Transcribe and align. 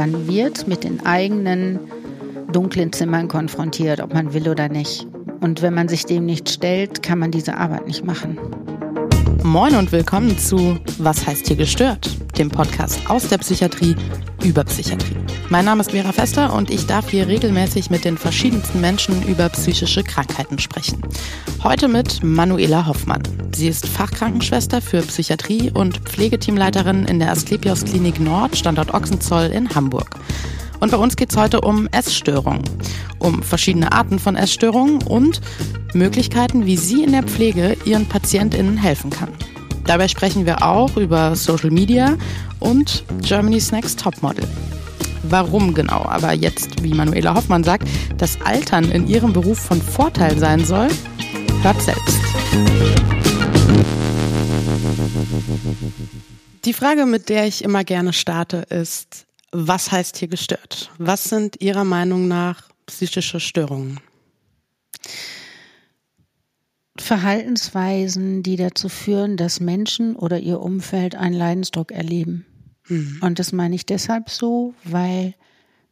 Man 0.00 0.26
wird 0.26 0.66
mit 0.66 0.82
den 0.82 1.04
eigenen 1.04 1.78
dunklen 2.50 2.90
Zimmern 2.90 3.28
konfrontiert, 3.28 4.00
ob 4.00 4.14
man 4.14 4.32
will 4.32 4.48
oder 4.48 4.70
nicht. 4.70 5.06
Und 5.42 5.60
wenn 5.60 5.74
man 5.74 5.88
sich 5.88 6.06
dem 6.06 6.24
nicht 6.24 6.48
stellt, 6.48 7.02
kann 7.02 7.18
man 7.18 7.30
diese 7.30 7.58
Arbeit 7.58 7.86
nicht 7.86 8.02
machen. 8.02 8.38
Moin 9.42 9.74
und 9.76 9.92
willkommen 9.92 10.38
zu 10.38 10.78
Was 10.96 11.26
heißt 11.26 11.48
hier 11.48 11.56
gestört? 11.56 12.08
Dem 12.38 12.48
Podcast 12.48 12.98
aus 13.10 13.28
der 13.28 13.36
Psychiatrie 13.36 13.94
über 14.44 14.64
Psychiatrie. 14.64 15.16
Mein 15.48 15.64
Name 15.64 15.80
ist 15.80 15.90
Vera 15.90 16.12
Fester 16.12 16.52
und 16.54 16.70
ich 16.70 16.86
darf 16.86 17.10
hier 17.10 17.26
regelmäßig 17.26 17.90
mit 17.90 18.04
den 18.04 18.16
verschiedensten 18.16 18.80
Menschen 18.80 19.22
über 19.26 19.48
psychische 19.48 20.02
Krankheiten 20.02 20.58
sprechen. 20.58 21.02
Heute 21.62 21.88
mit 21.88 22.22
Manuela 22.22 22.86
Hoffmann. 22.86 23.22
Sie 23.54 23.68
ist 23.68 23.86
Fachkrankenschwester 23.86 24.80
für 24.80 25.02
Psychiatrie 25.02 25.70
und 25.72 25.98
Pflegeteamleiterin 25.98 27.04
in 27.04 27.18
der 27.18 27.32
Asklepios 27.32 27.84
Klinik 27.84 28.20
Nord, 28.20 28.56
Standort 28.56 28.94
Ochsenzoll 28.94 29.46
in 29.46 29.74
Hamburg. 29.74 30.08
Und 30.80 30.92
bei 30.92 30.96
uns 30.96 31.16
geht 31.16 31.30
es 31.30 31.36
heute 31.36 31.60
um 31.60 31.88
Essstörungen, 31.88 32.62
um 33.18 33.42
verschiedene 33.42 33.92
Arten 33.92 34.18
von 34.18 34.36
Essstörungen 34.36 35.02
und 35.02 35.40
Möglichkeiten, 35.92 36.64
wie 36.64 36.76
sie 36.76 37.02
in 37.04 37.12
der 37.12 37.24
Pflege 37.24 37.76
ihren 37.84 38.06
PatientInnen 38.06 38.78
helfen 38.78 39.10
kann. 39.10 39.28
Dabei 39.90 40.06
sprechen 40.06 40.46
wir 40.46 40.62
auch 40.62 40.96
über 40.96 41.34
Social 41.34 41.72
Media 41.72 42.16
und 42.60 43.02
Germany's 43.22 43.72
Next 43.72 43.98
Topmodel. 43.98 44.46
Warum 45.24 45.74
genau, 45.74 46.04
aber 46.04 46.32
jetzt, 46.32 46.80
wie 46.84 46.94
Manuela 46.94 47.34
Hoffmann 47.34 47.64
sagt, 47.64 47.88
das 48.16 48.40
Altern 48.42 48.88
in 48.92 49.08
ihrem 49.08 49.32
Beruf 49.32 49.58
von 49.58 49.82
Vorteil 49.82 50.38
sein 50.38 50.64
soll, 50.64 50.86
hört 51.62 51.82
selbst. 51.82 52.20
Die 56.64 56.72
Frage, 56.72 57.04
mit 57.04 57.28
der 57.28 57.48
ich 57.48 57.64
immer 57.64 57.82
gerne 57.82 58.12
starte, 58.12 58.58
ist, 58.58 59.26
was 59.50 59.90
heißt 59.90 60.18
hier 60.18 60.28
gestört? 60.28 60.92
Was 60.98 61.24
sind 61.24 61.60
Ihrer 61.60 61.82
Meinung 61.82 62.28
nach 62.28 62.62
psychische 62.86 63.40
Störungen? 63.40 63.98
Verhaltensweisen, 67.00 68.42
die 68.42 68.56
dazu 68.56 68.88
führen, 68.88 69.36
dass 69.36 69.60
Menschen 69.60 70.16
oder 70.16 70.38
ihr 70.38 70.60
Umfeld 70.60 71.14
einen 71.14 71.34
Leidensdruck 71.34 71.92
erleben. 71.92 72.46
Mhm. 72.88 73.18
Und 73.22 73.38
das 73.38 73.52
meine 73.52 73.74
ich 73.74 73.86
deshalb 73.86 74.30
so, 74.30 74.74
weil 74.84 75.34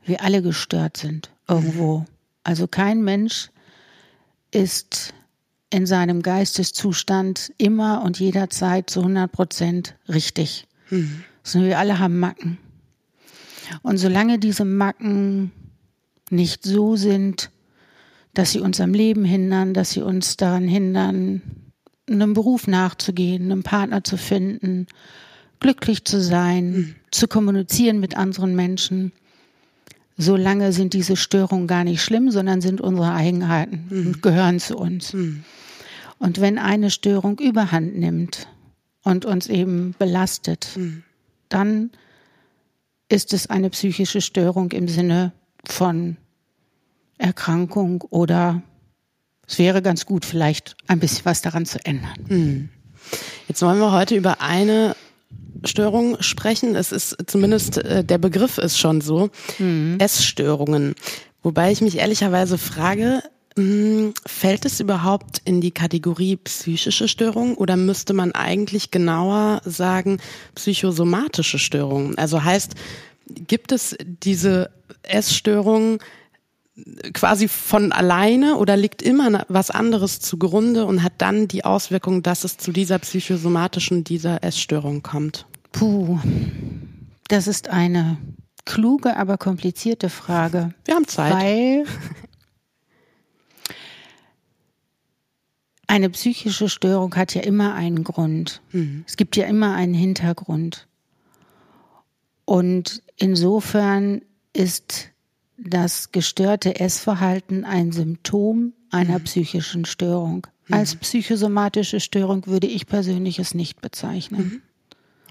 wir 0.05 0.23
alle 0.23 0.43
gestört 0.43 0.97
sind 0.97 1.31
irgendwo. 1.49 2.01
Mhm. 2.01 2.07
Also 2.45 2.67
kein 2.67 3.03
Mensch 3.03 3.51
ist 4.51 5.15
in 5.71 5.87
seinem 5.87 6.23
Geisteszustand 6.23 7.53
immer 7.59 8.03
und 8.03 8.19
jederzeit 8.19 8.89
zu 8.89 9.01
100 9.01 9.31
Prozent 9.31 9.97
richtig. 10.09 10.67
Mhm. 10.91 11.25
Sondern 11.43 11.71
wir 11.71 11.79
alle 11.79 11.99
haben 11.99 12.19
Macken. 12.19 12.59
Und 13.83 13.99
solange 13.99 14.39
diese 14.39 14.65
Macken 14.65 15.53
nicht 16.31 16.65
so 16.65 16.97
sind, 16.97 17.51
dass 18.39 18.53
sie 18.53 18.61
uns 18.61 18.81
am 18.81 18.95
Leben 18.95 19.25
hindern, 19.25 19.75
dass 19.75 19.91
sie 19.91 20.01
uns 20.01 20.37
daran 20.37 20.69
hindern, 20.69 21.43
einem 22.09 22.35
Beruf 22.35 22.69
nachzugehen, 22.69 23.51
einen 23.51 23.65
Partner 23.65 24.05
zu 24.05 24.17
finden, 24.17 24.87
glücklich 25.59 26.05
zu 26.05 26.21
sein, 26.21 26.71
mhm. 26.71 26.95
zu 27.11 27.27
kommunizieren 27.27 27.99
mit 27.99 28.17
anderen 28.17 28.55
Menschen, 28.55 29.11
solange 30.17 30.73
sind 30.73 30.93
diese 30.93 31.17
Störungen 31.17 31.67
gar 31.67 31.83
nicht 31.83 32.01
schlimm, 32.01 32.31
sondern 32.31 32.61
sind 32.61 32.81
unsere 32.81 33.13
Eigenheiten 33.13 33.89
mhm. 33.91 34.07
und 34.07 34.23
gehören 34.23 34.61
zu 34.61 34.77
uns. 34.77 35.15
Mhm. 35.15 35.43
Und 36.21 36.41
wenn 36.41 36.59
eine 36.59 36.91
Störung 36.91 37.41
überhand 37.41 37.99
nimmt 37.99 38.47
und 39.03 39.25
uns 39.25 39.49
eben 39.49 39.97
belastet, 39.99 40.77
mhm. 40.77 41.03
dann 41.49 41.91
ist 43.09 43.33
es 43.33 43.51
eine 43.51 43.71
psychische 43.71 44.21
Störung 44.21 44.71
im 44.71 44.87
Sinne 44.87 45.33
von 45.65 46.19
Erkrankung 47.19 48.03
oder 48.03 48.63
es 49.47 49.59
wäre 49.59 49.83
ganz 49.83 50.07
gut, 50.07 50.25
vielleicht 50.25 50.77
ein 50.87 51.01
bisschen 51.01 51.25
was 51.25 51.43
daran 51.43 51.67
zu 51.67 51.85
ändern. 51.85 52.15
Mhm. 52.29 52.69
Jetzt 53.49 53.63
wollen 53.63 53.79
wir 53.79 53.93
heute 53.93 54.15
über 54.15 54.41
eine 54.41 54.95
Störung 55.65 56.21
sprechen. 56.21 56.77
Es 56.77 56.93
ist 56.93 57.17
zumindest 57.27 57.79
äh, 57.79 58.05
der 58.05 58.19
Begriff 58.19 58.59
ist 58.59 58.79
schon 58.79 59.01
so. 59.01 59.31
Mhm. 59.59 59.97
Essstörungen. 59.99 60.95
Wobei 61.43 61.73
ich 61.73 61.81
mich 61.81 61.97
ehrlicherweise 61.97 62.59
frage, 62.59 63.23
hm, 63.57 64.13
fällt 64.27 64.65
es 64.67 64.81
überhaupt 64.81 65.41
in 65.45 65.61
die 65.61 65.71
Kategorie 65.71 66.37
psychische 66.37 67.09
Störung 67.09 67.57
oder 67.57 67.77
müsste 67.77 68.13
man 68.13 68.33
eigentlich 68.33 68.91
genauer 68.91 69.63
sagen 69.65 70.19
psychosomatische 70.55 71.59
Störungen? 71.59 72.19
Also 72.19 72.45
heißt, 72.45 72.75
gibt 73.27 73.73
es 73.73 73.97
diese 74.05 74.71
Essstörung 75.03 76.01
quasi 77.13 77.49
von 77.49 77.93
alleine 77.93 78.57
oder 78.57 78.77
liegt 78.77 79.03
immer 79.03 79.45
was 79.49 79.71
anderes 79.71 80.21
zugrunde 80.21 80.87
und 80.87 81.03
hat 81.03 81.15
dann 81.19 81.49
die 81.49 81.65
Auswirkung, 81.65 82.23
dass 82.23 82.45
es 82.45 82.57
zu 82.57 82.73
dieser 82.73 82.99
psychosomatischen, 82.99 84.05
dieser 84.05 84.43
Essstörung 84.45 85.03
kommt? 85.03 85.47
Puh, 85.73 86.19
das 87.29 87.47
ist 87.47 87.69
eine 87.69 88.19
kluge, 88.65 89.17
aber 89.17 89.39
komplizierte 89.39 90.11
Frage. 90.11 90.75
Wir 90.85 90.95
haben 90.95 91.07
Zeit. 91.07 91.33
Weil 91.33 91.85
eine 95.87 96.11
psychische 96.11 96.69
Störung 96.69 97.15
hat 97.17 97.35
ja 97.35 97.43
immer 97.43 97.75
einen 97.75 98.05
Grund. 98.05 98.61
Mhm. 98.73 99.05
Es 99.07 99.17
gibt 99.17 99.37
ja 99.37 99.47
immer 99.47 99.75
einen 99.75 99.95
Hintergrund. 99.95 100.87
Und 102.45 103.03
insofern 103.17 104.23
ist 104.53 105.11
das 105.59 106.13
gestörte 106.13 106.79
Essverhalten 106.79 107.65
ein 107.65 107.93
Symptom 107.93 108.73
einer 108.91 109.19
mhm. 109.19 109.25
psychischen 109.25 109.85
Störung. 109.85 110.47
Mhm. 110.69 110.75
Als 110.75 110.95
psychosomatische 110.97 112.01
Störung 112.01 112.47
würde 112.47 112.67
ich 112.67 112.87
persönlich 112.87 113.39
es 113.39 113.55
nicht 113.55 113.81
bezeichnen. 113.81 114.41
Mhm. 114.41 114.63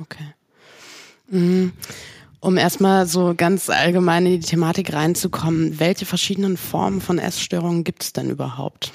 Okay. 0.02 0.34
Mhm. 1.30 1.72
Um 2.40 2.58
erstmal 2.58 3.08
so 3.08 3.34
ganz 3.36 3.70
allgemein 3.70 4.26
in 4.26 4.40
die 4.40 4.48
Thematik 4.48 4.94
reinzukommen, 4.94 5.80
welche 5.80 6.06
verschiedenen 6.06 6.56
Formen 6.56 7.02
von 7.02 7.18
Essstörungen 7.18 7.84
gibt 7.84 8.04
es 8.04 8.14
denn 8.14 8.30
überhaupt? 8.30 8.92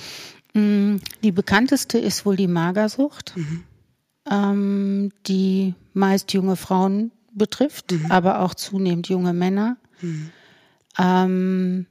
Mm, 0.54 0.97
die 1.25 1.32
bekannteste 1.32 1.99
ist 1.99 2.25
wohl 2.25 2.37
die 2.37 2.47
Magersucht, 2.47 3.34
mhm. 3.37 3.64
ähm, 4.31 5.12
die 5.26 5.75
meist 5.93 6.32
junge 6.32 6.56
Frauen 6.56 7.10
betrifft, 7.34 7.91
mhm. 7.91 8.10
aber 8.10 8.41
auch 8.41 8.54
zunehmend 8.54 9.09
junge 9.09 9.32
Männer. 9.32 9.76
Ähm, 10.98 11.86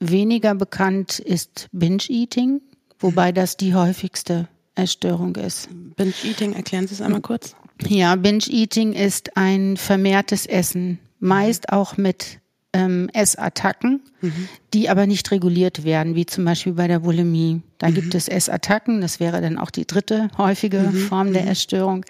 weniger 0.00 0.54
bekannt 0.54 1.18
ist 1.18 1.68
Binge-Eating, 1.72 2.60
wobei 2.98 3.32
das 3.32 3.56
die 3.56 3.74
häufigste 3.74 4.48
Essstörung 4.74 5.36
ist. 5.36 5.68
Binge-Eating, 5.96 6.52
erklären 6.54 6.86
Sie 6.86 6.94
es 6.94 7.00
einmal 7.00 7.20
kurz. 7.20 7.54
Ja, 7.86 8.16
Binge-Eating 8.16 8.92
ist 8.92 9.36
ein 9.36 9.76
vermehrtes 9.76 10.46
Essen, 10.46 10.98
meist 11.20 11.70
auch 11.70 11.96
mit 11.96 12.40
ähm, 12.74 13.08
Essattacken, 13.12 14.02
mhm. 14.20 14.48
die 14.74 14.90
aber 14.90 15.06
nicht 15.06 15.30
reguliert 15.30 15.84
werden, 15.84 16.16
wie 16.16 16.26
zum 16.26 16.44
Beispiel 16.44 16.72
bei 16.74 16.88
der 16.88 16.98
Bulimie. 16.98 17.62
Da 17.78 17.88
mhm. 17.88 17.94
gibt 17.94 18.14
es 18.16 18.28
Essattacken, 18.28 19.00
das 19.00 19.20
wäre 19.20 19.40
dann 19.40 19.58
auch 19.58 19.70
die 19.70 19.86
dritte 19.86 20.28
häufige 20.36 20.80
mhm. 20.80 20.96
Form 20.96 21.32
der 21.32 21.44
mhm. 21.44 21.48
Essstörung. 21.48 22.04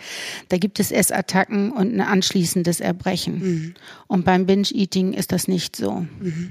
Da 0.49 0.57
gibt 0.57 0.81
es 0.81 0.91
Essattacken 0.91 1.71
und 1.71 1.95
ein 1.95 2.01
anschließendes 2.01 2.81
Erbrechen. 2.81 3.39
Mhm. 3.39 3.75
Und 4.09 4.25
beim 4.25 4.47
Binge-Eating 4.47 5.13
ist 5.13 5.33
das 5.33 5.47
nicht 5.47 5.77
so. 5.77 6.07
Mhm. 6.19 6.51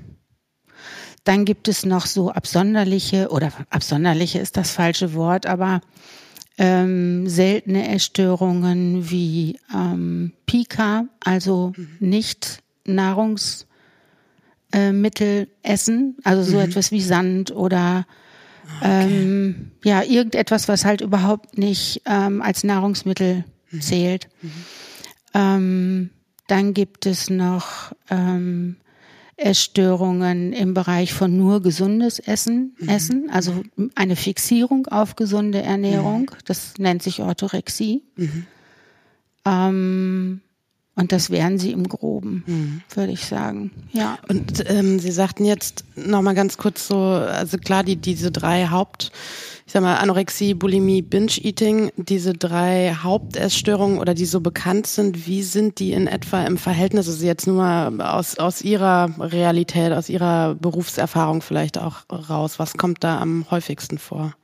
Dann 1.23 1.45
gibt 1.45 1.67
es 1.67 1.85
noch 1.85 2.05
so 2.05 2.31
absonderliche, 2.31 3.29
oder 3.29 3.51
absonderliche 3.69 4.39
ist 4.39 4.57
das 4.57 4.71
falsche 4.71 5.15
Wort, 5.15 5.47
aber 5.47 5.81
ähm, 6.59 7.27
seltene 7.27 7.89
Essstörungen 7.89 9.09
wie 9.09 9.57
ähm, 9.73 10.33
Pika, 10.45 11.05
also 11.19 11.73
nicht 11.99 12.59
Nahrungs 12.85 13.65
äh, 14.73 14.91
Mittel 14.91 15.47
essen, 15.61 16.17
also 16.23 16.43
so 16.43 16.57
mhm. 16.57 16.63
etwas 16.63 16.91
wie 16.91 17.01
Sand 17.01 17.51
oder 17.51 18.05
okay. 18.77 19.05
ähm, 19.05 19.71
ja, 19.83 20.03
irgendetwas, 20.03 20.67
was 20.67 20.83
halt 20.83 21.01
überhaupt 21.01 21.57
nicht 21.57 22.01
ähm, 22.05 22.41
als 22.41 22.63
Nahrungsmittel 22.63 23.45
mhm. 23.71 23.81
zählt. 23.81 24.27
Mhm. 24.41 24.51
Ähm, 25.35 26.09
dann 26.47 26.73
gibt 26.73 27.05
es 27.05 27.29
noch 27.29 27.93
ähm, 28.09 28.77
Essstörungen 29.37 30.53
im 30.53 30.73
Bereich 30.73 31.13
von 31.13 31.35
nur 31.35 31.61
gesundes 31.61 32.19
Essen, 32.19 32.75
mhm. 32.79 32.89
Essen, 32.89 33.29
also 33.29 33.63
eine 33.95 34.15
Fixierung 34.15 34.87
auf 34.87 35.15
gesunde 35.15 35.61
Ernährung. 35.61 36.31
Das 36.45 36.77
nennt 36.77 37.01
sich 37.01 37.21
Orthorexie. 37.21 38.03
Mhm. 38.15 38.45
Ähm, 39.45 40.41
Und 40.95 41.11
das 41.11 41.31
wären 41.31 41.57
sie 41.57 41.71
im 41.71 41.89
Groben, 41.89 42.43
mhm. 42.45 42.81
würde 42.93 43.13
ich 43.13 43.25
sagen. 43.25 43.71
Ja. 43.93 44.19
Und 44.29 44.63
ähm, 44.69 44.99
Sie 44.99 45.11
sagten 45.11 45.43
jetzt 45.43 45.85
noch 45.95 46.21
mal 46.21 46.35
ganz 46.35 46.57
kurz 46.57 46.87
so, 46.87 46.97
also 46.97 47.57
klar, 47.57 47.83
die 47.83 47.95
diese 47.95 48.31
drei 48.31 48.67
Haupt, 48.67 49.11
ich 49.65 49.73
sag 49.73 49.81
mal 49.81 49.95
Anorexie, 49.95 50.53
Bulimie, 50.53 51.01
Binge-Eating, 51.01 51.91
diese 51.97 52.33
drei 52.33 52.95
Hauptessstörungen 53.01 53.97
oder 53.97 54.13
die 54.13 54.25
so 54.25 54.39
bekannt 54.39 54.85
sind, 54.85 55.25
wie 55.25 55.41
sind 55.41 55.79
die 55.79 55.93
in 55.93 56.05
etwa 56.05 56.45
im 56.45 56.57
Verhältnis? 56.57 57.07
Also 57.07 57.25
jetzt 57.25 57.47
nur 57.47 57.55
mal 57.55 57.99
aus 57.99 58.37
aus 58.37 58.61
Ihrer 58.61 59.09
Realität, 59.17 59.93
aus 59.93 60.09
Ihrer 60.09 60.53
Berufserfahrung 60.53 61.41
vielleicht 61.41 61.79
auch 61.79 62.03
raus. 62.11 62.59
Was 62.59 62.77
kommt 62.77 63.03
da 63.03 63.19
am 63.19 63.49
häufigsten 63.49 63.97
vor? 63.97 64.35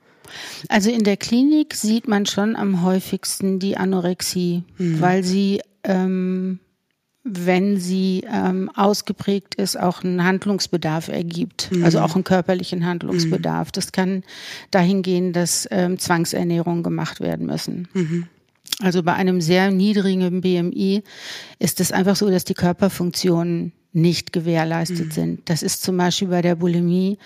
Also 0.68 0.90
in 0.90 1.04
der 1.04 1.16
Klinik 1.16 1.74
sieht 1.74 2.08
man 2.08 2.26
schon 2.26 2.56
am 2.56 2.82
häufigsten 2.82 3.58
die 3.58 3.76
Anorexie, 3.76 4.64
mhm. 4.78 5.00
weil 5.00 5.24
sie 5.24 5.60
ähm, 5.84 6.60
wenn 7.22 7.78
sie 7.78 8.24
ähm, 8.30 8.70
ausgeprägt 8.74 9.54
ist, 9.54 9.78
auch 9.78 10.02
einen 10.02 10.24
Handlungsbedarf 10.24 11.08
ergibt, 11.08 11.70
mhm. 11.70 11.84
also 11.84 12.00
auch 12.00 12.14
einen 12.14 12.24
körperlichen 12.24 12.86
Handlungsbedarf. 12.86 13.68
Mhm. 13.68 13.72
Das 13.72 13.92
kann 13.92 14.24
dahin 14.70 15.02
gehen, 15.02 15.32
dass 15.32 15.68
ähm, 15.70 15.98
Zwangsernährungen 15.98 16.82
gemacht 16.82 17.20
werden 17.20 17.46
müssen. 17.46 17.88
Mhm. 17.92 18.26
Also 18.80 19.02
bei 19.02 19.12
einem 19.12 19.42
sehr 19.42 19.70
niedrigen 19.70 20.40
BMI 20.40 21.02
ist 21.58 21.80
es 21.80 21.92
einfach 21.92 22.16
so, 22.16 22.30
dass 22.30 22.44
die 22.44 22.54
Körperfunktionen 22.54 23.72
nicht 23.92 24.32
gewährleistet 24.32 25.08
mhm. 25.08 25.12
sind. 25.12 25.50
Das 25.50 25.62
ist 25.62 25.82
zum 25.82 25.96
Beispiel 25.98 26.28
bei 26.28 26.40
der 26.40 26.54
Bulimie 26.54 27.18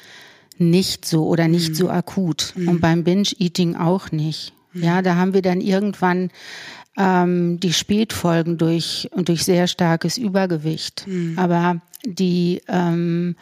nicht 0.58 1.04
so 1.04 1.26
oder 1.26 1.46
nicht 1.46 1.70
mhm. 1.70 1.74
so 1.74 1.90
akut 1.90 2.54
und 2.56 2.74
mhm. 2.74 2.80
beim 2.80 3.04
Binge-Eating 3.04 3.76
auch 3.76 4.10
nicht. 4.10 4.52
Ja, 4.76 5.02
da 5.02 5.14
haben 5.14 5.34
wir 5.34 5.42
dann 5.42 5.60
irgendwann 5.60 6.30
ähm, 6.96 7.58
die 7.60 7.72
Spätfolgen 7.72 8.58
durch, 8.58 9.08
durch 9.16 9.44
sehr 9.44 9.66
starkes 9.66 10.18
Übergewicht. 10.18 11.06
Mhm. 11.06 11.38
Aber 11.38 11.80
die, 12.04 12.62
ähm, 12.68 13.36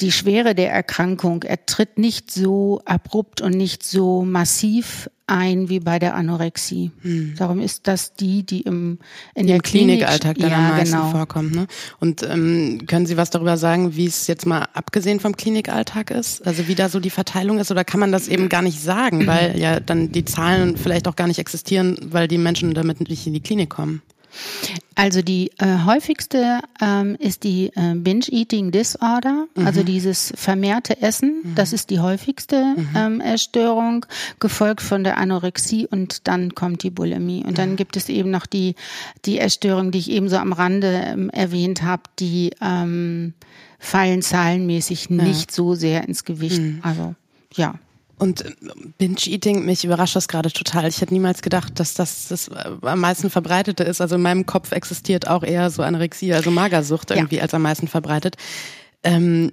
die 0.00 0.12
Schwere 0.12 0.54
der 0.54 0.72
Erkrankung 0.72 1.42
er 1.42 1.66
tritt 1.66 1.98
nicht 1.98 2.30
so 2.30 2.80
abrupt 2.84 3.40
und 3.40 3.52
nicht 3.52 3.82
so 3.82 4.22
massiv 4.22 5.08
ein 5.30 5.68
wie 5.68 5.78
bei 5.78 5.98
der 6.00 6.16
Anorexie. 6.16 6.90
Hm. 7.02 7.34
Darum 7.38 7.60
ist 7.60 7.86
das 7.86 8.14
die, 8.14 8.44
die 8.44 8.62
im 8.62 8.98
in 9.34 9.46
die 9.46 9.52
der 9.52 9.60
Klinikalltag 9.60 10.34
Klinik, 10.34 10.40
dann 10.40 10.50
ja, 10.50 10.70
am 10.70 10.76
meisten 10.76 10.96
genau. 10.96 11.10
vorkommt. 11.10 11.54
Ne? 11.54 11.66
Und 12.00 12.22
ähm, 12.24 12.82
können 12.86 13.06
Sie 13.06 13.16
was 13.16 13.30
darüber 13.30 13.56
sagen, 13.56 13.94
wie 13.94 14.06
es 14.06 14.26
jetzt 14.26 14.44
mal 14.44 14.66
abgesehen 14.74 15.20
vom 15.20 15.36
Klinikalltag 15.36 16.10
ist? 16.10 16.44
Also 16.46 16.66
wie 16.66 16.74
da 16.74 16.88
so 16.88 16.98
die 16.98 17.10
Verteilung 17.10 17.58
ist? 17.58 17.70
Oder 17.70 17.84
kann 17.84 18.00
man 18.00 18.10
das 18.10 18.26
eben 18.26 18.48
gar 18.48 18.62
nicht 18.62 18.82
sagen, 18.82 19.26
weil 19.28 19.56
ja 19.58 19.78
dann 19.78 20.10
die 20.10 20.24
Zahlen 20.24 20.76
vielleicht 20.76 21.06
auch 21.06 21.16
gar 21.16 21.28
nicht 21.28 21.38
existieren, 21.38 21.96
weil 22.02 22.26
die 22.26 22.38
Menschen 22.38 22.74
damit 22.74 23.08
nicht 23.08 23.26
in 23.26 23.32
die 23.32 23.40
Klinik 23.40 23.70
kommen? 23.70 24.02
Also 24.94 25.22
die 25.22 25.50
äh, 25.58 25.84
häufigste 25.86 26.60
ähm, 26.80 27.16
ist 27.18 27.44
die 27.44 27.70
äh, 27.74 27.94
Binge-Eating 27.94 28.70
Disorder, 28.70 29.46
mhm. 29.54 29.66
also 29.66 29.82
dieses 29.82 30.32
vermehrte 30.36 31.00
Essen. 31.00 31.40
Mhm. 31.42 31.54
Das 31.54 31.72
ist 31.72 31.90
die 31.90 32.00
häufigste 32.00 32.74
mhm. 32.76 32.88
ähm, 32.94 33.20
Erstörung, 33.20 34.06
gefolgt 34.40 34.82
von 34.82 35.04
der 35.04 35.16
Anorexie 35.16 35.86
und 35.86 36.28
dann 36.28 36.54
kommt 36.54 36.82
die 36.82 36.90
Bulimie. 36.90 37.44
Und 37.46 37.58
dann 37.58 37.76
gibt 37.76 37.96
es 37.96 38.08
eben 38.08 38.30
noch 38.30 38.46
die, 38.46 38.74
die 39.24 39.38
Erstörung, 39.38 39.90
die 39.90 39.98
ich 39.98 40.10
eben 40.10 40.28
so 40.28 40.36
am 40.36 40.52
Rande 40.52 41.02
ähm, 41.06 41.30
erwähnt 41.30 41.82
habe, 41.82 42.02
die 42.18 42.50
ähm, 42.60 43.34
fallen 43.78 44.22
zahlenmäßig 44.22 45.08
ja. 45.08 45.22
nicht 45.22 45.50
so 45.50 45.74
sehr 45.74 46.06
ins 46.06 46.24
Gewicht. 46.24 46.60
Mhm. 46.60 46.80
Also 46.82 47.14
ja. 47.54 47.74
Und 48.20 48.42
äh, 48.42 48.52
Binge-Eating, 48.98 49.64
mich 49.64 49.82
überrascht 49.82 50.14
das 50.14 50.28
gerade 50.28 50.52
total. 50.52 50.86
Ich 50.86 51.00
hätte 51.00 51.14
niemals 51.14 51.40
gedacht, 51.40 51.80
dass 51.80 51.94
das 51.94 52.28
das 52.28 52.48
äh, 52.48 52.70
am 52.82 53.00
meisten 53.00 53.30
verbreitete 53.30 53.82
ist. 53.82 54.02
Also 54.02 54.16
in 54.16 54.22
meinem 54.22 54.44
Kopf 54.44 54.72
existiert 54.72 55.26
auch 55.26 55.42
eher 55.42 55.70
so 55.70 55.82
Anorexie, 55.82 56.34
also 56.34 56.50
Magersucht 56.50 57.10
irgendwie 57.10 57.36
ja. 57.36 57.42
als 57.42 57.54
am 57.54 57.62
meisten 57.62 57.88
verbreitet. 57.88 58.36
Ähm, 59.02 59.52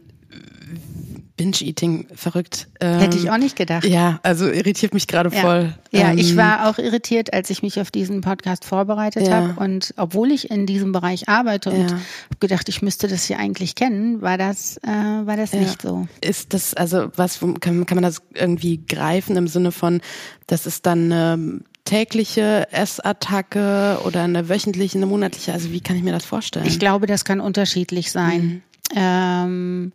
Binge-Eating 1.37 2.07
verrückt. 2.13 2.67
Ähm, 2.81 2.99
Hätte 2.99 3.17
ich 3.17 3.29
auch 3.29 3.37
nicht 3.37 3.55
gedacht. 3.55 3.85
Ja, 3.85 4.19
also 4.23 4.47
irritiert 4.47 4.93
mich 4.93 5.07
gerade 5.07 5.33
ja. 5.33 5.41
voll. 5.41 5.73
Ja, 5.91 6.11
ähm, 6.11 6.17
ich 6.17 6.35
war 6.35 6.67
auch 6.67 6.79
irritiert, 6.79 7.33
als 7.33 7.49
ich 7.49 7.61
mich 7.61 7.79
auf 7.79 7.91
diesen 7.91 8.21
Podcast 8.21 8.65
vorbereitet 8.65 9.27
ja. 9.27 9.35
habe. 9.35 9.59
Und 9.59 9.93
obwohl 9.97 10.31
ich 10.31 10.49
in 10.51 10.65
diesem 10.65 10.91
Bereich 10.91 11.29
arbeite 11.29 11.69
und 11.69 11.83
ja. 11.83 11.91
habe 11.91 12.39
gedacht, 12.39 12.67
ich 12.67 12.81
müsste 12.81 13.07
das 13.07 13.25
hier 13.25 13.39
eigentlich 13.39 13.75
kennen, 13.75 14.21
war 14.21 14.37
das, 14.37 14.77
äh, 14.77 14.87
war 14.87 15.37
das 15.37 15.53
nicht 15.53 15.83
so. 15.83 16.07
Ist 16.21 16.53
das, 16.53 16.73
also 16.73 17.09
was, 17.15 17.39
kann, 17.39 17.85
kann 17.85 17.95
man 17.95 18.03
das 18.03 18.21
irgendwie 18.33 18.81
greifen 18.85 19.37
im 19.37 19.47
Sinne 19.47 19.71
von, 19.71 20.01
das 20.47 20.65
ist 20.65 20.85
dann 20.87 21.11
eine 21.11 21.61
tägliche 21.85 22.67
Essattacke 22.71 23.99
oder 24.05 24.23
eine 24.23 24.49
wöchentliche, 24.49 24.97
eine 24.97 25.05
monatliche? 25.05 25.53
Also 25.53 25.71
wie 25.71 25.81
kann 25.81 25.95
ich 25.95 26.03
mir 26.03 26.11
das 26.11 26.25
vorstellen? 26.25 26.65
Ich 26.65 26.79
glaube, 26.79 27.05
das 27.05 27.25
kann 27.25 27.39
unterschiedlich 27.39 28.11
sein. 28.11 28.41
Mhm. 28.41 28.61
Ähm, 28.95 29.91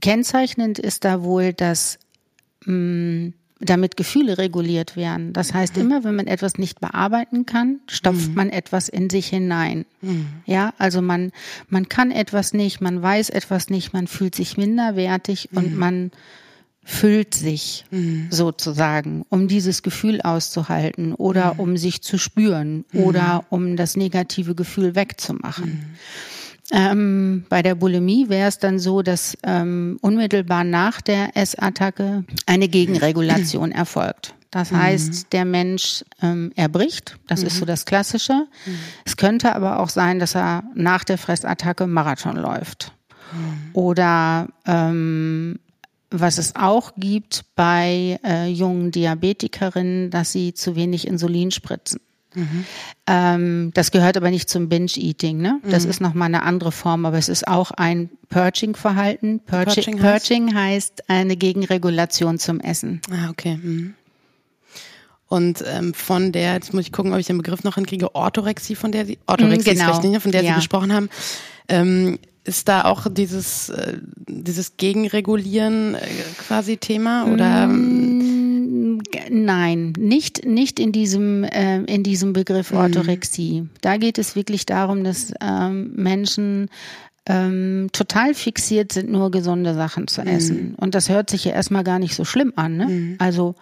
Kennzeichnend 0.00 0.78
ist 0.78 1.04
da 1.04 1.22
wohl, 1.22 1.52
dass 1.52 1.98
mh, 2.64 2.72
mm, 2.72 3.34
damit 3.60 3.96
Gefühle 3.96 4.38
reguliert 4.38 4.96
werden. 4.96 5.32
Das 5.32 5.52
heißt, 5.52 5.76
mhm. 5.76 5.82
immer 5.82 6.04
wenn 6.04 6.16
man 6.16 6.26
etwas 6.26 6.56
nicht 6.56 6.80
bearbeiten 6.80 7.44
kann, 7.46 7.80
stopft 7.88 8.28
mhm. 8.28 8.34
man 8.34 8.50
etwas 8.50 8.88
in 8.88 9.10
sich 9.10 9.28
hinein. 9.28 9.84
Mhm. 10.00 10.28
Ja, 10.46 10.72
also 10.78 11.02
man, 11.02 11.30
man 11.68 11.88
kann 11.88 12.10
etwas 12.10 12.54
nicht, 12.54 12.80
man 12.80 13.02
weiß 13.02 13.28
etwas 13.30 13.68
nicht, 13.68 13.92
man 13.92 14.06
fühlt 14.06 14.34
sich 14.34 14.56
minderwertig 14.56 15.50
und 15.52 15.72
mhm. 15.72 15.78
man 15.78 16.10
füllt 16.82 17.34
sich 17.34 17.84
mhm. 17.90 18.28
sozusagen, 18.30 19.26
um 19.28 19.46
dieses 19.46 19.82
Gefühl 19.82 20.22
auszuhalten 20.22 21.14
oder 21.14 21.54
mhm. 21.54 21.60
um 21.60 21.76
sich 21.76 22.02
zu 22.02 22.18
spüren 22.18 22.86
oder 22.94 23.44
um 23.50 23.76
das 23.76 23.96
negative 23.96 24.54
Gefühl 24.54 24.94
wegzumachen. 24.94 25.96
Ähm, 26.72 27.44
bei 27.48 27.62
der 27.62 27.74
Bulimie 27.74 28.28
wäre 28.28 28.48
es 28.48 28.58
dann 28.58 28.78
so, 28.78 29.02
dass 29.02 29.36
ähm, 29.42 29.98
unmittelbar 30.02 30.64
nach 30.64 31.00
der 31.00 31.36
Essattacke 31.36 32.24
eine 32.46 32.68
Gegenregulation 32.68 33.72
erfolgt. 33.72 34.34
Das 34.50 34.70
mhm. 34.70 34.78
heißt, 34.78 35.32
der 35.32 35.44
Mensch 35.44 36.04
ähm, 36.22 36.52
erbricht, 36.56 37.18
das 37.26 37.40
mhm. 37.40 37.46
ist 37.46 37.58
so 37.58 37.64
das 37.64 37.84
Klassische. 37.86 38.46
Mhm. 38.66 38.78
Es 39.04 39.16
könnte 39.16 39.54
aber 39.54 39.80
auch 39.80 39.88
sein, 39.88 40.18
dass 40.18 40.34
er 40.34 40.64
nach 40.74 41.04
der 41.04 41.18
Fressattacke 41.18 41.86
Marathon 41.86 42.36
läuft. 42.36 42.92
Mhm. 43.32 43.70
Oder 43.72 44.48
ähm, 44.66 45.58
was 46.10 46.38
es 46.38 46.56
auch 46.56 46.92
gibt 46.96 47.44
bei 47.54 48.18
äh, 48.24 48.48
jungen 48.48 48.90
Diabetikerinnen, 48.90 50.10
dass 50.10 50.32
sie 50.32 50.54
zu 50.54 50.74
wenig 50.74 51.06
Insulin 51.06 51.52
spritzen. 51.52 52.00
Mhm. 52.34 52.64
Ähm, 53.06 53.70
das 53.74 53.90
gehört 53.90 54.16
aber 54.16 54.30
nicht 54.30 54.48
zum 54.48 54.68
Binge-Eating. 54.68 55.38
Ne? 55.38 55.60
Das 55.64 55.84
mhm. 55.84 55.90
ist 55.90 56.00
nochmal 56.00 56.26
eine 56.26 56.42
andere 56.42 56.72
Form, 56.72 57.04
aber 57.06 57.18
es 57.18 57.28
ist 57.28 57.48
auch 57.48 57.70
ein 57.72 58.10
Purging-Verhalten. 58.28 59.40
Purging, 59.40 59.98
Purging, 59.98 60.02
heißt? 60.02 60.28
Purging 60.28 60.54
heißt 60.54 61.10
eine 61.10 61.36
Gegenregulation 61.36 62.38
zum 62.38 62.60
Essen. 62.60 63.00
Ah, 63.10 63.30
okay. 63.30 63.58
Mhm. 63.60 63.94
Und 65.30 65.64
ähm, 65.66 65.94
von 65.94 66.32
der, 66.32 66.54
jetzt 66.54 66.74
muss 66.74 66.82
ich 66.82 66.92
gucken, 66.92 67.12
ob 67.12 67.20
ich 67.20 67.26
den 67.26 67.38
Begriff 67.38 67.62
noch 67.62 67.76
hinkriege, 67.76 68.14
Orthorexie, 68.16 68.74
von 68.74 68.90
der 68.90 69.06
Sie, 69.06 69.18
Orthorexie 69.26 69.74
genau. 69.74 69.92
richtig, 69.92 70.10
ne? 70.10 70.20
von 70.20 70.32
der 70.32 70.42
ja. 70.42 70.50
Sie 70.50 70.56
gesprochen 70.56 70.92
haben. 70.92 71.08
Ähm, 71.68 72.18
ist 72.42 72.68
da 72.68 72.84
auch 72.84 73.06
dieses, 73.08 73.68
äh, 73.68 73.98
dieses 74.26 74.76
Gegenregulieren 74.76 75.94
äh, 75.94 76.00
quasi 76.38 76.78
Thema 76.78 77.26
oder? 77.32 77.68
Mm, 77.68 78.39
nein, 79.30 79.92
nicht, 79.98 80.44
nicht 80.44 80.80
in 80.80 80.92
diesem, 80.92 81.44
äh, 81.44 81.82
in 81.82 82.02
diesem 82.02 82.32
Begriff 82.32 82.72
mhm. 82.72 82.78
Orthorexie. 82.78 83.62
Mhm. 83.62 83.70
Da 83.80 83.96
geht 83.96 84.18
es 84.18 84.36
wirklich 84.36 84.66
darum, 84.66 85.04
dass 85.04 85.32
ähm, 85.40 85.92
Menschen 85.94 86.68
ähm, 87.26 87.88
total 87.92 88.34
fixiert 88.34 88.92
sind, 88.92 89.10
nur 89.10 89.30
gesunde 89.30 89.74
Sachen 89.74 90.08
zu 90.08 90.22
mhm. 90.22 90.26
essen. 90.26 90.68
Mhm. 90.70 90.74
Und 90.76 90.94
das 90.94 91.08
hört 91.08 91.30
sich 91.30 91.44
ja 91.44 91.52
erstmal 91.52 91.84
gar 91.84 91.98
nicht 91.98 92.14
so 92.14 92.24
schlimm 92.24 92.52
an. 92.56 92.76
Ne? 92.76 92.86
Mhm. 92.86 93.16
Also 93.18 93.54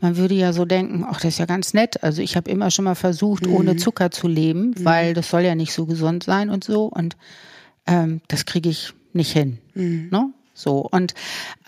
man 0.00 0.16
würde 0.16 0.34
ja 0.34 0.52
so 0.52 0.64
denken, 0.64 1.04
ach, 1.08 1.20
das 1.20 1.34
ist 1.34 1.38
ja 1.38 1.46
ganz 1.46 1.74
nett. 1.74 2.02
Also 2.02 2.22
ich 2.22 2.36
habe 2.36 2.50
immer 2.50 2.70
schon 2.70 2.84
mal 2.84 2.96
versucht, 2.96 3.46
ohne 3.46 3.76
Zucker 3.76 4.10
zu 4.10 4.26
leben, 4.26 4.74
weil 4.80 5.14
das 5.14 5.30
soll 5.30 5.42
ja 5.42 5.54
nicht 5.54 5.72
so 5.72 5.86
gesund 5.86 6.24
sein 6.24 6.50
und 6.50 6.64
so. 6.64 6.86
Und 6.86 7.16
ähm, 7.86 8.20
das 8.26 8.44
kriege 8.44 8.68
ich 8.68 8.92
nicht 9.12 9.32
hin. 9.32 9.58
Mhm. 9.74 10.08
Ne? 10.10 10.32
So. 10.54 10.78
Und 10.78 11.14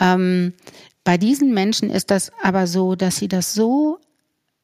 ähm, 0.00 0.52
bei 1.04 1.18
diesen 1.18 1.52
Menschen 1.52 1.90
ist 1.90 2.10
das 2.10 2.32
aber 2.42 2.66
so, 2.66 2.94
dass 2.94 3.16
sie 3.16 3.28
das 3.28 3.54
so 3.54 3.98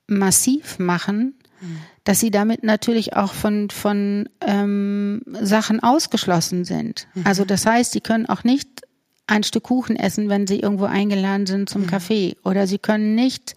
massiv 0.07 0.79
machen, 0.79 1.35
mhm. 1.61 1.79
dass 2.05 2.19
sie 2.21 2.31
damit 2.31 2.65
natürlich 2.65 3.15
auch 3.15 3.35
von, 3.35 3.69
von 3.71 4.29
ähm, 4.41 5.23
Sachen 5.41 5.81
ausgeschlossen 5.81 6.65
sind. 6.65 7.07
Mhm. 7.15 7.27
Also 7.27 7.45
das 7.45 7.67
heißt, 7.67 7.93
sie 7.93 8.01
können 8.01 8.27
auch 8.27 8.43
nicht 8.43 8.69
ein 9.27 9.45
Stück 9.45 9.65
Kuchen 9.65 9.97
essen, 9.97 10.29
wenn 10.29 10.47
sie 10.47 10.59
irgendwo 10.61 10.87
eingeladen 10.87 11.47
sind 11.47 11.69
zum 11.69 11.83
mhm. 11.83 11.87
Kaffee. 11.87 12.37
Oder 12.43 12.67
sie 12.67 12.79
können 12.79 13.15
nicht 13.15 13.55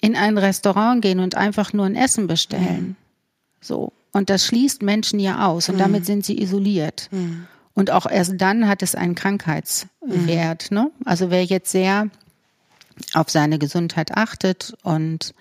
in 0.00 0.16
ein 0.16 0.38
Restaurant 0.38 1.02
gehen 1.02 1.20
und 1.20 1.34
einfach 1.34 1.72
nur 1.72 1.84
ein 1.84 1.96
Essen 1.96 2.26
bestellen. 2.26 2.88
Mhm. 2.88 2.96
So. 3.60 3.92
Und 4.12 4.30
das 4.30 4.46
schließt 4.46 4.82
Menschen 4.82 5.18
ja 5.18 5.46
aus 5.46 5.68
und 5.68 5.74
mhm. 5.74 5.80
damit 5.80 6.06
sind 6.06 6.24
sie 6.24 6.40
isoliert. 6.40 7.08
Mhm. 7.10 7.46
Und 7.74 7.90
auch 7.90 8.06
erst 8.06 8.34
dann 8.40 8.68
hat 8.68 8.82
es 8.82 8.94
einen 8.94 9.14
Krankheitswert. 9.14 10.70
Mhm. 10.70 10.76
Ne? 10.76 10.90
Also 11.04 11.30
wer 11.30 11.44
jetzt 11.44 11.72
sehr 11.72 12.08
auf 13.12 13.30
seine 13.30 13.58
Gesundheit 13.58 14.16
achtet 14.16 14.74
und 14.82 15.34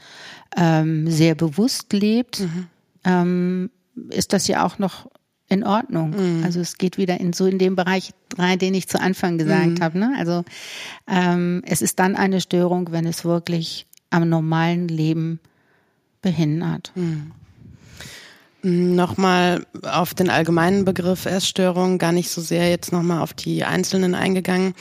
ähm, 0.58 1.10
sehr 1.10 1.36
bewusst 1.36 1.94
lebt, 1.94 2.40
mhm. 2.40 2.68
ähm, 3.04 3.70
ist 4.10 4.34
das 4.34 4.48
ja 4.48 4.66
auch 4.66 4.80
noch 4.80 5.08
in 5.48 5.64
Ordnung. 5.64 6.12
Mhm. 6.12 6.44
Also 6.44 6.60
es 6.60 6.78
geht 6.78 6.98
wieder 6.98 7.20
in 7.20 7.34
so 7.34 7.46
in 7.46 7.60
dem 7.60 7.76
Bereich 7.76 8.14
rein, 8.38 8.58
den 8.58 8.74
ich 8.74 8.88
zu 8.88 9.00
Anfang 9.00 9.38
gesagt 9.38 9.80
mhm. 9.80 9.82
habe. 9.82 10.00
Ne? 10.00 10.16
Also 10.18 10.44
ähm, 11.08 11.62
es 11.66 11.82
ist 11.82 12.00
dann 12.00 12.16
eine 12.16 12.42
Störung, 12.42 12.92
wenn 12.92 13.06
es 13.06 13.24
wirklich 13.24 13.86
am 14.10 14.28
normalen 14.28 14.88
Leben 14.88 15.40
behindert. 16.22 16.92
Mhm. 16.96 17.32
Nochmal 18.66 19.66
auf 19.82 20.14
den 20.14 20.30
allgemeinen 20.30 20.86
Begriff 20.86 21.26
Essstörung, 21.26 21.98
gar 21.98 22.14
nicht 22.14 22.30
so 22.30 22.40
sehr 22.40 22.70
jetzt 22.70 22.94
nochmal 22.94 23.22
auf 23.22 23.34
die 23.34 23.66
einzelnen 23.66 24.16
eingegangen. 24.16 24.74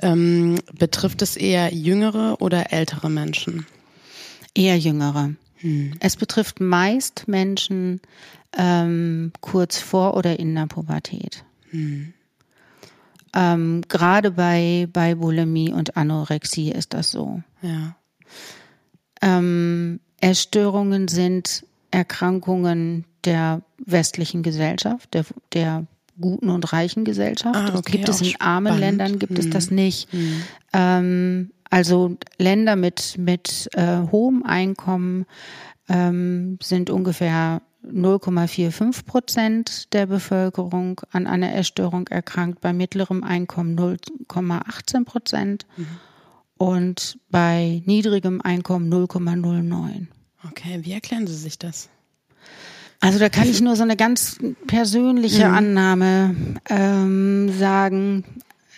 Ähm, 0.00 0.58
betrifft 0.76 1.22
es 1.22 1.36
eher 1.36 1.72
jüngere 1.72 2.42
oder 2.42 2.72
ältere 2.72 3.08
Menschen? 3.08 3.66
Eher 4.52 4.76
jüngere. 4.76 5.34
Hm. 5.58 5.92
Es 6.00 6.16
betrifft 6.16 6.58
meist 6.58 7.28
Menschen 7.28 8.00
ähm, 8.58 9.32
kurz 9.40 9.78
vor 9.78 10.16
oder 10.16 10.40
in 10.40 10.56
der 10.56 10.66
Pubertät. 10.66 11.44
Hm. 11.70 12.12
Ähm, 13.32 13.82
Gerade 13.88 14.32
bei, 14.32 14.88
bei 14.92 15.14
Bulimie 15.14 15.72
und 15.72 15.96
Anorexie 15.96 16.72
ist 16.72 16.94
das 16.94 17.12
so. 17.12 17.44
Ja. 17.62 17.94
Ähm, 19.22 20.00
Essstörungen 20.20 21.06
sind 21.06 21.64
Erkrankungen 21.92 23.04
der 23.24 23.62
westlichen 23.78 24.42
Gesellschaft, 24.42 25.12
der, 25.14 25.24
der 25.52 25.86
guten 26.20 26.50
und 26.50 26.72
reichen 26.72 27.04
Gesellschaft. 27.04 27.56
Ah, 27.56 27.78
okay, 27.78 27.92
gibt 27.92 28.08
es 28.08 28.20
in 28.20 28.34
armen 28.40 28.74
spannend. 28.74 28.98
Ländern, 28.98 29.18
gibt 29.18 29.32
hm. 29.32 29.40
es 29.40 29.50
das 29.50 29.70
nicht. 29.70 30.12
Hm. 30.12 30.42
Ähm, 30.72 31.50
also 31.70 32.16
Länder 32.38 32.76
mit, 32.76 33.16
mit 33.16 33.68
äh, 33.74 34.02
hohem 34.10 34.42
Einkommen 34.42 35.26
ähm, 35.88 36.58
sind 36.62 36.90
ungefähr 36.90 37.62
0,45 37.86 39.04
Prozent 39.06 39.92
der 39.94 40.06
Bevölkerung 40.06 41.00
an 41.12 41.26
einer 41.26 41.54
Essstörung 41.54 42.08
erkrankt, 42.08 42.60
bei 42.60 42.72
mittlerem 42.72 43.24
Einkommen 43.24 43.78
0,18 43.78 45.04
Prozent 45.04 45.66
mhm. 45.76 45.86
und 46.58 47.18
bei 47.30 47.82
niedrigem 47.86 48.40
Einkommen 48.42 48.92
0,09. 48.92 50.08
Okay, 50.46 50.80
wie 50.82 50.92
erklären 50.92 51.26
Sie 51.26 51.34
sich 51.34 51.58
das? 51.58 51.88
Also 53.00 53.18
da 53.18 53.30
kann 53.30 53.48
ich 53.48 53.62
nur 53.62 53.76
so 53.76 53.82
eine 53.82 53.96
ganz 53.96 54.38
persönliche 54.66 55.48
mhm. 55.48 55.54
Annahme 55.54 56.36
ähm, 56.68 57.50
sagen. 57.58 58.24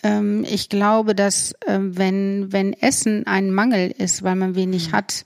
Ähm, 0.05 0.45
ich 0.49 0.69
glaube, 0.69 1.15
dass 1.17 1.53
äh, 1.67 1.79
wenn, 1.81 2.53
wenn 2.53 2.73
Essen 2.73 3.27
ein 3.27 3.53
Mangel 3.53 3.93
ist, 3.99 4.23
weil 4.23 4.37
man 4.37 4.55
wenig 4.55 4.89
mhm. 4.89 4.93
hat, 4.93 5.25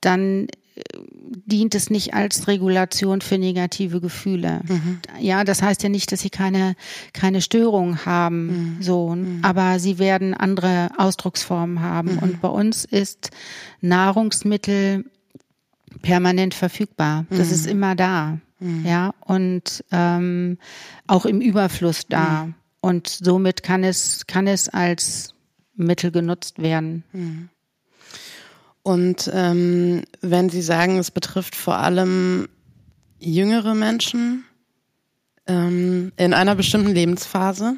dann 0.00 0.48
äh, 0.74 0.82
dient 1.22 1.76
es 1.76 1.88
nicht 1.88 2.12
als 2.12 2.48
Regulation 2.48 3.20
für 3.20 3.38
negative 3.38 4.00
Gefühle. 4.00 4.60
Mhm. 4.66 4.98
Ja, 5.20 5.44
das 5.44 5.62
heißt 5.62 5.84
ja 5.84 5.88
nicht, 5.88 6.10
dass 6.10 6.20
sie 6.20 6.30
keine, 6.30 6.74
keine 7.12 7.40
Störung 7.40 8.04
haben, 8.04 8.46
mhm. 8.46 8.82
so, 8.82 9.14
mhm. 9.14 9.38
aber 9.42 9.78
sie 9.78 10.00
werden 10.00 10.34
andere 10.34 10.90
Ausdrucksformen 10.98 11.80
haben. 11.80 12.14
Mhm. 12.14 12.18
Und 12.18 12.40
bei 12.40 12.48
uns 12.48 12.84
ist 12.84 13.30
Nahrungsmittel 13.80 15.04
permanent 16.02 16.54
verfügbar. 16.54 17.26
Das 17.30 17.48
mhm. 17.48 17.54
ist 17.54 17.66
immer 17.66 17.94
da. 17.94 18.38
Mhm. 18.60 18.86
Ja, 18.86 19.14
und 19.20 19.84
ähm, 19.90 20.58
auch 21.06 21.26
im 21.26 21.40
Überfluss 21.40 22.06
da. 22.08 22.46
Mhm. 22.46 22.54
Und 22.80 23.08
somit 23.08 23.62
kann 23.62 23.84
es, 23.84 24.26
kann 24.26 24.46
es 24.46 24.68
als 24.68 25.34
Mittel 25.74 26.10
genutzt 26.10 26.60
werden. 26.60 27.04
Mhm. 27.12 27.48
Und 28.82 29.30
ähm, 29.34 30.02
wenn 30.20 30.48
Sie 30.48 30.62
sagen, 30.62 30.98
es 30.98 31.10
betrifft 31.10 31.54
vor 31.54 31.76
allem 31.76 32.48
jüngere 33.18 33.74
Menschen 33.74 34.44
ähm, 35.46 36.12
in 36.16 36.32
einer 36.32 36.54
bestimmten 36.54 36.94
Lebensphase, 36.94 37.76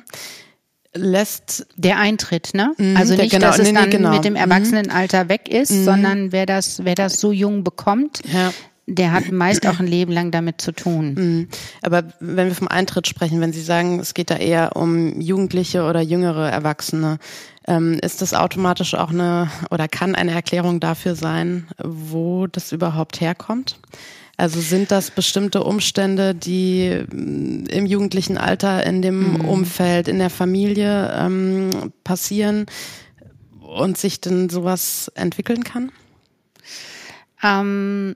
lässt 0.95 1.67
der 1.77 1.99
Eintritt, 1.99 2.51
ne? 2.55 2.75
Mhm, 2.77 2.97
also 2.97 3.15
nicht, 3.15 3.31
genau, 3.31 3.47
dass 3.47 3.59
es 3.59 3.73
dann 3.73 3.91
genau. 3.91 4.13
mit 4.13 4.25
dem 4.25 4.35
mhm. 4.35 4.41
Erwachsenenalter 4.41 5.29
weg 5.29 5.49
ist, 5.49 5.73
mhm. 5.73 5.85
sondern 5.85 6.33
wer 6.33 6.47
das, 6.47 6.85
wer 6.85 6.95
das 6.95 7.19
so 7.19 7.33
jung 7.33 7.65
bekommt, 7.65 8.21
ja. 8.31 8.53
der 8.87 9.13
hat 9.13 9.33
meist 9.33 9.67
auch 9.67 9.81
ein 9.81 9.87
Leben 9.87 10.13
lang 10.13 10.31
damit 10.31 10.61
zu 10.61 10.73
tun. 10.73 11.15
Mhm. 11.15 11.49
Aber 11.81 12.05
wenn 12.21 12.49
wir 12.49 12.55
vom 12.55 12.69
Eintritt 12.69 13.07
sprechen, 13.09 13.41
wenn 13.41 13.53
Sie 13.53 13.63
sagen, 13.63 14.01
es 14.01 14.13
geht 14.15 14.31
da 14.31 14.37
eher 14.37 14.77
um 14.77 15.21
Jugendliche 15.21 15.85
oder 15.85 16.01
jüngere 16.01 16.51
Erwachsene, 16.51 17.19
ähm, 17.67 17.99
ist 18.03 18.21
das 18.21 18.35
automatisch 18.35 18.95
auch 18.95 19.11
eine 19.11 19.51
oder 19.71 19.89
kann 19.89 20.15
eine 20.15 20.33
Erklärung 20.33 20.81
dafür 20.81 21.15
sein, 21.15 21.69
wo 21.83 22.47
das 22.47 22.73
überhaupt 22.73 23.21
herkommt? 23.21 23.79
Also 24.37 24.61
sind 24.61 24.91
das 24.91 25.11
bestimmte 25.11 25.62
Umstände, 25.62 26.35
die 26.35 27.05
mm, 27.11 27.67
im 27.67 27.87
jugendlichen 27.87 28.39
Alter 28.39 28.85
in 28.85 29.03
dem 29.03 29.35
mhm. 29.35 29.41
Umfeld, 29.45 30.09
in 30.09 30.19
der 30.19 30.31
Familie 30.31 31.12
ähm, 31.15 31.93
passieren 32.05 32.67
und 33.61 33.99
sich 33.99 34.21
denn 34.21 34.49
sowas 34.49 35.11
entwickeln 35.15 35.65
kann? 35.65 35.93
Ähm, 37.43 38.15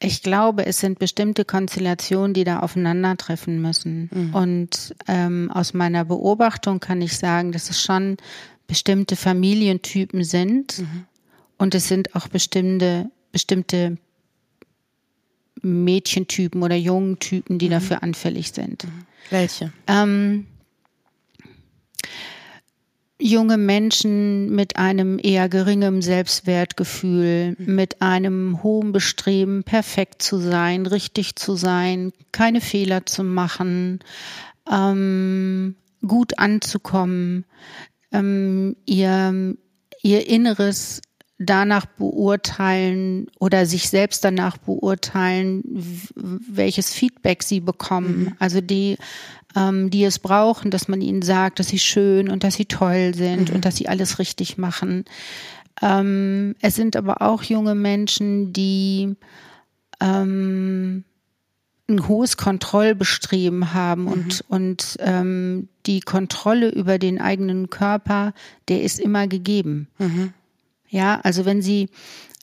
ich 0.00 0.22
glaube, 0.22 0.66
es 0.66 0.80
sind 0.80 0.98
bestimmte 0.98 1.44
Konstellationen, 1.44 2.34
die 2.34 2.44
da 2.44 2.60
aufeinandertreffen 2.60 3.60
müssen. 3.62 4.10
Mhm. 4.12 4.34
Und 4.34 4.94
ähm, 5.08 5.50
aus 5.50 5.72
meiner 5.72 6.04
Beobachtung 6.04 6.80
kann 6.80 7.00
ich 7.00 7.16
sagen, 7.16 7.52
dass 7.52 7.70
es 7.70 7.80
schon 7.80 8.16
bestimmte 8.66 9.16
Familientypen 9.16 10.24
sind 10.24 10.80
mhm. 10.80 11.04
und 11.58 11.74
es 11.74 11.88
sind 11.88 12.14
auch 12.14 12.28
bestimmte, 12.28 13.10
bestimmte 13.30 13.98
Mädchentypen 15.64 16.62
oder 16.62 16.76
jungen 16.76 17.18
Typen, 17.18 17.58
die 17.58 17.66
mhm. 17.66 17.72
dafür 17.72 18.02
anfällig 18.02 18.52
sind. 18.52 18.84
Mhm. 18.84 19.06
Welche? 19.30 19.72
Ähm, 19.86 20.46
junge 23.18 23.56
Menschen 23.56 24.54
mit 24.54 24.76
einem 24.76 25.18
eher 25.22 25.48
geringem 25.48 26.02
Selbstwertgefühl, 26.02 27.56
mhm. 27.58 27.74
mit 27.74 28.02
einem 28.02 28.62
hohen 28.62 28.92
Bestreben, 28.92 29.64
perfekt 29.64 30.22
zu 30.22 30.38
sein, 30.38 30.86
richtig 30.86 31.36
zu 31.36 31.56
sein, 31.56 32.12
keine 32.32 32.60
Fehler 32.60 33.06
zu 33.06 33.24
machen, 33.24 34.00
ähm, 34.70 35.76
gut 36.06 36.38
anzukommen, 36.38 37.44
ähm, 38.12 38.76
ihr, 38.84 39.56
ihr 40.02 40.28
Inneres 40.28 41.00
danach 41.38 41.86
beurteilen 41.86 43.26
oder 43.38 43.66
sich 43.66 43.88
selbst 43.88 44.24
danach 44.24 44.56
beurteilen, 44.56 45.62
welches 46.14 46.92
Feedback 46.92 47.42
sie 47.42 47.60
bekommen. 47.60 48.18
Mhm. 48.18 48.32
Also 48.38 48.60
die, 48.60 48.96
ähm, 49.56 49.90
die 49.90 50.04
es 50.04 50.18
brauchen, 50.18 50.70
dass 50.70 50.88
man 50.88 51.00
ihnen 51.00 51.22
sagt, 51.22 51.58
dass 51.58 51.68
sie 51.68 51.78
schön 51.78 52.28
und 52.28 52.44
dass 52.44 52.54
sie 52.54 52.66
toll 52.66 53.14
sind 53.14 53.50
mhm. 53.50 53.56
und 53.56 53.64
dass 53.64 53.76
sie 53.76 53.88
alles 53.88 54.18
richtig 54.18 54.58
machen. 54.58 55.04
Ähm, 55.82 56.54
es 56.60 56.76
sind 56.76 56.94
aber 56.96 57.20
auch 57.22 57.42
junge 57.42 57.74
Menschen, 57.74 58.52
die 58.52 59.16
ähm, 60.00 61.04
ein 61.88 62.08
hohes 62.08 62.36
Kontrollbestreben 62.36 63.74
haben 63.74 64.02
mhm. 64.02 64.08
und, 64.08 64.44
und 64.48 64.96
ähm, 65.00 65.68
die 65.86 66.00
Kontrolle 66.00 66.70
über 66.70 66.98
den 66.98 67.20
eigenen 67.20 67.70
Körper, 67.70 68.32
der 68.68 68.82
ist 68.82 69.00
immer 69.00 69.26
gegeben. 69.26 69.88
Mhm. 69.98 70.32
Ja, 70.94 71.18
also 71.24 71.44
wenn 71.44 71.60
sie 71.60 71.88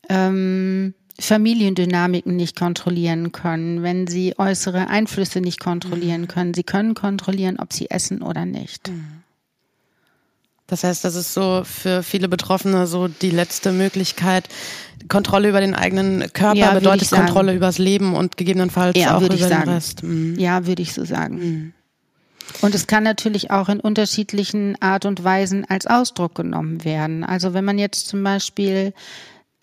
ähm, 0.10 0.94
Familiendynamiken 1.18 2.36
nicht 2.36 2.58
kontrollieren 2.58 3.32
können, 3.32 3.82
wenn 3.82 4.08
sie 4.08 4.38
äußere 4.38 4.90
Einflüsse 4.90 5.40
nicht 5.40 5.62
kontrollieren 5.62 6.24
mhm. 6.24 6.28
können, 6.28 6.54
sie 6.54 6.64
können 6.64 6.94
kontrollieren, 6.94 7.60
ob 7.60 7.72
sie 7.72 7.90
essen 7.90 8.22
oder 8.22 8.46
nicht. 8.46 8.90
Mhm. 8.90 9.24
Das 10.68 10.84
heißt, 10.84 11.06
das 11.06 11.16
ist 11.16 11.34
so 11.34 11.64
für 11.64 12.04
viele 12.04 12.28
Betroffene 12.28 12.88
so 12.88 13.08
die 13.08 13.30
letzte 13.30 13.72
Möglichkeit. 13.72 14.50
Kontrolle 15.08 15.48
über 15.48 15.62
den 15.62 15.74
eigenen 15.74 16.32
Körper 16.34 16.58
ja, 16.58 16.74
bedeutet 16.74 17.10
Kontrolle 17.10 17.56
übers 17.56 17.78
Leben 17.78 18.16
und 18.16 18.36
gegebenenfalls 18.36 18.98
ja, 18.98 19.16
auch 19.16 19.22
über 19.22 19.36
den. 19.36 19.70
Rest. 19.70 20.04
Mhm. 20.04 20.38
Ja, 20.38 20.68
würde 20.68 20.82
ich 20.82 20.94
so 20.94 21.06
sagen. 21.06 21.36
Mhm. 21.36 21.74
Und 22.62 22.76
es 22.76 22.88
kann 22.88 23.04
natürlich 23.04 23.52
auch 23.52 23.70
in 23.70 23.80
unterschiedlichen 23.80 24.82
Art 24.82 25.06
und 25.06 25.24
Weisen 25.24 25.66
als 25.70 25.88
Ausdruck 25.88 26.36
genommen 26.36 26.84
werden. 26.84 27.24
Also 27.24 27.54
wenn 27.54 27.66
man 27.66 27.80
jetzt 27.80 28.08
zum 28.08 28.24
Beispiel 28.24 28.94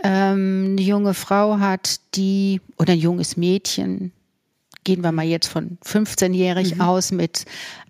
ähm, 0.02 0.68
eine 0.70 0.80
junge 0.80 1.14
Frau 1.14 1.58
hat, 1.58 2.00
die 2.14 2.60
oder 2.78 2.92
ein 2.92 2.98
junges 2.98 3.36
Mädchen, 3.36 4.12
gehen 4.84 5.02
wir 5.02 5.12
mal 5.12 5.26
jetzt 5.26 5.48
von 5.48 5.76
15-jährig 5.84 6.76
mhm. 6.76 6.80
aus 6.80 7.12
mit, 7.12 7.44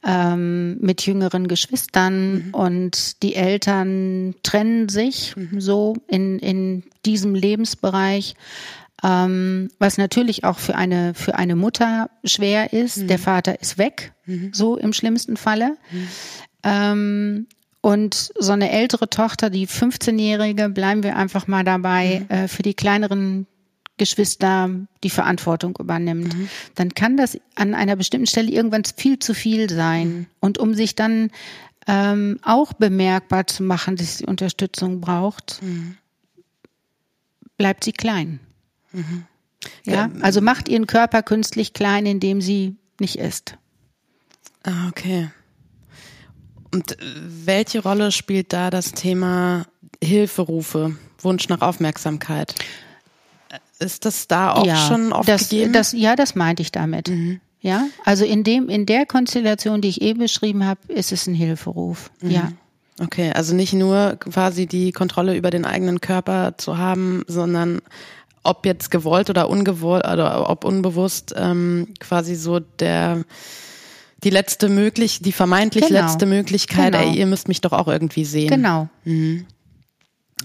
ähm, 0.05 0.79
mit 0.81 1.07
jüngeren 1.07 1.47
Geschwistern 1.47 2.47
mhm. 2.47 2.55
und 2.55 3.23
die 3.23 3.37
Eltern 3.37 4.35
trennen 4.43 4.89
sich 4.89 5.37
mhm. 5.37 5.61
so 5.61 5.95
in, 6.09 6.41
in 6.41 6.83
diesem 7.07 7.37
Lebensbereich 7.37 8.35
ähm, 9.05 9.71
was 9.79 9.99
natürlich 9.99 10.45
auch 10.45 10.59
für 10.59 10.75
eine, 10.75 11.15
für 11.15 11.37
eine 11.37 11.57
Mutter 11.57 12.11
schwer 12.25 12.73
ist. 12.73 12.99
Mhm. 12.99 13.09
Der 13.09 13.19
Vater 13.19 13.61
ist 13.61 13.79
weg, 13.79 14.13
mhm. 14.27 14.51
so 14.53 14.77
im 14.77 14.93
schlimmsten 14.93 15.37
Falle. 15.37 15.77
Mhm. 15.91 16.09
Ähm, 16.65 17.47
und 17.81 18.33
so 18.39 18.53
eine 18.53 18.71
ältere 18.71 19.09
Tochter, 19.09 19.51
die 19.51 19.69
15-Jährige, 19.69 20.69
bleiben 20.69 21.03
wir 21.03 21.17
einfach 21.17 21.47
mal 21.47 21.65
dabei, 21.65 22.27
mhm. 22.29 22.35
äh, 22.35 22.49
für 22.49 22.63
die 22.63 22.75
kleineren 22.75 23.47
Geschwister 23.99 24.71
die 25.03 25.11
Verantwortung 25.11 25.77
übernimmt, 25.79 26.35
mhm. 26.35 26.49
dann 26.75 26.95
kann 26.95 27.17
das 27.17 27.39
an 27.57 27.75
einer 27.75 27.97
bestimmten 27.97 28.27
Stelle 28.27 28.51
irgendwann 28.51 28.85
viel 28.97 29.19
zu 29.19 29.35
viel 29.35 29.69
sein. 29.69 30.09
Mhm. 30.09 30.27
Und 30.41 30.59
um 30.59 30.75
sich 30.75 30.95
dann 30.95 31.31
ähm, 31.87 32.39
auch 32.43 32.73
bemerkbar 32.73 33.47
zu 33.47 33.63
machen, 33.63 33.97
dass 33.97 34.19
sie 34.19 34.27
Unterstützung 34.27 35.01
braucht, 35.01 35.61
mhm. 35.63 35.97
bleibt 37.57 37.85
sie 37.85 37.93
klein. 37.93 38.41
Mhm. 38.93 39.25
Ja, 39.85 40.11
also 40.21 40.41
macht 40.41 40.69
ihren 40.69 40.87
Körper 40.87 41.23
künstlich 41.23 41.73
klein, 41.73 42.07
indem 42.07 42.41
sie 42.41 42.77
nicht 43.01 43.19
isst. 43.19 43.57
Ah, 44.63 44.89
okay. 44.89 45.31
Und 46.73 46.97
welche 47.01 47.83
Rolle 47.83 48.13
spielt 48.13 48.53
da 48.53 48.71
das 48.71 48.93
Thema 48.93 49.67
Hilferufe, 50.03 50.97
Wunsch 51.21 51.49
nach 51.49 51.63
Aufmerksamkeit? 51.63 52.55
Ist 53.79 54.05
das 54.05 54.29
da 54.29 54.53
auch 54.53 54.67
ja, 54.67 54.77
schon 54.77 55.13
oft 55.13 55.29
das, 55.29 55.49
gegeben? 55.49 55.73
Das, 55.73 55.93
ja, 55.93 56.17
das 56.17 56.35
meinte 56.35 56.63
ich 56.63 56.73
damit. 56.73 57.09
Mhm. 57.09 57.41
Ja, 57.61 57.87
also 58.05 58.25
in 58.25 58.45
dem, 58.45 58.69
in 58.69 58.87
der 58.87 59.07
Konstellation, 59.07 59.81
die 59.81 59.89
ich 59.89 60.01
eben 60.01 60.21
beschrieben 60.21 60.65
habe, 60.65 60.81
ist 60.93 61.11
es 61.11 61.27
ein 61.27 61.35
Hilferuf. 61.35 62.11
Mhm. 62.21 62.31
Ja. 62.31 62.53
Okay, 63.01 63.33
also 63.33 63.55
nicht 63.55 63.73
nur 63.73 64.17
quasi 64.19 64.67
die 64.67 64.93
Kontrolle 64.93 65.37
über 65.37 65.51
den 65.51 65.65
eigenen 65.65 66.01
Körper 66.01 66.55
zu 66.57 66.79
haben, 66.79 67.25
sondern 67.29 67.81
ob 68.43 68.67
jetzt 68.67 68.91
gewollt 68.91 69.31
oder 69.31 69.49
ungewollt 69.49 70.05
oder 70.07 70.49
ob 70.49 70.65
unbewusst 70.65 71.35
ähm, 71.37 71.95
quasi 72.01 72.35
so 72.35 72.61
der 72.61 73.25
die 74.25 74.31
letzte 74.31 74.69
möglich, 74.69 75.21
die 75.23 75.33
vermeintlich 75.33 75.87
genau. 75.87 76.01
letzte 76.01 76.27
Möglichkeit, 76.27 76.93
genau. 76.93 77.05
ey, 77.05 77.17
ihr 77.17 77.27
müsst 77.27 77.47
mich 77.47 77.61
doch 77.61 77.73
auch 77.73 77.87
irgendwie 77.87 78.25
sehen. 78.25 78.49
Genau. 78.49 78.89
Mhm. 79.05 79.47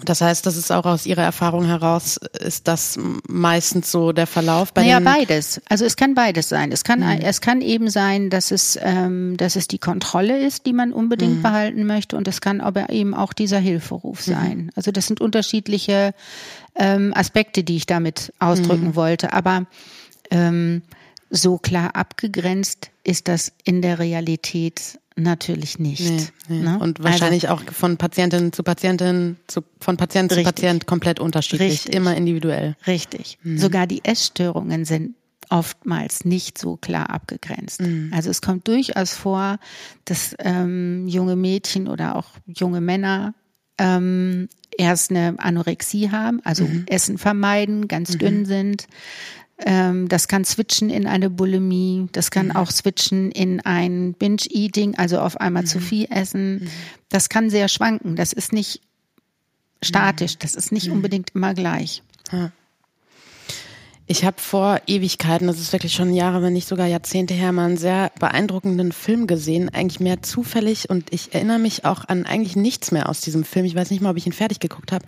Das 0.03 0.21
heißt, 0.21 0.45
das 0.45 0.57
ist 0.57 0.71
auch 0.71 0.85
aus 0.85 1.05
Ihrer 1.05 1.21
Erfahrung 1.21 1.65
heraus, 1.65 2.17
ist 2.17 2.67
das 2.67 2.99
meistens 3.27 3.91
so 3.91 4.11
der 4.11 4.27
Verlauf 4.27 4.73
bei 4.73 4.81
naja, 4.81 4.99
beides. 4.99 5.61
Also 5.69 5.85
es 5.85 5.95
kann 5.95 6.15
beides 6.15 6.49
sein. 6.49 6.71
Es 6.71 6.83
kann, 6.83 6.99
mhm. 6.99 7.21
es 7.21 7.41
kann 7.41 7.61
eben 7.61 7.89
sein, 7.89 8.29
dass 8.29 8.51
es, 8.51 8.77
ähm, 8.81 9.37
dass 9.37 9.55
es 9.55 9.67
die 9.67 9.77
Kontrolle 9.77 10.39
ist, 10.39 10.65
die 10.65 10.73
man 10.73 10.93
unbedingt 10.93 11.37
mhm. 11.37 11.41
behalten 11.43 11.85
möchte, 11.85 12.17
und 12.17 12.27
es 12.27 12.41
kann 12.41 12.59
aber 12.59 12.89
eben 12.89 13.13
auch 13.13 13.33
dieser 13.33 13.59
Hilferuf 13.59 14.27
mhm. 14.27 14.31
sein. 14.31 14.57
Mhm. 14.57 14.69
Also 14.75 14.91
das 14.91 15.07
sind 15.07 15.21
unterschiedliche 15.21 16.13
ähm, 16.75 17.13
Aspekte, 17.15 17.63
die 17.63 17.77
ich 17.77 17.85
damit 17.85 18.33
ausdrücken 18.39 18.89
mhm. 18.89 18.95
wollte. 18.95 19.31
Aber 19.31 19.67
ähm, 20.31 20.81
so 21.29 21.57
klar 21.57 21.95
abgegrenzt 21.95 22.91
ist 23.03 23.27
das 23.27 23.51
in 23.63 23.81
der 23.81 23.99
Realität 23.99 24.99
natürlich 25.15 25.79
nicht. 25.79 26.01
Nee, 26.01 26.27
nee. 26.49 26.63
Ne? 26.63 26.79
Und 26.79 27.03
wahrscheinlich 27.03 27.49
also, 27.49 27.63
auch 27.63 27.73
von 27.73 27.97
Patientin 27.97 28.51
zu 28.53 28.63
Patientin, 28.63 29.37
zu, 29.47 29.61
von 29.79 29.97
Patient 29.97 30.31
richtig, 30.31 30.45
zu 30.45 30.53
Patient 30.53 30.87
komplett 30.87 31.19
unterschiedlich, 31.19 31.71
richtig, 31.71 31.95
immer 31.95 32.15
individuell. 32.15 32.75
Richtig. 32.87 33.37
Mhm. 33.43 33.57
Sogar 33.57 33.87
die 33.87 34.03
Essstörungen 34.03 34.85
sind 34.85 35.15
oftmals 35.49 36.25
nicht 36.25 36.57
so 36.57 36.77
klar 36.77 37.09
abgegrenzt. 37.09 37.81
Mhm. 37.81 38.11
Also 38.13 38.29
es 38.29 38.41
kommt 38.41 38.67
durchaus 38.67 39.13
vor, 39.13 39.59
dass 40.05 40.35
ähm, 40.39 41.07
junge 41.07 41.35
Mädchen 41.35 41.87
oder 41.87 42.15
auch 42.15 42.27
junge 42.45 42.81
Männer 42.81 43.35
ähm, 43.77 44.49
erst 44.77 45.11
eine 45.11 45.35
Anorexie 45.37 46.11
haben, 46.11 46.41
also 46.43 46.65
mhm. 46.65 46.85
Essen 46.87 47.17
vermeiden, 47.17 47.87
ganz 47.87 48.13
mhm. 48.13 48.17
dünn 48.19 48.45
sind, 48.45 48.87
das 49.57 50.27
kann 50.27 50.45
switchen 50.45 50.89
in 50.89 51.07
eine 51.07 51.29
Bulimie, 51.29 52.07
das 52.11 52.31
kann 52.31 52.47
mhm. 52.47 52.55
auch 52.55 52.71
switchen 52.71 53.31
in 53.31 53.61
ein 53.61 54.13
Binge-Eating, 54.13 54.95
also 54.97 55.19
auf 55.19 55.39
einmal 55.39 55.63
mhm. 55.63 55.67
zu 55.67 55.79
viel 55.79 56.07
essen. 56.09 56.55
Mhm. 56.55 56.69
Das 57.09 57.29
kann 57.29 57.49
sehr 57.49 57.67
schwanken. 57.67 58.15
Das 58.15 58.33
ist 58.33 58.51
nicht 58.51 58.81
statisch, 59.81 60.37
das 60.37 60.55
ist 60.55 60.71
nicht 60.71 60.87
mhm. 60.87 60.93
unbedingt 60.93 61.31
immer 61.35 61.53
gleich. 61.53 62.01
Ich 64.05 64.25
habe 64.25 64.41
vor 64.41 64.81
Ewigkeiten, 64.85 65.47
das 65.47 65.59
ist 65.59 65.71
wirklich 65.71 65.93
schon 65.93 66.13
Jahre, 66.13 66.41
wenn 66.41 66.53
nicht 66.53 66.67
sogar 66.67 66.87
Jahrzehnte 66.87 67.33
her, 67.33 67.53
mal 67.53 67.67
einen 67.67 67.77
sehr 67.77 68.11
beeindruckenden 68.19 68.91
Film 68.91 69.27
gesehen, 69.27 69.69
eigentlich 69.69 70.01
mehr 70.01 70.21
zufällig 70.21 70.89
und 70.89 71.13
ich 71.13 71.33
erinnere 71.33 71.59
mich 71.59 71.85
auch 71.85 72.05
an 72.05 72.25
eigentlich 72.25 72.57
nichts 72.57 72.91
mehr 72.91 73.07
aus 73.07 73.21
diesem 73.21 73.45
Film. 73.45 73.65
Ich 73.65 73.75
weiß 73.75 73.91
nicht 73.91 74.01
mal, 74.01 74.09
ob 74.09 74.17
ich 74.17 74.27
ihn 74.27 74.33
fertig 74.33 74.59
geguckt 74.59 74.91
habe. 74.91 75.05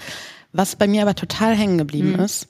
Was 0.53 0.77
bei 0.77 0.87
mir 0.87 1.01
aber 1.01 1.15
total 1.15 1.55
hängen 1.55 1.77
geblieben 1.77 2.13
mhm. 2.13 2.19
ist, 2.19 2.47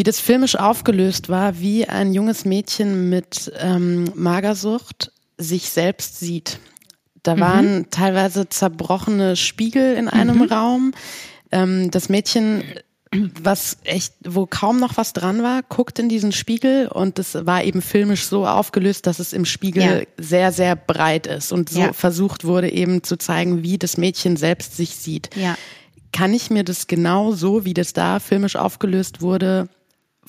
wie 0.00 0.02
das 0.02 0.18
filmisch 0.18 0.56
aufgelöst 0.56 1.28
war, 1.28 1.60
wie 1.60 1.86
ein 1.86 2.14
junges 2.14 2.46
Mädchen 2.46 3.10
mit 3.10 3.52
ähm, 3.58 4.10
Magersucht 4.14 5.12
sich 5.36 5.68
selbst 5.68 6.18
sieht. 6.18 6.58
Da 7.22 7.36
mhm. 7.36 7.40
waren 7.40 7.90
teilweise 7.90 8.48
zerbrochene 8.48 9.36
Spiegel 9.36 9.94
in 9.96 10.08
einem 10.08 10.38
mhm. 10.38 10.44
Raum. 10.44 10.92
Ähm, 11.52 11.90
das 11.90 12.08
Mädchen, 12.08 12.64
was 13.12 13.76
echt, 13.84 14.14
wo 14.24 14.46
kaum 14.46 14.80
noch 14.80 14.96
was 14.96 15.12
dran 15.12 15.42
war, 15.42 15.62
guckt 15.68 15.98
in 15.98 16.08
diesen 16.08 16.32
Spiegel 16.32 16.88
und 16.88 17.18
es 17.18 17.34
war 17.34 17.62
eben 17.62 17.82
filmisch 17.82 18.24
so 18.24 18.46
aufgelöst, 18.46 19.06
dass 19.06 19.18
es 19.18 19.34
im 19.34 19.44
Spiegel 19.44 19.82
ja. 19.82 20.00
sehr, 20.16 20.50
sehr 20.50 20.76
breit 20.76 21.26
ist 21.26 21.52
und 21.52 21.68
so 21.68 21.80
ja. 21.80 21.92
versucht 21.92 22.46
wurde 22.46 22.72
eben 22.72 23.02
zu 23.02 23.18
zeigen, 23.18 23.62
wie 23.62 23.76
das 23.76 23.98
Mädchen 23.98 24.38
selbst 24.38 24.78
sich 24.78 24.96
sieht. 24.96 25.28
Ja. 25.36 25.58
Kann 26.10 26.32
ich 26.32 26.48
mir 26.48 26.64
das 26.64 26.86
genau 26.86 27.32
so, 27.32 27.66
wie 27.66 27.74
das 27.74 27.92
da 27.92 28.18
filmisch 28.18 28.56
aufgelöst 28.56 29.20
wurde, 29.20 29.68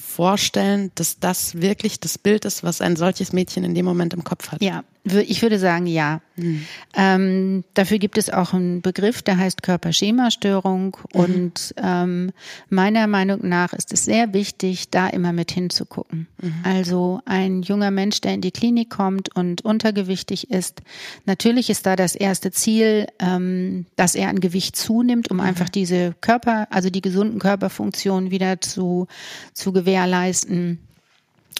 vorstellen, 0.01 0.91
dass 0.95 1.19
das 1.19 1.61
wirklich 1.61 1.99
das 1.99 2.17
Bild 2.17 2.45
ist, 2.45 2.63
was 2.63 2.81
ein 2.81 2.95
solches 2.95 3.31
Mädchen 3.31 3.63
in 3.63 3.75
dem 3.75 3.85
Moment 3.85 4.13
im 4.13 4.23
Kopf 4.23 4.51
hat? 4.51 4.61
Ja, 4.61 4.83
ich 5.03 5.41
würde 5.41 5.57
sagen, 5.57 5.87
ja. 5.87 6.21
Mhm. 6.35 6.65
Ähm, 6.95 7.63
dafür 7.73 7.97
gibt 7.97 8.17
es 8.17 8.29
auch 8.29 8.53
einen 8.53 8.81
Begriff, 8.81 9.23
der 9.23 9.37
heißt 9.37 9.63
Körperschemastörung. 9.63 10.97
Mhm. 11.13 11.19
Und 11.19 11.73
ähm, 11.77 12.31
meiner 12.69 13.07
Meinung 13.07 13.47
nach 13.47 13.73
ist 13.73 13.93
es 13.93 14.05
sehr 14.05 14.33
wichtig, 14.33 14.91
da 14.91 15.07
immer 15.07 15.33
mit 15.33 15.51
hinzugucken. 15.51 16.27
Mhm. 16.39 16.53
Also 16.63 17.19
ein 17.25 17.63
junger 17.63 17.89
Mensch, 17.89 18.21
der 18.21 18.33
in 18.33 18.41
die 18.41 18.51
Klinik 18.51 18.91
kommt 18.91 19.35
und 19.35 19.65
untergewichtig 19.65 20.51
ist, 20.51 20.81
natürlich 21.25 21.69
ist 21.71 21.85
da 21.87 21.95
das 21.95 22.13
erste 22.13 22.51
Ziel, 22.51 23.07
ähm, 23.19 23.87
dass 23.95 24.13
er 24.13 24.29
an 24.29 24.39
Gewicht 24.39 24.75
zunimmt, 24.75 25.31
um 25.31 25.37
mhm. 25.37 25.43
einfach 25.43 25.69
diese 25.69 26.13
Körper, 26.21 26.67
also 26.69 26.91
die 26.91 27.01
gesunden 27.01 27.39
Körperfunktionen 27.39 28.29
wieder 28.29 28.61
zu, 28.61 29.07
zu 29.53 29.71
gewährleisten. 29.71 30.79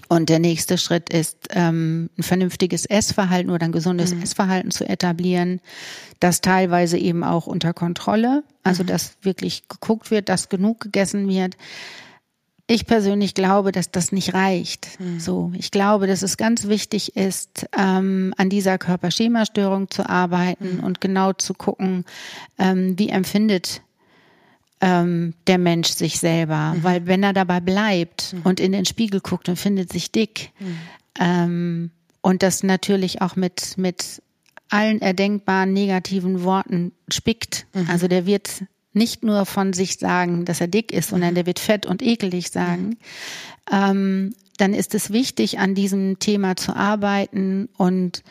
Und 0.08 0.30
der 0.30 0.40
nächste 0.40 0.78
Schritt 0.78 1.10
ist, 1.10 1.38
ähm, 1.52 2.10
ein 2.18 2.24
vernünftiges 2.24 2.86
Essverhalten 2.86 3.50
oder 3.50 3.66
ein 3.66 3.72
gesundes 3.72 4.14
mhm. 4.14 4.24
Essverhalten 4.24 4.72
zu 4.72 4.88
etablieren, 4.88 5.62
das 6.20 6.42
teilweise 6.42 6.98
eben 6.98 7.24
auch 7.24 7.48
unter 7.48 7.74
Kontrolle, 7.74 8.44
also 8.64 8.84
mhm. 8.84 8.88
dass 8.88 9.16
wirklich 9.22 9.68
geguckt 9.68 10.12
wird, 10.12 10.30
dass 10.30 10.50
genug 10.50 10.82
gegessen 10.82 11.28
wird. 11.28 11.56
Ich 12.68 12.86
persönlich 12.86 13.34
glaube, 13.34 13.72
dass 13.72 13.92
das 13.92 14.12
nicht 14.12 14.34
reicht. 14.34 15.00
Mhm. 15.00 15.20
So, 15.20 15.52
ich 15.58 15.72
glaube, 15.72 16.08
dass 16.08 16.22
es 16.22 16.38
ganz 16.38 16.68
wichtig 16.68 17.16
ist, 17.16 17.68
ähm, 17.78 18.34
an 18.38 18.50
dieser 18.50 18.78
Körperschemastörung 18.78 19.90
zu 19.90 20.10
arbeiten 20.10 20.78
mhm. 20.78 20.84
und 20.84 21.02
genau 21.02 21.34
zu 21.34 21.54
gucken, 21.54 22.06
ähm, 22.60 22.98
wie 22.98 23.10
empfindet 23.10 23.82
ähm, 24.82 25.34
der 25.48 25.58
Mensch 25.58 25.90
sich 25.90 26.20
selber. 26.20 26.74
Mhm. 26.74 26.84
Weil 26.84 27.08
wenn 27.08 27.24
er 27.24 27.34
dabei 27.34 27.60
bleibt 27.60 28.34
mhm. 28.34 28.42
und 28.44 28.60
in 28.60 28.72
den 28.72 28.86
Spiegel 28.86 29.22
guckt 29.22 29.48
und 29.48 29.58
findet 29.58 29.92
sich 29.92 30.12
dick 30.12 30.52
mhm. 30.60 30.78
ähm, 31.20 31.92
und 32.22 32.44
das 32.44 32.64
natürlich 32.64 33.22
auch 33.22 33.36
mit, 33.36 33.78
mit 33.78 34.22
allen 34.70 35.02
erdenkbaren 35.02 35.72
negativen 35.72 36.44
Worten 36.44 36.92
spickt, 37.10 37.68
mhm. 37.74 37.88
also 37.90 38.08
der 38.08 38.26
wird 38.26 38.64
nicht 38.94 39.24
nur 39.24 39.46
von 39.46 39.72
sich 39.72 39.98
sagen, 39.98 40.44
dass 40.44 40.60
er 40.60 40.68
dick 40.68 40.92
ist, 40.92 41.10
sondern 41.10 41.32
mhm. 41.32 41.36
der 41.36 41.46
wird 41.46 41.60
fett 41.60 41.86
und 41.86 42.02
ekelig 42.02 42.50
sagen, 42.50 42.84
mhm. 42.88 42.98
ähm, 43.72 44.36
dann 44.58 44.74
ist 44.74 44.94
es 44.94 45.12
wichtig, 45.12 45.60
an 45.60 45.76
diesem 45.76 46.20
Thema 46.20 46.56
zu 46.56 46.76
arbeiten 46.76 47.70
und 47.78 48.24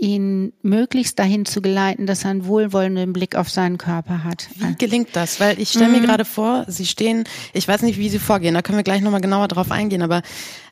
ihn 0.00 0.52
möglichst 0.62 1.18
dahin 1.18 1.46
zu 1.46 1.62
geleiten, 1.62 2.06
dass 2.06 2.24
er 2.24 2.30
einen 2.30 2.46
wohlwollenden 2.46 3.12
Blick 3.12 3.36
auf 3.36 3.48
seinen 3.48 3.78
Körper 3.78 4.24
hat. 4.24 4.48
Wie 4.56 4.74
gelingt 4.76 5.10
das? 5.14 5.40
Weil 5.40 5.60
ich 5.60 5.70
stelle 5.70 5.88
mir 5.88 6.00
mhm. 6.00 6.06
gerade 6.06 6.24
vor, 6.24 6.64
Sie 6.68 6.86
stehen, 6.86 7.24
ich 7.52 7.66
weiß 7.66 7.82
nicht, 7.82 7.98
wie 7.98 8.08
Sie 8.08 8.18
vorgehen, 8.18 8.54
da 8.54 8.62
können 8.62 8.78
wir 8.78 8.82
gleich 8.82 9.02
nochmal 9.02 9.20
genauer 9.20 9.48
drauf 9.48 9.70
eingehen, 9.70 10.02
aber 10.02 10.22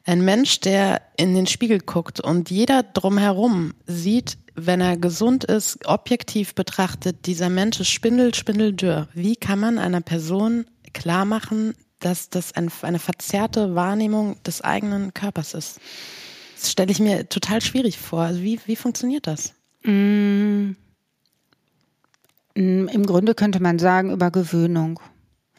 ein 0.04 0.24
Mensch, 0.24 0.60
der 0.60 1.02
in 1.16 1.34
den 1.34 1.46
Spiegel 1.46 1.78
guckt 1.78 2.20
und 2.20 2.50
jeder 2.50 2.82
drumherum 2.82 3.74
sieht, 3.86 4.38
wenn 4.54 4.80
er 4.80 4.96
gesund 4.96 5.44
ist, 5.44 5.86
objektiv 5.86 6.54
betrachtet, 6.54 7.26
dieser 7.26 7.48
Mensch 7.48 7.80
ist 7.80 7.90
spindel, 7.90 8.34
spindeldürr. 8.34 9.08
Wie 9.14 9.36
kann 9.36 9.60
man 9.60 9.78
einer 9.78 10.00
Person 10.00 10.66
klar 10.92 11.24
machen, 11.24 11.74
dass 12.00 12.28
das 12.28 12.52
eine 12.52 12.98
verzerrte 12.98 13.74
Wahrnehmung 13.74 14.42
des 14.42 14.60
eigenen 14.60 15.14
Körpers 15.14 15.54
ist? 15.54 15.80
Das 16.62 16.70
stelle 16.70 16.92
ich 16.92 17.00
mir 17.00 17.28
total 17.28 17.60
schwierig 17.60 17.98
vor. 17.98 18.20
Also 18.20 18.40
wie, 18.40 18.60
wie 18.66 18.76
funktioniert 18.76 19.26
das? 19.26 19.52
Mm. 19.82 20.76
mm. 22.54 22.86
Im 22.86 23.04
Grunde 23.04 23.34
könnte 23.34 23.60
man 23.60 23.80
sagen 23.80 24.12
über 24.12 24.30
Gewöhnung. 24.30 25.00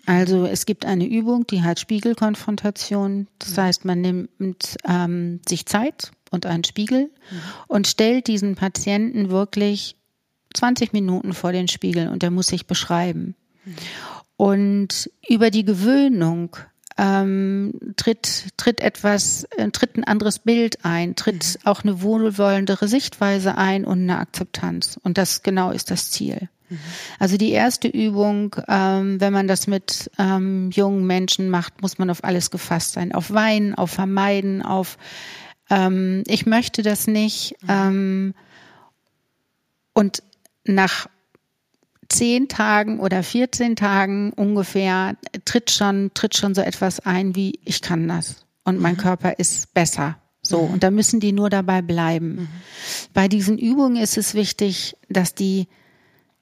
Also 0.06 0.46
es 0.46 0.66
gibt 0.66 0.86
eine 0.86 1.06
Übung, 1.06 1.46
die 1.46 1.62
heißt 1.62 1.82
Spiegelkonfrontation. 1.82 3.28
Das 3.38 3.58
heißt, 3.58 3.84
man 3.84 4.00
nimmt 4.00 4.78
ähm, 4.88 5.42
sich 5.46 5.66
Zeit 5.66 6.14
und 6.32 6.46
einen 6.46 6.64
Spiegel 6.64 7.12
mhm. 7.32 7.42
und 7.68 7.88
stellt 7.88 8.28
diesen 8.28 8.56
Patienten 8.56 9.30
wirklich 9.30 9.98
20 10.54 10.94
Minuten 10.94 11.34
vor 11.34 11.52
den 11.52 11.68
Spiegel 11.68 12.08
und 12.08 12.24
der 12.24 12.32
muss 12.32 12.48
sich 12.48 12.66
beschreiben. 12.66 13.36
Mhm. 13.66 13.76
Und 14.38 15.12
über 15.28 15.52
die 15.52 15.66
Gewöhnung 15.66 16.56
ähm, 16.98 17.74
tritt, 17.96 18.48
tritt 18.58 18.80
etwas, 18.80 19.46
äh, 19.58 19.70
tritt 19.72 19.98
ein 19.98 20.04
anderes 20.04 20.40
Bild 20.40 20.84
ein, 20.84 21.16
tritt 21.16 21.60
mhm. 21.60 21.68
auch 21.68 21.84
eine 21.84 22.02
wohlwollendere 22.02 22.88
Sichtweise 22.88 23.58
ein 23.58 23.86
und 23.86 24.02
eine 24.04 24.20
Akzeptanz. 24.20 25.00
Und 25.04 25.18
das 25.18 25.44
genau 25.44 25.72
ist 25.72 25.92
das 25.92 26.12
Ziel. 26.12 26.50
Mhm. 26.70 26.80
Also 27.20 27.38
die 27.38 27.52
erste 27.52 27.88
Übung, 27.88 28.56
ähm, 28.68 29.20
wenn 29.20 29.34
man 29.34 29.48
das 29.48 29.68
mit 29.68 30.12
ähm, 30.20 30.70
jungen 30.72 31.06
Menschen 31.06 31.50
macht, 31.50 31.82
muss 31.82 31.98
man 31.98 32.10
auf 32.10 32.24
alles 32.24 32.52
gefasst 32.52 32.94
sein. 32.94 33.14
Auf 33.14 33.32
Weinen, 33.32 33.76
auf 33.76 33.92
Vermeiden, 33.92 34.62
auf 34.62 34.98
ähm, 35.70 36.24
ich 36.28 36.46
möchte 36.46 36.82
das 36.82 37.08
nicht. 37.08 37.56
Mhm. 37.62 37.70
Ähm, 37.70 38.34
und 39.94 40.24
nach 40.66 41.08
zehn 42.14 42.48
Tagen 42.48 43.00
oder 43.00 43.24
14 43.24 43.76
Tagen 43.76 44.32
ungefähr 44.34 45.16
tritt 45.46 45.72
schon, 45.72 46.12
tritt 46.14 46.36
schon 46.36 46.56
so 46.56 46.62
etwas 46.62 47.00
ein 47.00 47.36
wie, 47.36 47.60
ich 47.66 47.82
kann 47.82 48.08
das 48.08 48.46
und 48.64 48.80
mein 48.80 48.96
mhm. 48.96 49.00
Körper 49.00 49.40
ist 49.40 49.74
besser. 49.74 50.18
So, 50.42 50.64
mhm. 50.64 50.74
und 50.74 50.84
da 50.84 50.92
müssen 50.92 51.20
die 51.20 51.32
nur 51.32 51.50
dabei 51.50 51.82
bleiben. 51.82 52.36
Mhm. 52.36 52.48
Bei 53.14 53.28
diesen 53.28 53.58
Übungen 53.58 53.96
ist 53.96 54.18
es 54.18 54.34
wichtig, 54.34 54.96
dass 55.10 55.34
die, 55.34 55.68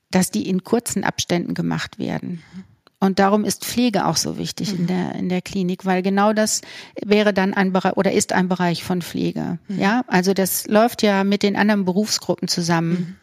dass 0.09 0.31
die 0.31 0.49
in 0.49 0.63
kurzen 0.63 1.03
Abständen 1.03 1.53
gemacht 1.53 1.99
werden. 1.99 2.43
Mhm. 2.53 2.63
Und 3.03 3.17
darum 3.17 3.45
ist 3.45 3.65
Pflege 3.65 4.05
auch 4.05 4.15
so 4.15 4.37
wichtig 4.37 4.73
in 4.73 4.83
mhm. 4.83 4.87
der, 4.87 5.15
in 5.15 5.29
der 5.29 5.41
Klinik, 5.41 5.85
weil 5.85 6.03
genau 6.03 6.33
das 6.33 6.61
wäre 7.03 7.33
dann 7.33 7.55
ein 7.55 7.73
Bereich 7.73 7.93
oder 7.93 8.11
ist 8.11 8.31
ein 8.31 8.47
Bereich 8.47 8.83
von 8.83 9.01
Pflege. 9.01 9.57
Mhm. 9.67 9.79
Ja, 9.79 10.03
also 10.07 10.33
das 10.33 10.67
läuft 10.67 11.01
ja 11.01 11.23
mit 11.23 11.41
den 11.41 11.55
anderen 11.55 11.85
Berufsgruppen 11.85 12.47
zusammen. 12.47 13.17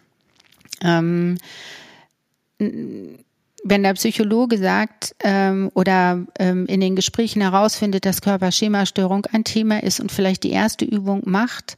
Ähm, 0.80 1.38
wenn 2.58 3.82
der 3.82 3.94
Psychologe 3.94 4.58
sagt 4.58 5.14
ähm, 5.20 5.70
oder 5.74 6.24
ähm, 6.38 6.66
in 6.66 6.80
den 6.80 6.96
Gesprächen 6.96 7.42
herausfindet, 7.42 8.06
dass 8.06 8.22
Körperschemastörung 8.22 9.26
ein 9.32 9.44
Thema 9.44 9.82
ist 9.82 10.00
und 10.00 10.12
vielleicht 10.12 10.44
die 10.44 10.50
erste 10.50 10.84
Übung 10.84 11.22
macht, 11.24 11.76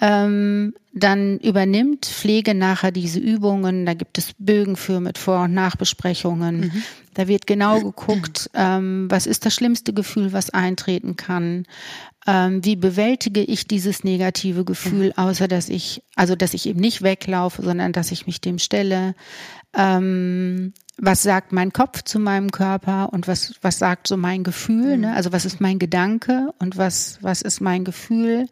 ähm, 0.00 0.74
dann 0.92 1.38
übernimmt 1.38 2.06
Pflege 2.06 2.54
nachher 2.54 2.92
diese 2.92 3.18
Übungen. 3.18 3.84
Da 3.84 3.94
gibt 3.94 4.16
es 4.18 4.32
Bögen 4.38 4.76
für 4.76 5.00
mit 5.00 5.18
Vor- 5.18 5.44
und 5.44 5.54
Nachbesprechungen. 5.54 6.60
Mhm. 6.60 6.82
Da 7.14 7.26
wird 7.26 7.46
genau 7.46 7.80
geguckt, 7.80 8.48
ähm, 8.54 9.06
was 9.10 9.26
ist 9.26 9.44
das 9.44 9.54
schlimmste 9.54 9.92
Gefühl, 9.92 10.32
was 10.32 10.50
eintreten 10.50 11.16
kann. 11.16 11.66
Ähm, 12.26 12.64
wie 12.64 12.76
bewältige 12.76 13.42
ich 13.42 13.66
dieses 13.66 14.04
negative 14.04 14.64
Gefühl, 14.64 15.12
außer 15.16 15.48
dass 15.48 15.68
ich, 15.68 16.02
also 16.14 16.36
dass 16.36 16.54
ich 16.54 16.66
eben 16.66 16.80
nicht 16.80 17.02
weglaufe, 17.02 17.62
sondern 17.62 17.92
dass 17.92 18.12
ich 18.12 18.26
mich 18.26 18.40
dem 18.40 18.58
stelle 18.58 19.14
ähm, 19.74 20.72
was 20.96 21.22
sagt 21.22 21.52
mein 21.52 21.72
Kopf 21.72 22.02
zu 22.02 22.18
meinem 22.18 22.50
Körper 22.50 23.12
und 23.12 23.28
was, 23.28 23.54
was 23.62 23.78
sagt 23.78 24.08
so 24.08 24.16
mein 24.16 24.42
Gefühl, 24.42 24.98
ne? 24.98 25.14
also 25.14 25.32
was 25.32 25.44
ist 25.44 25.60
mein 25.60 25.78
Gedanke 25.78 26.52
und 26.58 26.76
was, 26.76 27.18
was 27.22 27.42
ist 27.42 27.60
mein 27.60 27.84
Gefühl, 27.84 28.46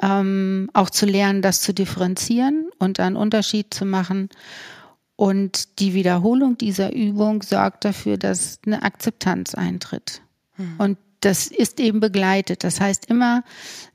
ähm, 0.00 0.70
auch 0.72 0.90
zu 0.90 1.06
lernen, 1.06 1.42
das 1.42 1.60
zu 1.60 1.74
differenzieren 1.74 2.70
und 2.78 3.00
einen 3.00 3.16
Unterschied 3.16 3.74
zu 3.74 3.84
machen. 3.84 4.28
Und 5.16 5.80
die 5.80 5.94
Wiederholung 5.94 6.56
dieser 6.56 6.92
Übung 6.94 7.42
sorgt 7.42 7.84
dafür, 7.84 8.16
dass 8.16 8.60
eine 8.64 8.82
Akzeptanz 8.82 9.54
eintritt. 9.54 10.22
Mhm. 10.56 10.74
Und 10.78 10.98
das 11.20 11.46
ist 11.46 11.80
eben 11.80 12.00
begleitet. 12.00 12.64
Das 12.64 12.80
heißt 12.80 13.06
immer, 13.06 13.44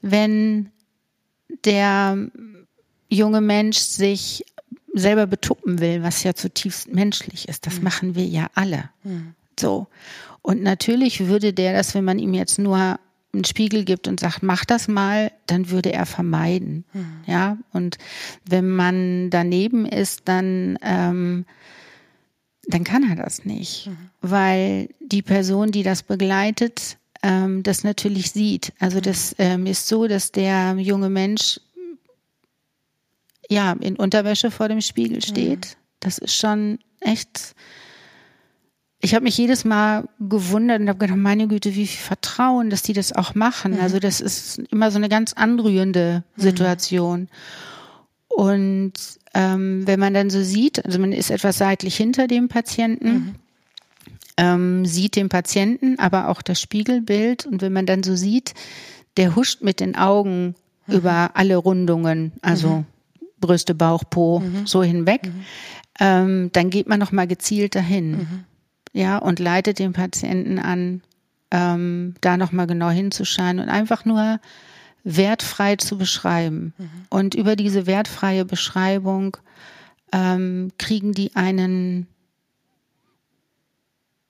wenn 0.02 0.72
der 1.66 2.30
junge 3.10 3.42
Mensch 3.42 3.80
sich 3.80 4.46
selber 5.00 5.28
betuppen 5.28 5.80
will, 5.80 6.04
was 6.04 6.24
ja 6.24 6.34
zutiefst 6.34 6.94
menschlich 6.94 7.48
ist. 7.48 7.66
Das 7.66 7.78
mhm. 7.78 7.84
machen 7.84 8.16
wir 8.16 8.26
ja 8.26 8.48
alle. 8.56 8.90
Mhm. 9.04 9.34
So. 9.60 9.88
Und 10.42 10.62
natürlich 10.62 11.28
würde 11.28 11.54
der 11.54 11.74
das, 11.74 11.94
wenn 11.94 12.06
man 12.06 12.20
ihm 12.20 12.34
jetzt 12.34 12.60
nur 12.60 13.00
einen 13.34 13.44
Spiegel 13.44 13.84
gibt 13.84 14.08
und 14.08 14.20
sagt, 14.20 14.44
mach 14.44 14.66
das 14.66 14.88
mal, 14.88 15.32
dann 15.46 15.70
würde 15.70 15.92
er 15.92 16.06
vermeiden. 16.06 16.86
Mhm. 16.94 17.22
Ja. 17.26 17.58
Und 17.74 17.98
wenn 18.46 18.70
man 18.70 19.30
daneben 19.30 19.86
ist, 19.86 20.22
dann, 20.26 20.78
ähm, 20.82 21.46
dann 22.68 22.84
kann 22.84 23.10
er 23.10 23.16
das 23.16 23.46
nicht. 23.46 23.88
Mhm. 23.88 23.98
Weil 24.22 24.90
die 25.00 25.22
Person, 25.22 25.72
die 25.72 25.84
das 25.84 26.04
begleitet, 26.04 26.98
ähm, 27.24 27.64
das 27.64 27.84
natürlich 27.84 28.32
sieht. 28.32 28.74
Also 28.80 29.02
das 29.02 29.36
ähm, 29.38 29.66
ist 29.66 29.88
so, 29.88 30.08
dass 30.08 30.32
der 30.32 30.76
junge 30.78 31.10
Mensch 31.10 31.60
ja, 33.50 33.76
in 33.80 33.96
Unterwäsche 33.96 34.52
vor 34.52 34.68
dem 34.68 34.82
Spiegel 34.82 35.22
steht. 35.22 35.66
Mhm. 35.66 35.80
Das 36.00 36.18
ist 36.18 36.36
schon 36.36 36.80
echt. 37.00 37.56
Ich 39.00 39.14
habe 39.14 39.24
mich 39.24 39.38
jedes 39.38 39.64
Mal 39.64 40.10
gewundert 40.20 40.82
und 40.82 40.90
habe 40.90 40.98
gedacht, 40.98 41.18
meine 41.18 41.48
Güte, 41.48 41.76
wie 41.76 41.86
viel 41.86 42.04
Vertrauen, 42.04 42.72
dass 42.72 42.82
die 42.82 42.94
das 42.94 43.14
auch 43.14 43.36
machen. 43.36 43.74
Mhm. 43.74 43.80
Also 43.80 44.00
das 44.00 44.22
ist 44.22 44.60
immer 44.72 44.90
so 44.90 44.98
eine 44.98 45.10
ganz 45.10 45.34
anrührende 45.34 46.24
mhm. 46.36 46.42
Situation. 46.42 47.20
Mhm. 47.22 47.28
Und 48.28 48.94
ähm, 49.34 49.86
wenn 49.86 50.00
man 50.00 50.14
dann 50.14 50.30
so 50.30 50.42
sieht, 50.44 50.84
also 50.86 51.00
man 51.00 51.12
ist 51.12 51.30
etwas 51.30 51.58
seitlich 51.58 51.96
hinter 51.96 52.28
dem 52.28 52.50
Patienten, 52.50 53.10
mhm. 53.10 53.36
ähm, 54.38 54.86
sieht 54.86 55.16
den 55.16 55.30
Patienten, 55.30 56.00
aber 56.00 56.28
auch 56.30 56.42
das 56.42 56.60
Spiegelbild. 56.60 57.46
Und 57.46 57.62
wenn 57.62 57.74
man 57.74 57.86
dann 57.86 58.04
so 58.04 58.16
sieht, 58.16 58.54
der 59.16 59.36
huscht 59.36 59.62
mit 59.62 59.80
den 59.80 59.96
Augen 59.96 60.56
mhm. 60.88 60.96
über 60.96 61.32
alle 61.36 61.58
Rundungen, 61.58 62.34
also 62.42 62.84
Brüste, 63.40 63.76
Bauch, 63.76 64.04
Po 64.10 64.40
mhm. 64.40 64.66
so 64.66 64.84
hinweg. 64.84 65.26
Mhm. 65.26 65.46
Ähm, 66.00 66.50
dann 66.54 66.70
geht 66.70 66.88
man 66.88 67.00
noch 67.00 67.12
mal 67.12 67.28
gezielt 67.28 67.76
dahin, 67.76 68.12
mhm. 68.12 68.44
ja, 68.94 69.18
und 69.18 69.40
leitet 69.40 69.80
den 69.80 69.94
Patienten 69.94 70.60
an, 70.60 71.02
ähm, 71.50 72.16
da 72.22 72.38
noch 72.38 72.52
mal 72.52 72.68
genau 72.68 72.90
hinzuschauen 72.90 73.60
und 73.60 73.70
einfach 73.70 74.06
nur 74.06 74.40
wertfrei 75.04 75.78
zu 75.78 75.98
beschreiben. 75.98 76.74
Mhm. 76.78 76.90
Und 77.10 77.36
über 77.36 77.56
diese 77.56 77.88
wertfreie 77.88 78.46
Beschreibung 78.46 79.38
ähm, 80.12 80.72
kriegen 80.78 81.14
die 81.14 81.36
einen, 81.36 82.08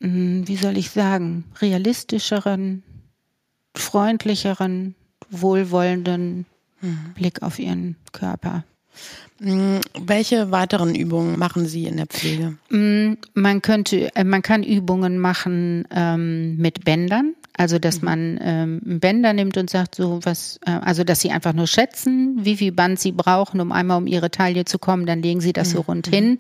hm, 0.02 0.48
wie 0.48 0.58
soll 0.58 0.78
ich 0.78 0.92
sagen, 0.92 1.46
realistischeren, 1.60 2.84
freundlicheren, 3.76 4.96
wohlwollenden 5.30 6.46
mhm. 6.82 7.14
Blick 7.16 7.42
auf 7.42 7.60
ihren 7.60 7.96
Körper. 8.12 8.64
Mm, 9.40 9.78
welche 10.00 10.52
weiteren 10.52 10.96
Übungen 10.96 11.38
machen 11.38 11.68
Sie 11.68 11.86
in 11.86 11.98
der 11.98 12.08
Pflege? 12.08 12.58
Mm, 12.70 13.18
man 13.34 13.62
könnte, 13.62 14.16
äh, 14.16 14.24
man 14.24 14.42
kann 14.42 14.64
Übungen 14.64 15.20
machen 15.20 15.88
ähm, 15.92 16.58
mit 16.58 16.86
Bändern. 16.86 17.34
Also, 17.60 17.80
dass 17.80 18.02
mhm. 18.02 18.06
man 18.06 18.40
ähm, 18.42 18.82
Bänder 19.00 19.34
nimmt 19.34 19.58
und 19.58 19.70
sagt, 19.70 19.96
so 19.96 20.20
was, 20.24 20.60
äh, 20.66 20.72
also 20.72 21.04
dass 21.04 21.22
sie 21.22 21.32
einfach 21.32 21.54
nur 21.54 21.66
schätzen, 21.66 22.38
wie 22.42 22.56
viel 22.56 22.72
Band 22.72 23.00
sie 23.00 23.12
brauchen, 23.12 23.60
um 23.60 23.72
einmal 23.72 23.98
um 23.98 24.06
ihre 24.06 24.30
Taille 24.30 24.66
zu 24.66 24.78
kommen, 24.78 25.08
dann 25.08 25.24
legen 25.24 25.42
sie 25.42 25.54
das 25.54 25.72
so 25.72 25.80
mhm. 25.80 25.86
rund 25.88 26.08
hin. 26.08 26.38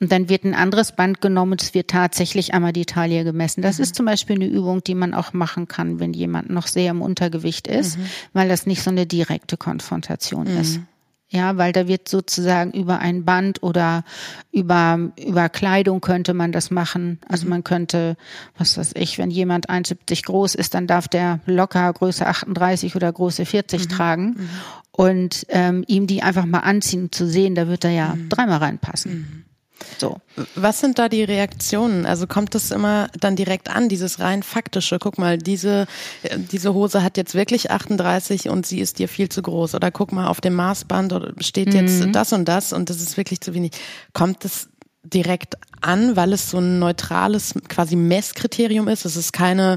Und 0.00 0.12
dann 0.12 0.28
wird 0.28 0.44
ein 0.44 0.54
anderes 0.54 0.92
Band 0.92 1.20
genommen 1.20 1.52
und 1.52 1.62
es 1.62 1.74
wird 1.74 1.88
tatsächlich 1.88 2.54
einmal 2.54 2.72
die 2.72 2.84
Taille 2.84 3.24
gemessen. 3.24 3.62
Das 3.62 3.78
mhm. 3.78 3.84
ist 3.84 3.94
zum 3.94 4.06
Beispiel 4.06 4.36
eine 4.36 4.46
Übung, 4.46 4.82
die 4.84 4.94
man 4.94 5.14
auch 5.14 5.32
machen 5.32 5.66
kann, 5.66 5.98
wenn 5.98 6.12
jemand 6.12 6.50
noch 6.50 6.66
sehr 6.66 6.90
im 6.90 7.02
Untergewicht 7.02 7.66
ist, 7.66 7.98
mhm. 7.98 8.06
weil 8.32 8.48
das 8.48 8.66
nicht 8.66 8.82
so 8.82 8.90
eine 8.90 9.06
direkte 9.06 9.56
Konfrontation 9.56 10.52
mhm. 10.52 10.60
ist. 10.60 10.80
Ja, 11.34 11.56
weil 11.56 11.72
da 11.72 11.88
wird 11.88 12.08
sozusagen 12.08 12.70
über 12.70 13.00
ein 13.00 13.24
Band 13.24 13.60
oder 13.64 14.04
über, 14.52 15.10
über 15.18 15.48
Kleidung 15.48 16.00
könnte 16.00 16.32
man 16.32 16.52
das 16.52 16.70
machen. 16.70 17.18
Also 17.28 17.46
mhm. 17.46 17.50
man 17.50 17.64
könnte, 17.64 18.16
was 18.56 18.78
weiß 18.78 18.92
ich, 18.94 19.18
wenn 19.18 19.32
jemand 19.32 19.68
1,70 19.68 20.26
groß 20.26 20.54
ist, 20.54 20.74
dann 20.74 20.86
darf 20.86 21.08
der 21.08 21.40
locker 21.46 21.92
Größe 21.92 22.24
38 22.24 22.94
oder 22.94 23.12
Größe 23.12 23.46
40 23.46 23.84
mhm. 23.84 23.88
tragen. 23.88 24.24
Mhm. 24.26 24.48
Und 24.92 25.44
ähm, 25.48 25.82
ihm 25.88 26.06
die 26.06 26.22
einfach 26.22 26.46
mal 26.46 26.60
anziehen 26.60 27.10
zu 27.10 27.26
sehen, 27.26 27.56
da 27.56 27.66
wird 27.66 27.84
er 27.84 27.90
ja 27.90 28.14
mhm. 28.14 28.28
dreimal 28.28 28.58
reinpassen. 28.58 29.43
So. 29.98 30.20
Was 30.54 30.80
sind 30.80 30.98
da 30.98 31.08
die 31.08 31.24
Reaktionen? 31.24 32.06
Also 32.06 32.26
kommt 32.26 32.54
das 32.54 32.70
immer 32.70 33.08
dann 33.18 33.36
direkt 33.36 33.70
an, 33.70 33.88
dieses 33.88 34.20
rein 34.20 34.42
faktische? 34.42 34.98
Guck 34.98 35.18
mal, 35.18 35.38
diese, 35.38 35.86
diese 36.50 36.74
Hose 36.74 37.02
hat 37.02 37.16
jetzt 37.16 37.34
wirklich 37.34 37.70
38 37.70 38.48
und 38.48 38.66
sie 38.66 38.80
ist 38.80 38.98
dir 38.98 39.08
viel 39.08 39.28
zu 39.28 39.42
groß. 39.42 39.74
Oder 39.74 39.90
guck 39.90 40.12
mal, 40.12 40.28
auf 40.28 40.40
dem 40.40 40.54
Maßband 40.54 41.34
steht 41.40 41.74
jetzt 41.74 42.04
mhm. 42.04 42.12
das 42.12 42.32
und 42.32 42.46
das 42.46 42.72
und 42.72 42.90
das 42.90 43.00
ist 43.00 43.16
wirklich 43.16 43.40
zu 43.40 43.54
wenig. 43.54 43.72
Kommt 44.12 44.44
das 44.44 44.68
direkt 45.04 45.56
an, 45.80 46.16
weil 46.16 46.32
es 46.32 46.50
so 46.50 46.58
ein 46.58 46.78
neutrales 46.78 47.54
quasi 47.68 47.94
Messkriterium 47.94 48.88
ist. 48.88 49.04
Es 49.04 49.16
ist 49.16 49.32
keine 49.32 49.76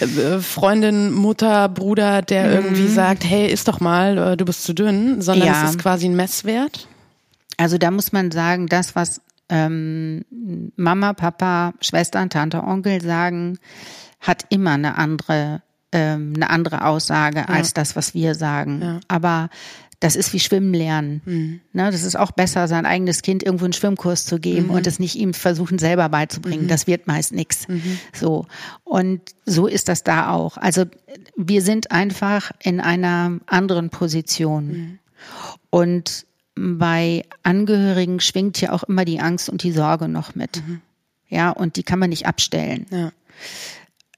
äh, 0.00 0.38
Freundin, 0.38 1.12
Mutter, 1.12 1.68
Bruder, 1.68 2.22
der 2.22 2.46
mhm. 2.46 2.52
irgendwie 2.52 2.88
sagt, 2.88 3.24
hey, 3.24 3.50
isst 3.50 3.68
doch 3.68 3.80
mal, 3.80 4.18
äh, 4.18 4.36
du 4.36 4.44
bist 4.44 4.64
zu 4.64 4.74
dünn, 4.74 5.22
sondern 5.22 5.48
ja. 5.48 5.64
es 5.64 5.70
ist 5.70 5.78
quasi 5.78 6.06
ein 6.06 6.14
Messwert. 6.14 6.86
Also 7.56 7.78
da 7.78 7.90
muss 7.90 8.12
man 8.12 8.30
sagen, 8.30 8.68
das, 8.68 8.94
was 8.94 9.20
ähm, 9.50 10.24
Mama, 10.76 11.12
Papa, 11.12 11.74
Schwestern, 11.80 12.30
Tante, 12.30 12.62
Onkel 12.62 13.02
sagen, 13.02 13.58
hat 14.20 14.46
immer 14.48 14.72
eine 14.72 14.96
andere, 14.96 15.62
ähm, 15.92 16.32
eine 16.36 16.48
andere 16.50 16.86
Aussage 16.86 17.38
ja. 17.38 17.44
als 17.46 17.74
das, 17.74 17.96
was 17.96 18.14
wir 18.14 18.34
sagen. 18.34 18.80
Ja. 18.82 19.00
Aber 19.08 19.50
Das 20.00 20.16
ist 20.16 20.32
wie 20.32 20.40
Schwimmen 20.40 20.72
lernen. 20.72 21.20
Mhm. 21.26 21.60
Ne, 21.74 21.90
das 21.90 22.02
ist 22.04 22.16
auch 22.16 22.30
besser, 22.32 22.68
sein 22.68 22.86
eigenes 22.86 23.20
Kind 23.20 23.42
irgendwo 23.42 23.66
einen 23.66 23.74
Schwimmkurs 23.74 24.24
zu 24.24 24.38
geben 24.38 24.68
mhm. 24.68 24.72
und 24.72 24.86
es 24.86 24.98
nicht 24.98 25.14
ihm 25.14 25.34
versuchen 25.34 25.78
selber 25.78 26.08
beizubringen. 26.08 26.64
Mhm. 26.64 26.68
Das 26.68 26.86
wird 26.86 27.06
meist 27.06 27.32
nichts. 27.32 27.68
Mhm. 27.68 27.98
So. 28.14 28.46
Und 28.82 29.20
so 29.44 29.66
ist 29.66 29.88
das 29.90 30.02
da 30.02 30.30
auch. 30.30 30.56
Also 30.56 30.86
wir 31.36 31.60
sind 31.60 31.90
einfach 31.90 32.50
in 32.62 32.80
einer 32.80 33.40
anderen 33.44 33.90
Position. 33.90 34.66
Mhm. 34.66 34.98
Und 35.68 36.26
bei 36.54 37.24
Angehörigen 37.42 38.20
schwingt 38.20 38.60
ja 38.60 38.72
auch 38.72 38.82
immer 38.84 39.04
die 39.04 39.20
Angst 39.20 39.48
und 39.48 39.62
die 39.62 39.72
Sorge 39.72 40.08
noch 40.08 40.34
mit. 40.34 40.62
Mhm. 40.66 40.80
Ja, 41.28 41.50
und 41.50 41.76
die 41.76 41.82
kann 41.82 41.98
man 41.98 42.10
nicht 42.10 42.26
abstellen. 42.26 42.86
Ja. 42.90 43.12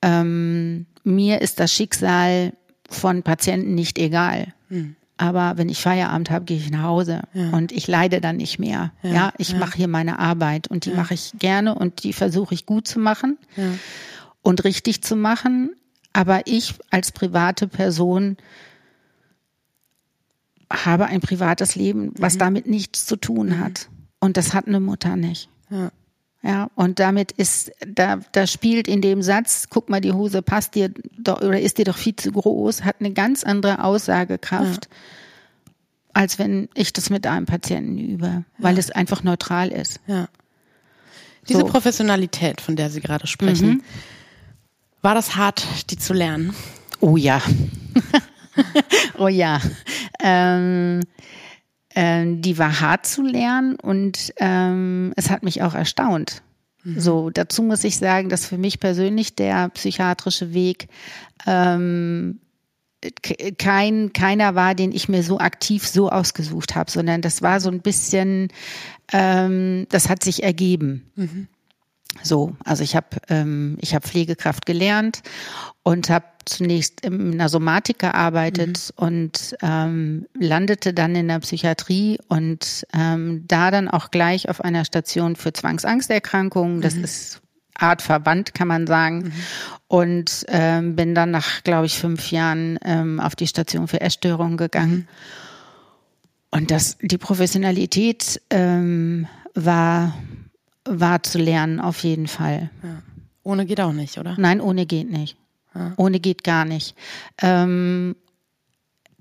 Ähm, 0.01 0.87
mir 1.05 1.41
ist 1.43 1.61
das 1.61 1.73
Schicksal 1.73 2.55
von 2.89 3.23
Patienten 3.23 3.75
nicht 3.75 3.99
egal. 3.99 4.55
Mhm. 4.69 4.97
Aber 5.19 5.57
wenn 5.57 5.69
ich 5.69 5.81
Feierabend 5.81 6.31
habe, 6.31 6.47
gehe 6.47 6.57
ich 6.57 6.71
nach 6.71 6.83
Hause 6.83 7.23
ja. 7.33 7.51
und 7.51 7.71
ich 7.71 7.87
leide 7.87 8.21
dann 8.21 8.39
nicht 8.39 8.59
mehr. 8.59 8.93
Ja, 9.03 9.11
ja 9.11 9.33
ich 9.39 9.55
mache 9.55 9.77
hier 9.77 9.87
meine 9.87 10.19
Arbeit 10.19 10.67
und 10.67 10.85
die 10.85 10.91
mache 10.91 11.15
ich 11.15 11.33
gerne 11.39 11.77
und 11.77 12.03
die 12.03 12.13
versuche 12.13 12.55
ich 12.55 12.67
gut 12.67 12.89
zu 12.89 12.99
machen 12.99 13.39
und 14.41 14.65
richtig 14.65 15.03
zu 15.05 15.15
machen. 15.15 15.77
Aber 16.13 16.47
ich 16.47 16.75
als 16.91 17.13
private 17.13 17.69
Person 17.69 18.37
habe 20.73 21.07
ein 21.07 21.21
privates 21.21 21.75
Leben, 21.77 22.13
was 22.17 22.35
mhm. 22.35 22.39
damit 22.39 22.67
nichts 22.67 23.07
zu 23.07 23.17
tun 23.17 23.49
mhm. 23.49 23.61
hat. 23.61 23.89
Und 24.21 24.37
das 24.37 24.55
hat 24.55 24.67
eine 24.67 24.81
Mutter 24.81 25.17
nicht. 25.17 25.49
Ja. 25.71 25.91
Ja, 26.45 26.71
und 26.75 26.99
damit 26.99 27.31
ist, 27.31 27.71
da, 27.87 28.19
da 28.33 28.49
spielt 28.49 28.89
in 28.89 29.01
dem 29.01 29.23
Satz, 29.23 29.69
guck 29.71 29.89
mal, 29.89 30.01
die 30.01 30.13
Hose 30.13 30.43
passt 30.43 30.75
dir 30.75 30.93
doch, 31.17 31.41
oder 31.41 31.61
ist 31.61 31.79
dir 31.79 31.85
doch 31.85 31.97
viel 31.97 32.17
zu 32.17 32.33
groß, 32.33 32.83
hat 32.83 32.97
eine 32.99 33.13
ganz 33.13 33.45
andere 33.45 33.85
Aussagekraft, 33.85 34.89
ja. 34.91 34.97
als 36.15 36.41
wenn 36.41 36.69
ich 36.75 36.93
das 36.93 37.11
mit 37.11 37.29
einem 37.29 37.47
Patienten 37.47 37.97
übe, 37.97 38.45
weil 38.59 38.75
ja. 38.75 38.81
es 38.81 38.91
einfach 38.91 39.23
neutral 39.23 39.69
ist. 39.69 40.01
Ja. 40.09 40.29
Diese 41.49 41.61
so. 41.61 41.67
Professionalität, 41.67 42.61
von 42.61 42.75
der 42.75 42.91
Sie 42.91 43.01
gerade 43.01 43.29
sprechen, 43.29 43.69
mhm. 43.69 43.83
war 45.01 45.15
das 45.15 45.37
hart, 45.37 45.65
die 45.91 45.97
zu 45.97 46.13
lernen? 46.13 46.55
Oh 46.99 47.17
ja. 47.17 47.41
oh 49.19 49.29
ja. 49.29 49.61
Ähm, 50.23 51.01
ähm, 51.95 52.41
die 52.41 52.59
war 52.59 52.81
hart 52.81 53.07
zu 53.07 53.23
lernen 53.23 53.77
und 53.77 54.33
ähm, 54.39 55.13
es 55.17 55.31
hat 55.31 55.43
mich 55.43 55.63
auch 55.63 55.75
erstaunt. 55.75 56.43
Mhm. 56.85 57.01
So, 57.01 57.31
dazu 57.31 57.63
muss 57.63 57.85
ich 57.85 57.99
sagen, 57.99 58.29
dass 58.29 58.47
für 58.47 58.59
mich 58.59 58.81
persönlich 58.81 59.35
der 59.35 59.69
psychiatrische 59.71 60.55
Weg 60.55 60.89
ähm, 61.47 62.41
kein 63.59 64.13
keiner 64.13 64.55
war, 64.55 64.75
den 64.75 64.93
ich 64.93 65.09
mir 65.09 65.23
so 65.23 65.39
aktiv 65.39 65.87
so 65.87 66.09
ausgesucht 66.09 66.77
habe, 66.77 66.91
sondern 66.91 67.21
das 67.21 67.43
war 67.43 67.61
so 67.61 67.69
ein 67.69 67.81
bisschen, 67.81 68.49
ähm, 69.13 69.87
das 69.91 70.09
hat 70.09 70.23
sich 70.23 70.43
ergeben. 70.43 71.11
Mhm. 71.17 71.49
So, 72.23 72.55
also 72.65 72.83
ich 72.83 72.95
habe 72.95 73.17
ähm, 73.29 73.79
ich 73.81 73.95
habe 73.95 74.07
Pflegekraft 74.07 74.67
gelernt 74.67 75.23
und 75.83 76.11
habe 76.11 76.27
zunächst 76.45 77.01
in 77.05 77.39
der 77.39 77.49
Somatik 77.49 78.01
gearbeitet 78.01 78.93
mhm. 78.97 79.05
und 79.05 79.57
ähm, 79.63 80.27
landete 80.39 80.93
dann 80.93 81.15
in 81.15 81.29
der 81.29 81.39
Psychiatrie 81.41 82.19
und 82.29 82.87
ähm, 82.93 83.45
da 83.47 83.71
dann 83.71 83.89
auch 83.89 84.11
gleich 84.11 84.49
auf 84.49 84.61
einer 84.61 84.85
Station 84.85 85.37
für 85.37 85.53
Zwangsangsterkrankungen. 85.53 86.81
Das 86.81 86.95
mhm. 86.95 87.05
ist 87.05 87.43
Art 87.75 88.03
Verband, 88.03 88.55
kann 88.55 88.69
man 88.69 88.87
sagen. 88.87 89.19
Mhm. 89.19 89.33
Und 89.89 90.45
ähm, 90.49 90.97
bin 90.97 91.15
dann 91.15 91.31
nach, 91.31 91.63
glaube 91.65 91.87
ich, 91.87 91.99
fünf 91.99 92.31
Jahren 92.31 92.79
ähm, 92.85 93.21
auf 93.21 93.37
die 93.37 93.47
Station 93.47 93.89
für 93.89 94.01
Essstörungen 94.01 94.57
gegangen. 94.57 94.95
Mhm. 94.97 95.09
Und 96.51 96.71
das, 96.71 96.99
die 97.01 97.19
Professionalität 97.19 98.41
ähm, 98.51 99.27
war 99.55 100.15
war 100.85 101.23
zu 101.23 101.39
lernen, 101.39 101.81
auf 101.81 102.03
jeden 102.03 102.27
Fall. 102.27 102.71
Ja. 102.83 103.03
Ohne 103.43 103.67
geht 103.67 103.81
auch 103.81 103.93
nicht, 103.93 104.19
oder? 104.19 104.35
Nein, 104.39 104.61
ohne 104.61 104.87
geht 104.87 105.11
nicht. 105.11 105.37
Ja. 105.75 105.93
Ohne 105.97 106.21
geht 106.21 106.45
gar 106.45 106.65
nicht. 106.65 106.95
Ähm, 107.41 108.15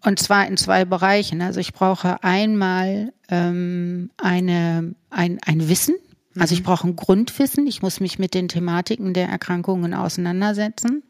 und 0.04 0.20
zwar 0.20 0.48
in 0.48 0.58
zwei 0.58 0.86
Bereichen. 0.86 1.42
Also 1.42 1.60
ich 1.60 1.74
brauche 1.74 2.24
einmal 2.24 3.14
ähm, 3.30 4.10
eine, 4.18 4.96
ein, 5.10 5.40
ein 5.46 5.70
Wissen. 5.70 5.96
Also 6.38 6.54
ich 6.54 6.62
mhm. 6.62 6.66
brauche 6.66 6.88
ein 6.88 6.96
Grundwissen. 6.96 7.68
Ich 7.68 7.82
muss 7.82 8.00
mich 8.00 8.20
mit 8.20 8.34
den 8.34 8.48
Thematiken 8.48 9.14
der 9.14 9.30
Erkrankungen 9.30 9.94
auseinandersetzen. 9.94 11.04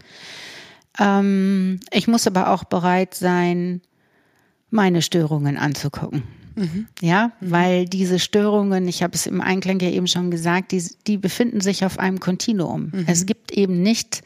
Ähm, 0.99 1.79
ich 1.91 2.07
muss 2.07 2.27
aber 2.27 2.51
auch 2.51 2.63
bereit 2.65 3.13
sein, 3.13 3.81
meine 4.69 5.01
Störungen 5.01 5.57
anzugucken. 5.57 6.23
Mhm. 6.55 6.87
Ja, 7.01 7.31
mhm. 7.39 7.51
weil 7.51 7.85
diese 7.85 8.19
Störungen, 8.19 8.87
ich 8.87 9.03
habe 9.03 9.15
es 9.15 9.25
im 9.25 9.41
Einklang 9.41 9.79
ja 9.79 9.89
eben 9.89 10.07
schon 10.07 10.31
gesagt, 10.31 10.71
die, 10.71 10.83
die 11.07 11.17
befinden 11.17 11.61
sich 11.61 11.85
auf 11.85 11.99
einem 11.99 12.19
Kontinuum. 12.19 12.91
Mhm. 12.93 13.05
Es 13.07 13.25
gibt 13.25 13.51
eben 13.51 13.81
nicht 13.81 14.21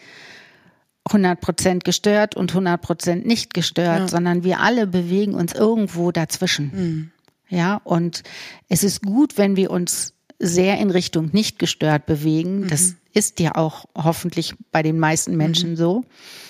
100 1.08 1.40
Prozent 1.40 1.84
gestört 1.84 2.36
und 2.36 2.52
100 2.52 2.82
Prozent 2.82 3.26
nicht 3.26 3.54
gestört, 3.54 4.00
ja. 4.00 4.08
sondern 4.08 4.44
wir 4.44 4.60
alle 4.60 4.88
bewegen 4.88 5.36
uns 5.36 5.54
irgendwo 5.54 6.12
dazwischen. 6.12 6.72
Mhm. 6.74 7.12
Ja, 7.50 7.80
und 7.84 8.24
es 8.70 8.84
ist 8.84 9.04
gut, 9.04 9.38
wenn 9.38 9.56
wir 9.56 9.70
uns 9.70 10.14
sehr 10.40 10.80
in 10.80 10.90
Richtung 10.90 11.30
nicht 11.32 11.60
gestört 11.60 12.06
bewegen. 12.06 12.68
Das 12.68 12.90
mhm. 12.90 12.96
ist 13.14 13.40
ja 13.40 13.56
auch 13.56 13.86
hoffentlich 13.96 14.56
bei 14.72 14.84
den 14.84 15.00
meisten 15.00 15.38
Menschen 15.38 15.72
mhm. 15.72 15.76
so. 15.76 16.04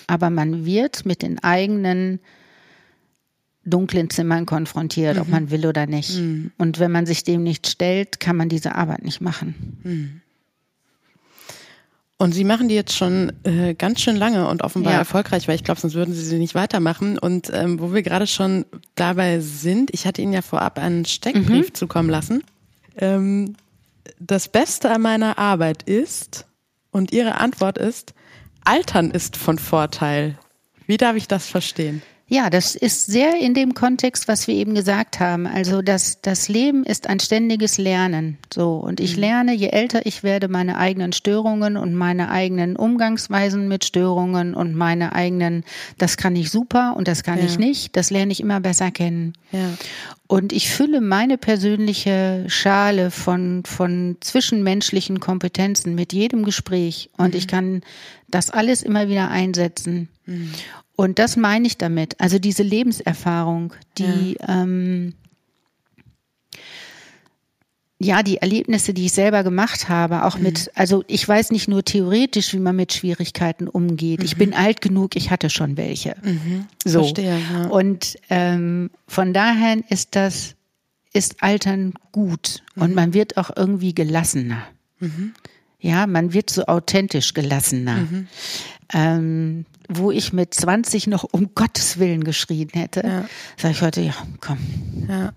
Aber 0.06 0.30
man 0.30 0.64
wird 0.64 1.04
mit 1.04 1.22
den 1.22 1.42
eigenen 1.42 2.20
dunklen 3.66 4.08
Zimmern 4.10 4.46
konfrontiert, 4.46 5.16
mhm. 5.16 5.22
ob 5.22 5.28
man 5.28 5.50
will 5.50 5.66
oder 5.66 5.86
nicht. 5.86 6.16
Mhm. 6.16 6.52
Und 6.56 6.78
wenn 6.78 6.90
man 6.90 7.04
sich 7.04 7.24
dem 7.24 7.42
nicht 7.42 7.66
stellt, 7.66 8.20
kann 8.20 8.36
man 8.36 8.48
diese 8.48 8.74
Arbeit 8.74 9.04
nicht 9.04 9.20
machen. 9.20 9.78
Mhm. 9.82 10.20
Und 12.18 12.32
Sie 12.32 12.44
machen 12.44 12.68
die 12.68 12.74
jetzt 12.74 12.96
schon 12.96 13.30
äh, 13.44 13.74
ganz 13.74 14.00
schön 14.00 14.16
lange 14.16 14.48
und 14.48 14.62
offenbar 14.62 14.94
ja. 14.94 14.98
erfolgreich, 15.00 15.48
weil 15.48 15.56
ich 15.56 15.64
glaube, 15.64 15.80
sonst 15.80 15.92
würden 15.92 16.14
Sie 16.14 16.24
sie 16.24 16.38
nicht 16.38 16.54
weitermachen. 16.54 17.18
Und 17.18 17.50
ähm, 17.52 17.78
wo 17.78 17.92
wir 17.92 18.02
gerade 18.02 18.26
schon 18.26 18.64
dabei 18.94 19.40
sind, 19.40 19.90
ich 19.92 20.06
hatte 20.06 20.22
Ihnen 20.22 20.32
ja 20.32 20.40
vorab 20.40 20.78
einen 20.78 21.04
Steckbrief 21.04 21.68
mhm. 21.68 21.74
zukommen 21.74 22.08
lassen. 22.08 22.42
Ähm, 22.96 23.56
das 24.18 24.48
Beste 24.48 24.90
an 24.90 25.02
meiner 25.02 25.36
Arbeit 25.36 25.82
ist, 25.82 26.46
und 26.96 27.12
Ihre 27.12 27.34
Antwort 27.34 27.76
ist, 27.76 28.14
Altern 28.64 29.10
ist 29.10 29.36
von 29.36 29.58
Vorteil. 29.58 30.38
Wie 30.86 30.96
darf 30.96 31.14
ich 31.14 31.28
das 31.28 31.46
verstehen? 31.46 32.02
Ja, 32.28 32.50
das 32.50 32.74
ist 32.74 33.06
sehr 33.06 33.40
in 33.40 33.54
dem 33.54 33.74
Kontext, 33.74 34.26
was 34.26 34.48
wir 34.48 34.56
eben 34.56 34.74
gesagt 34.74 35.20
haben. 35.20 35.46
Also 35.46 35.80
das, 35.80 36.20
das 36.22 36.48
Leben 36.48 36.82
ist 36.82 37.08
ein 37.08 37.20
ständiges 37.20 37.78
Lernen. 37.78 38.36
So. 38.52 38.78
Und 38.78 38.98
ich 38.98 39.14
mhm. 39.14 39.20
lerne, 39.20 39.54
je 39.54 39.68
älter 39.68 40.06
ich 40.06 40.24
werde, 40.24 40.48
meine 40.48 40.76
eigenen 40.76 41.12
Störungen 41.12 41.76
und 41.76 41.94
meine 41.94 42.32
eigenen 42.32 42.74
Umgangsweisen 42.74 43.68
mit 43.68 43.84
Störungen 43.84 44.54
und 44.54 44.74
meine 44.74 45.12
eigenen, 45.12 45.62
das 45.98 46.16
kann 46.16 46.34
ich 46.34 46.50
super 46.50 46.96
und 46.96 47.06
das 47.06 47.22
kann 47.22 47.38
ja. 47.38 47.44
ich 47.44 47.60
nicht. 47.60 47.94
Das 47.94 48.10
lerne 48.10 48.32
ich 48.32 48.40
immer 48.40 48.58
besser 48.58 48.90
kennen. 48.90 49.34
Ja. 49.52 49.74
Und 50.26 50.52
ich 50.52 50.68
fülle 50.68 51.00
meine 51.00 51.38
persönliche 51.38 52.46
Schale 52.48 53.12
von, 53.12 53.62
von 53.64 54.16
zwischenmenschlichen 54.20 55.20
Kompetenzen 55.20 55.94
mit 55.94 56.12
jedem 56.12 56.44
Gespräch. 56.44 57.08
Und 57.16 57.34
mhm. 57.34 57.38
ich 57.38 57.46
kann 57.46 57.82
das 58.26 58.50
alles 58.50 58.82
immer 58.82 59.08
wieder 59.08 59.30
einsetzen. 59.30 60.08
Mhm. 60.26 60.50
Und 60.96 61.18
das 61.18 61.36
meine 61.36 61.66
ich 61.66 61.76
damit. 61.76 62.18
Also 62.20 62.38
diese 62.38 62.62
Lebenserfahrung, 62.62 63.74
die, 63.98 64.36
ja. 64.40 64.62
ähm, 64.62 65.12
ja, 67.98 68.22
die 68.22 68.38
Erlebnisse, 68.38 68.92
die 68.92 69.06
ich 69.06 69.12
selber 69.12 69.42
gemacht 69.42 69.88
habe, 69.88 70.24
auch 70.24 70.36
mhm. 70.36 70.44
mit, 70.44 70.70
also 70.74 71.04
ich 71.06 71.26
weiß 71.26 71.50
nicht 71.50 71.68
nur 71.68 71.84
theoretisch, 71.84 72.52
wie 72.52 72.58
man 72.58 72.76
mit 72.76 72.92
Schwierigkeiten 72.92 73.68
umgeht. 73.68 74.20
Mhm. 74.20 74.24
Ich 74.24 74.36
bin 74.36 74.54
alt 74.54 74.80
genug, 74.80 75.16
ich 75.16 75.30
hatte 75.30 75.50
schon 75.50 75.76
welche. 75.76 76.16
Mhm. 76.22 76.66
So. 76.84 77.00
Verstehe, 77.00 77.38
ja. 77.52 77.66
Und 77.68 78.16
ähm, 78.28 78.90
von 79.06 79.32
daher 79.32 79.78
ist 79.88 80.14
das, 80.14 80.54
ist 81.12 81.42
Altern 81.42 81.94
gut 82.12 82.62
und 82.74 82.90
mhm. 82.90 82.94
man 82.94 83.14
wird 83.14 83.38
auch 83.38 83.50
irgendwie 83.54 83.94
gelassener. 83.94 84.62
Mhm. 85.00 85.32
Ja, 85.78 86.06
man 86.06 86.32
wird 86.32 86.50
so 86.50 86.66
authentisch 86.66 87.32
gelassener. 87.32 87.96
Mhm. 87.96 88.28
Ähm, 88.92 89.66
wo 89.88 90.10
ich 90.10 90.32
mit 90.32 90.54
20 90.54 91.06
noch 91.06 91.24
um 91.24 91.54
Gottes 91.54 91.98
Willen 91.98 92.24
geschrien 92.24 92.70
hätte, 92.72 93.02
ja. 93.04 93.28
sage 93.56 93.74
ich 93.74 93.82
heute, 93.82 94.00
ja, 94.00 94.14
komm. 94.40 94.58
Ja. 95.08 95.32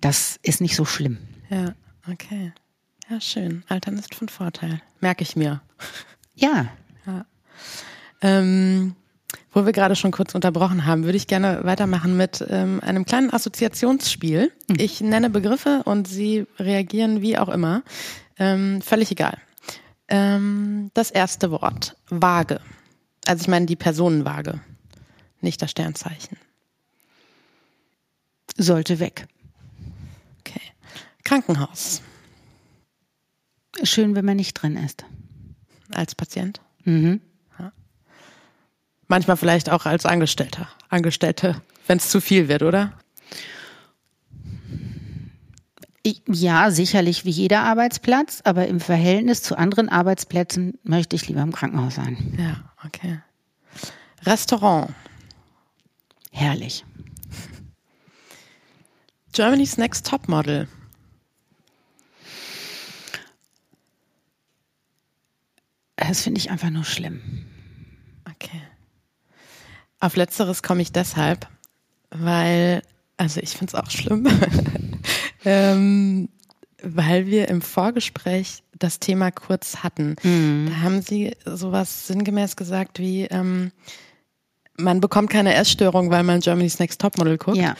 Das 0.00 0.38
ist 0.42 0.60
nicht 0.60 0.76
so 0.76 0.84
schlimm. 0.84 1.18
Ja, 1.48 1.74
okay. 2.10 2.52
Ja, 3.08 3.20
schön. 3.20 3.64
Altern 3.68 3.98
ist 3.98 4.14
von 4.14 4.28
Vorteil. 4.28 4.80
Merke 5.00 5.22
ich 5.22 5.36
mir. 5.36 5.62
Ja. 6.34 6.66
ja. 7.06 7.26
Ähm, 8.22 8.96
wo 9.52 9.64
wir 9.64 9.72
gerade 9.72 9.94
schon 9.94 10.10
kurz 10.10 10.34
unterbrochen 10.34 10.84
haben, 10.86 11.04
würde 11.04 11.16
ich 11.16 11.26
gerne 11.26 11.60
weitermachen 11.62 12.16
mit 12.16 12.44
ähm, 12.48 12.80
einem 12.82 13.04
kleinen 13.04 13.32
Assoziationsspiel. 13.32 14.50
Mhm. 14.68 14.76
Ich 14.78 15.00
nenne 15.00 15.30
Begriffe 15.30 15.82
und 15.84 16.08
Sie 16.08 16.46
reagieren 16.58 17.22
wie 17.22 17.38
auch 17.38 17.48
immer. 17.48 17.82
Ähm, 18.38 18.82
völlig 18.82 19.10
egal. 19.12 19.38
Ähm, 20.08 20.90
das 20.94 21.10
erste 21.10 21.50
Wort. 21.50 21.96
Waage. 22.10 22.60
Also 23.26 23.42
ich 23.42 23.48
meine 23.48 23.66
die 23.66 23.76
Personenwaage, 23.76 24.60
nicht 25.40 25.60
das 25.62 25.70
Sternzeichen. 25.70 26.36
sollte 28.56 29.00
weg. 29.00 29.26
Okay. 30.40 30.60
Krankenhaus. 31.24 32.02
Schön, 33.82 34.14
wenn 34.14 34.24
man 34.24 34.36
nicht 34.36 34.54
drin 34.54 34.76
ist. 34.76 35.04
Als 35.92 36.14
Patient? 36.14 36.60
Mhm. 36.84 37.20
Ja. 37.58 37.72
Manchmal 39.08 39.36
vielleicht 39.36 39.70
auch 39.70 39.86
als 39.86 40.06
Angestellter. 40.06 40.68
Angestellte, 40.88 41.60
wenn 41.86 41.98
es 41.98 42.10
zu 42.10 42.20
viel 42.20 42.48
wird, 42.48 42.62
oder? 42.62 42.92
Ja, 46.26 46.70
sicherlich 46.70 47.24
wie 47.24 47.30
jeder 47.30 47.62
Arbeitsplatz, 47.62 48.42
aber 48.44 48.68
im 48.68 48.78
Verhältnis 48.78 49.42
zu 49.42 49.56
anderen 49.56 49.88
Arbeitsplätzen 49.88 50.78
möchte 50.82 51.16
ich 51.16 51.26
lieber 51.28 51.40
im 51.40 51.52
Krankenhaus 51.52 51.94
sein. 51.94 52.36
Ja, 52.38 52.73
okay. 52.86 53.20
Restaurant. 54.22 54.94
Herrlich. 56.32 56.84
Germany's 59.32 59.76
Next 59.76 60.06
Topmodel. 60.06 60.68
Das 65.96 66.22
finde 66.22 66.38
ich 66.38 66.50
einfach 66.50 66.70
nur 66.70 66.84
schlimm. 66.84 67.46
Okay. 68.28 68.62
Auf 70.00 70.16
letzteres 70.16 70.62
komme 70.62 70.82
ich 70.82 70.92
deshalb, 70.92 71.48
weil, 72.10 72.82
also 73.16 73.40
ich 73.40 73.50
finde 73.50 73.70
es 73.70 73.74
auch 73.74 73.90
schlimm, 73.90 74.28
ähm, 75.44 76.28
weil 76.82 77.26
wir 77.26 77.48
im 77.48 77.62
Vorgespräch 77.62 78.63
das 78.78 78.98
Thema 79.00 79.30
kurz 79.30 79.78
hatten. 79.82 80.16
Mhm. 80.22 80.68
Da 80.70 80.82
haben 80.82 81.02
Sie 81.02 81.36
sowas 81.44 82.06
sinngemäß 82.06 82.56
gesagt 82.56 82.98
wie, 82.98 83.22
ähm, 83.24 83.72
man 84.76 85.00
bekommt 85.00 85.30
keine 85.30 85.54
Essstörung, 85.54 86.10
weil 86.10 86.22
man 86.24 86.40
Germany's 86.40 86.78
Next 86.78 87.00
Topmodel 87.00 87.38
guckt. 87.38 87.56
Ja. 87.56 87.74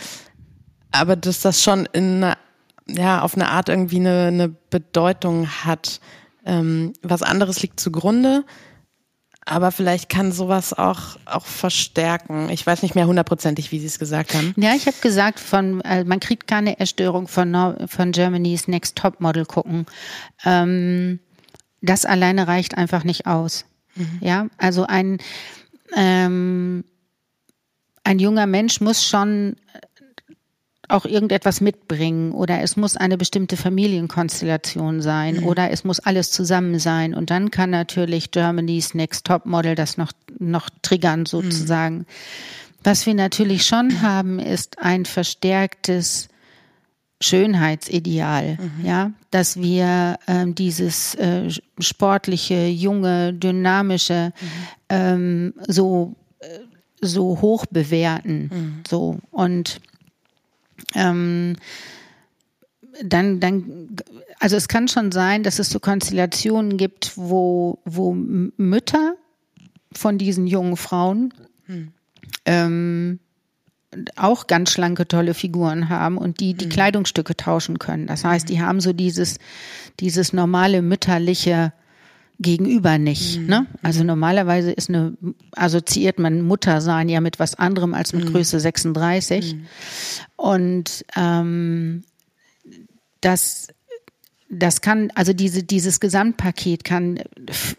Aber 0.92 1.16
dass 1.16 1.40
das 1.40 1.62
schon 1.62 1.86
in 1.92 2.22
einer, 2.22 2.38
ja, 2.86 3.22
auf 3.22 3.34
eine 3.34 3.48
Art 3.48 3.68
irgendwie 3.68 3.96
eine, 3.96 4.26
eine 4.28 4.48
Bedeutung 4.48 5.48
hat. 5.48 6.00
Ähm, 6.46 6.92
was 7.02 7.22
anderes 7.22 7.62
liegt 7.62 7.80
zugrunde. 7.80 8.44
Aber 9.46 9.72
vielleicht 9.72 10.08
kann 10.08 10.32
sowas 10.32 10.72
auch, 10.72 11.16
auch 11.26 11.44
verstärken. 11.44 12.48
Ich 12.48 12.66
weiß 12.66 12.82
nicht 12.82 12.94
mehr 12.94 13.06
hundertprozentig, 13.06 13.72
wie 13.72 13.78
Sie 13.78 13.86
es 13.86 13.98
gesagt 13.98 14.34
haben. 14.34 14.54
Ja, 14.56 14.74
ich 14.74 14.86
habe 14.86 14.96
gesagt, 15.02 15.38
von, 15.38 15.82
äh, 15.82 16.04
man 16.04 16.20
kriegt 16.20 16.46
keine 16.46 16.80
Erstörung 16.80 17.28
von, 17.28 17.76
von 17.86 18.12
Germany's 18.12 18.68
Next 18.68 18.96
Top 18.96 19.20
Model 19.20 19.44
gucken. 19.44 19.84
Ähm, 20.44 21.20
das 21.82 22.06
alleine 22.06 22.48
reicht 22.48 22.78
einfach 22.78 23.04
nicht 23.04 23.26
aus. 23.26 23.66
Mhm. 23.96 24.18
Ja, 24.22 24.46
also 24.56 24.84
ein, 24.84 25.18
ähm, 25.94 26.84
ein 28.02 28.18
junger 28.18 28.46
Mensch 28.46 28.80
muss 28.80 29.06
schon 29.06 29.56
auch 30.88 31.04
irgendetwas 31.04 31.60
mitbringen 31.60 32.32
oder 32.32 32.60
es 32.60 32.76
muss 32.76 32.96
eine 32.96 33.16
bestimmte 33.16 33.56
Familienkonstellation 33.56 35.00
sein 35.00 35.36
mhm. 35.36 35.46
oder 35.46 35.70
es 35.70 35.84
muss 35.84 36.00
alles 36.00 36.30
zusammen 36.30 36.78
sein 36.78 37.14
und 37.14 37.30
dann 37.30 37.50
kann 37.50 37.70
natürlich 37.70 38.30
Germany's 38.30 38.94
Next 38.94 39.26
Top 39.26 39.46
Model 39.46 39.74
das 39.74 39.96
noch 39.96 40.12
noch 40.38 40.68
triggern 40.82 41.26
sozusagen. 41.26 41.98
Mhm. 41.98 42.06
Was 42.82 43.06
wir 43.06 43.14
natürlich 43.14 43.64
schon 43.64 44.02
haben, 44.02 44.38
ist 44.38 44.78
ein 44.78 45.06
verstärktes 45.06 46.28
Schönheitsideal, 47.20 48.58
mhm. 48.60 48.84
ja, 48.84 49.12
dass 49.30 49.56
wir 49.56 50.18
ähm, 50.26 50.54
dieses 50.54 51.14
äh, 51.14 51.48
sportliche, 51.78 52.66
junge, 52.66 53.32
dynamische 53.32 54.32
mhm. 54.38 54.46
ähm, 54.90 55.54
so 55.66 56.14
äh, 56.40 56.46
so 57.00 57.40
hoch 57.40 57.64
bewerten, 57.66 58.50
mhm. 58.52 58.82
so 58.86 59.18
und 59.30 59.80
ähm, 60.94 61.56
dann, 63.02 63.40
dann, 63.40 63.96
also 64.38 64.56
es 64.56 64.68
kann 64.68 64.88
schon 64.88 65.12
sein, 65.12 65.42
dass 65.42 65.58
es 65.58 65.70
so 65.70 65.80
Konstellationen 65.80 66.76
gibt, 66.76 67.16
wo, 67.16 67.80
wo 67.84 68.14
Mütter 68.14 69.16
von 69.92 70.18
diesen 70.18 70.46
jungen 70.46 70.76
Frauen 70.76 71.34
hm. 71.66 71.92
ähm, 72.44 73.20
auch 74.16 74.46
ganz 74.46 74.72
schlanke, 74.72 75.06
tolle 75.06 75.34
Figuren 75.34 75.88
haben 75.88 76.18
und 76.18 76.40
die 76.40 76.54
die 76.54 76.64
hm. 76.64 76.72
Kleidungsstücke 76.72 77.36
tauschen 77.36 77.78
können. 77.78 78.06
Das 78.06 78.24
heißt, 78.24 78.48
die 78.48 78.60
haben 78.60 78.80
so 78.80 78.92
dieses, 78.92 79.38
dieses 80.00 80.32
normale 80.32 80.82
mütterliche 80.82 81.72
Gegenüber 82.40 82.98
nicht. 82.98 83.38
Mhm. 83.38 83.46
Ne? 83.46 83.66
Also 83.82 84.02
normalerweise 84.02 84.72
ist 84.72 84.88
eine, 84.88 85.16
assoziiert 85.52 86.18
man 86.18 86.42
Muttersein 86.42 87.08
ja 87.08 87.20
mit 87.20 87.38
was 87.38 87.54
anderem 87.54 87.94
als 87.94 88.12
mit 88.12 88.24
mhm. 88.24 88.32
Größe 88.32 88.58
36. 88.58 89.54
Mhm. 89.54 89.66
Und 90.36 91.04
ähm, 91.16 92.04
das, 93.20 93.68
das 94.50 94.80
kann, 94.80 95.10
also 95.14 95.32
diese, 95.32 95.62
dieses 95.62 96.00
Gesamtpaket 96.00 96.84
kann, 96.84 97.20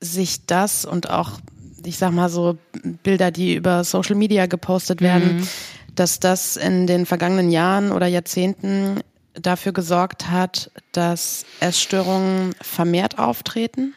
sich 0.00 0.46
das 0.46 0.84
und 0.84 1.10
auch 1.10 1.40
ich 1.84 1.98
sag 1.98 2.12
mal 2.12 2.28
so 2.28 2.58
Bilder, 3.02 3.30
die 3.30 3.54
über 3.54 3.84
Social 3.84 4.16
Media 4.16 4.46
gepostet 4.46 5.00
werden, 5.00 5.38
mhm. 5.38 5.48
dass 5.94 6.20
das 6.20 6.56
in 6.56 6.86
den 6.86 7.06
vergangenen 7.06 7.50
Jahren 7.50 7.92
oder 7.92 8.06
Jahrzehnten 8.06 9.00
dafür 9.34 9.72
gesorgt 9.72 10.30
hat, 10.30 10.70
dass 10.92 11.44
Essstörungen 11.60 12.54
vermehrt 12.60 13.18
auftreten? 13.18 13.94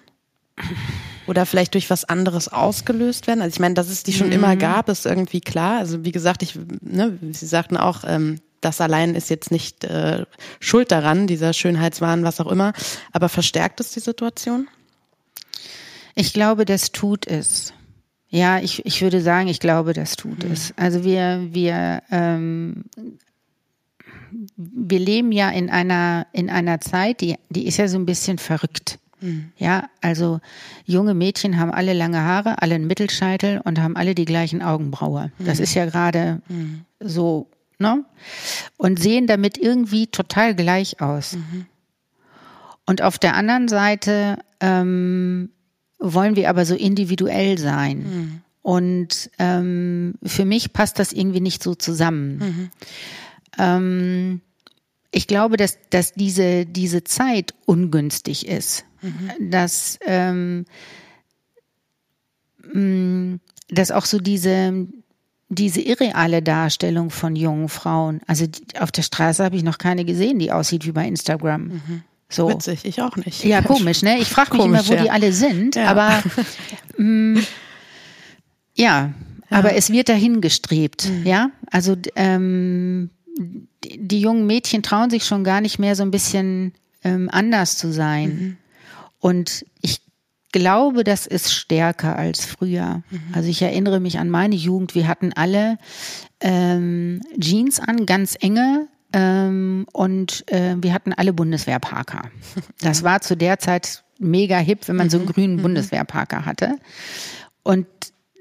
Oder 1.27 1.45
vielleicht 1.45 1.73
durch 1.73 1.89
was 1.89 2.05
anderes 2.05 2.47
ausgelöst 2.47 3.27
werden? 3.27 3.41
Also 3.41 3.55
ich 3.55 3.59
meine, 3.59 3.73
dass 3.73 3.89
es 3.89 4.03
die 4.03 4.13
schon 4.13 4.27
mhm. 4.27 4.33
immer 4.33 4.55
gab, 4.55 4.89
ist 4.89 5.05
irgendwie 5.05 5.41
klar. 5.41 5.79
Also 5.79 6.05
wie 6.05 6.11
gesagt, 6.11 6.43
ich, 6.43 6.57
ne, 6.81 7.17
Sie 7.31 7.47
sagten 7.47 7.77
auch, 7.77 8.03
ähm, 8.05 8.39
das 8.61 8.79
allein 8.81 9.15
ist 9.15 9.29
jetzt 9.29 9.51
nicht 9.51 9.83
äh, 9.83 10.25
schuld 10.59 10.91
daran, 10.91 11.27
dieser 11.27 11.53
Schönheitswahn, 11.53 12.23
was 12.23 12.39
auch 12.39 12.51
immer. 12.51 12.73
Aber 13.11 13.29
verstärkt 13.29 13.79
es 13.79 13.91
die 13.91 13.99
Situation? 13.99 14.67
Ich 16.15 16.33
glaube, 16.33 16.65
das 16.65 16.91
tut 16.91 17.27
es. 17.27 17.73
Ja, 18.35 18.59
ich, 18.59 18.85
ich 18.85 19.01
würde 19.01 19.21
sagen, 19.21 19.47
ich 19.47 19.61
glaube, 19.61 19.93
das 19.93 20.17
tut 20.17 20.43
mhm. 20.43 20.51
es. 20.51 20.73
Also 20.75 21.05
wir, 21.05 21.47
wir, 21.51 22.03
ähm, 22.11 22.83
wir 24.57 24.99
leben 24.99 25.31
ja 25.31 25.49
in 25.49 25.69
einer, 25.69 26.27
in 26.33 26.49
einer 26.49 26.81
Zeit, 26.81 27.21
die, 27.21 27.35
die 27.49 27.65
ist 27.65 27.77
ja 27.77 27.87
so 27.87 27.97
ein 27.97 28.05
bisschen 28.05 28.37
verrückt. 28.37 28.99
Mhm. 29.21 29.53
Ja, 29.57 29.87
also 30.01 30.41
junge 30.83 31.13
Mädchen 31.13 31.57
haben 31.57 31.71
alle 31.71 31.93
lange 31.93 32.19
Haare, 32.19 32.61
alle 32.61 32.75
einen 32.75 32.87
Mittelscheitel 32.87 33.61
und 33.63 33.79
haben 33.79 33.95
alle 33.95 34.15
die 34.15 34.25
gleichen 34.25 34.61
Augenbraue. 34.61 35.31
Mhm. 35.37 35.45
Das 35.45 35.61
ist 35.61 35.73
ja 35.73 35.85
gerade 35.85 36.41
mhm. 36.49 36.81
so, 36.99 37.47
ne? 37.79 38.03
Und 38.75 38.99
sehen 38.99 39.27
damit 39.27 39.57
irgendwie 39.57 40.07
total 40.07 40.55
gleich 40.55 40.99
aus. 40.99 41.37
Mhm. 41.37 41.67
Und 42.85 43.01
auf 43.01 43.17
der 43.17 43.35
anderen 43.35 43.69
Seite 43.69 44.39
ähm, 44.59 45.51
wollen 45.99 46.35
wir 46.35 46.49
aber 46.49 46.65
so 46.65 46.75
individuell 46.75 47.57
sein. 47.57 47.97
Mhm. 47.97 48.41
Und 48.61 49.29
ähm, 49.37 50.15
für 50.23 50.45
mich 50.45 50.73
passt 50.73 50.97
das 50.97 51.13
irgendwie 51.13 51.41
nicht 51.41 51.61
so 51.61 51.75
zusammen. 51.75 52.37
Mhm. 52.37 52.69
Ähm, 53.57 54.41
ich 55.11 55.27
glaube, 55.27 55.55
dass, 55.55 55.77
dass 55.91 56.13
diese, 56.13 56.65
diese 56.65 57.03
Zeit 57.03 57.53
ungünstig 57.65 58.47
ist. 58.47 58.85
Mhm. 59.01 59.51
Dass, 59.51 59.99
ähm, 60.05 60.65
mm, 62.73 63.35
dass 63.69 63.91
auch 63.91 64.05
so 64.05 64.17
diese, 64.17 64.87
diese 65.49 65.81
irreale 65.81 66.41
Darstellung 66.41 67.11
von 67.11 67.35
jungen 67.35 67.69
Frauen, 67.69 68.21
also 68.27 68.45
auf 68.79 68.91
der 68.91 69.03
Straße 69.03 69.43
habe 69.43 69.55
ich 69.55 69.63
noch 69.63 69.77
keine 69.77 70.05
gesehen, 70.05 70.39
die 70.39 70.51
aussieht 70.51 70.85
wie 70.85 70.91
bei 70.91 71.07
Instagram. 71.07 71.65
Mhm. 71.65 72.03
So. 72.29 72.49
Witzig, 72.49 72.85
ich 72.85 73.01
auch 73.01 73.15
nicht. 73.15 73.43
Ja, 73.43 73.61
komisch, 73.63 74.01
ne? 74.01 74.17
Ich 74.19 74.29
frage 74.29 74.55
mich 74.55 74.65
immer, 74.65 74.87
wo 74.87 74.93
ja. 74.93 75.03
die 75.03 75.09
alle 75.09 75.31
sind, 75.31 75.75
ja. 75.75 75.85
aber 75.85 76.23
mh, 76.97 77.39
mm, 77.39 77.45
ja, 78.75 79.13
ja, 79.49 79.57
aber 79.57 79.75
es 79.75 79.89
wird 79.89 80.09
dahin 80.09 80.41
gestrebt, 80.41 81.09
mhm. 81.09 81.25
ja? 81.25 81.51
Also 81.71 81.95
ähm, 82.15 83.11
die, 83.83 83.99
die, 83.99 84.19
jungen 84.19 84.47
Mädchen 84.47 84.81
trauen 84.81 85.09
sich 85.09 85.25
schon 85.25 85.43
gar 85.43 85.61
nicht 85.61 85.77
mehr 85.77 85.95
so 85.95 86.03
ein 86.03 86.11
bisschen 86.11 86.73
ähm, 87.03 87.29
anders 87.31 87.77
zu 87.77 87.91
sein. 87.91 88.29
Mhm. 88.29 88.57
Und 89.19 89.65
ich 89.81 90.01
glaube, 90.51 91.03
das 91.03 91.27
ist 91.27 91.53
stärker 91.53 92.15
als 92.15 92.45
früher. 92.45 93.03
Mhm. 93.09 93.21
Also 93.33 93.49
ich 93.49 93.61
erinnere 93.61 93.99
mich 93.99 94.19
an 94.19 94.29
meine 94.29 94.55
Jugend. 94.55 94.95
Wir 94.95 95.07
hatten 95.07 95.33
alle 95.33 95.77
ähm, 96.39 97.21
Jeans 97.39 97.79
an, 97.79 98.05
ganz 98.05 98.37
enge. 98.39 98.87
Ähm, 99.15 99.87
und 99.93 100.43
äh, 100.51 100.75
wir 100.77 100.93
hatten 100.93 101.13
alle 101.13 101.31
Bundeswehrparker. 101.31 102.29
Das 102.81 103.03
war 103.03 103.21
zu 103.21 103.37
der 103.37 103.59
Zeit 103.59 104.03
mega 104.19 104.57
hip, 104.57 104.89
wenn 104.89 104.97
man 104.97 105.09
so 105.09 105.17
einen 105.17 105.25
mhm. 105.25 105.31
grünen 105.31 105.55
mhm. 105.55 105.61
Bundeswehrparker 105.61 106.45
hatte. 106.45 106.77
Und 107.63 107.87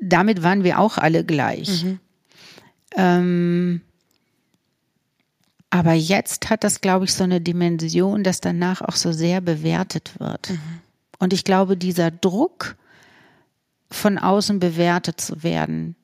damit 0.02 0.42
waren 0.42 0.64
wir 0.64 0.80
auch 0.80 0.98
alle 0.98 1.24
gleich. 1.24 1.84
Mhm. 1.84 2.00
Ähm, 2.96 3.80
aber 5.70 5.92
jetzt 5.92 6.50
hat 6.50 6.64
das, 6.64 6.80
glaube 6.80 7.04
ich, 7.04 7.14
so 7.14 7.22
eine 7.22 7.40
Dimension, 7.40 8.24
dass 8.24 8.40
danach 8.40 8.82
auch 8.82 8.96
so 8.96 9.12
sehr 9.12 9.40
bewertet 9.40 10.18
wird. 10.18 10.50
Mhm. 10.50 10.60
Und 11.20 11.32
ich 11.32 11.44
glaube, 11.44 11.76
dieser 11.76 12.10
Druck, 12.10 12.76
von 13.90 14.18
außen 14.18 14.58
bewertet 14.58 15.20
zu 15.20 15.44
werden, 15.44 15.94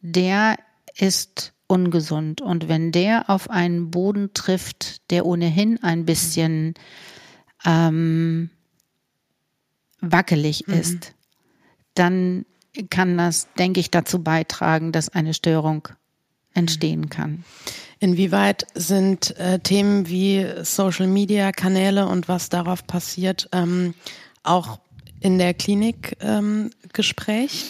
der 0.00 0.56
ist 0.96 1.52
ungesund. 1.70 2.40
Und 2.40 2.68
wenn 2.68 2.92
der 2.92 3.30
auf 3.30 3.48
einen 3.48 3.90
Boden 3.90 4.34
trifft, 4.34 5.10
der 5.10 5.24
ohnehin 5.24 5.82
ein 5.82 6.04
bisschen 6.04 6.74
ähm, 7.64 8.50
wackelig 10.00 10.66
mhm. 10.66 10.74
ist, 10.74 11.14
dann 11.94 12.44
kann 12.88 13.18
das, 13.18 13.48
denke 13.58 13.80
ich, 13.80 13.90
dazu 13.90 14.22
beitragen, 14.22 14.92
dass 14.92 15.08
eine 15.08 15.34
Störung 15.34 15.88
entstehen 16.54 17.08
kann. 17.08 17.44
Inwieweit 17.98 18.66
sind 18.74 19.36
äh, 19.38 19.58
Themen 19.60 20.08
wie 20.08 20.46
Social 20.62 21.06
Media 21.06 21.52
Kanäle 21.52 22.06
und 22.06 22.28
was 22.28 22.48
darauf 22.48 22.86
passiert 22.86 23.48
ähm, 23.52 23.94
auch 24.42 24.80
in 25.20 25.38
der 25.38 25.54
Klinik 25.54 26.16
ähm, 26.20 26.70
Gespräch? 26.92 27.66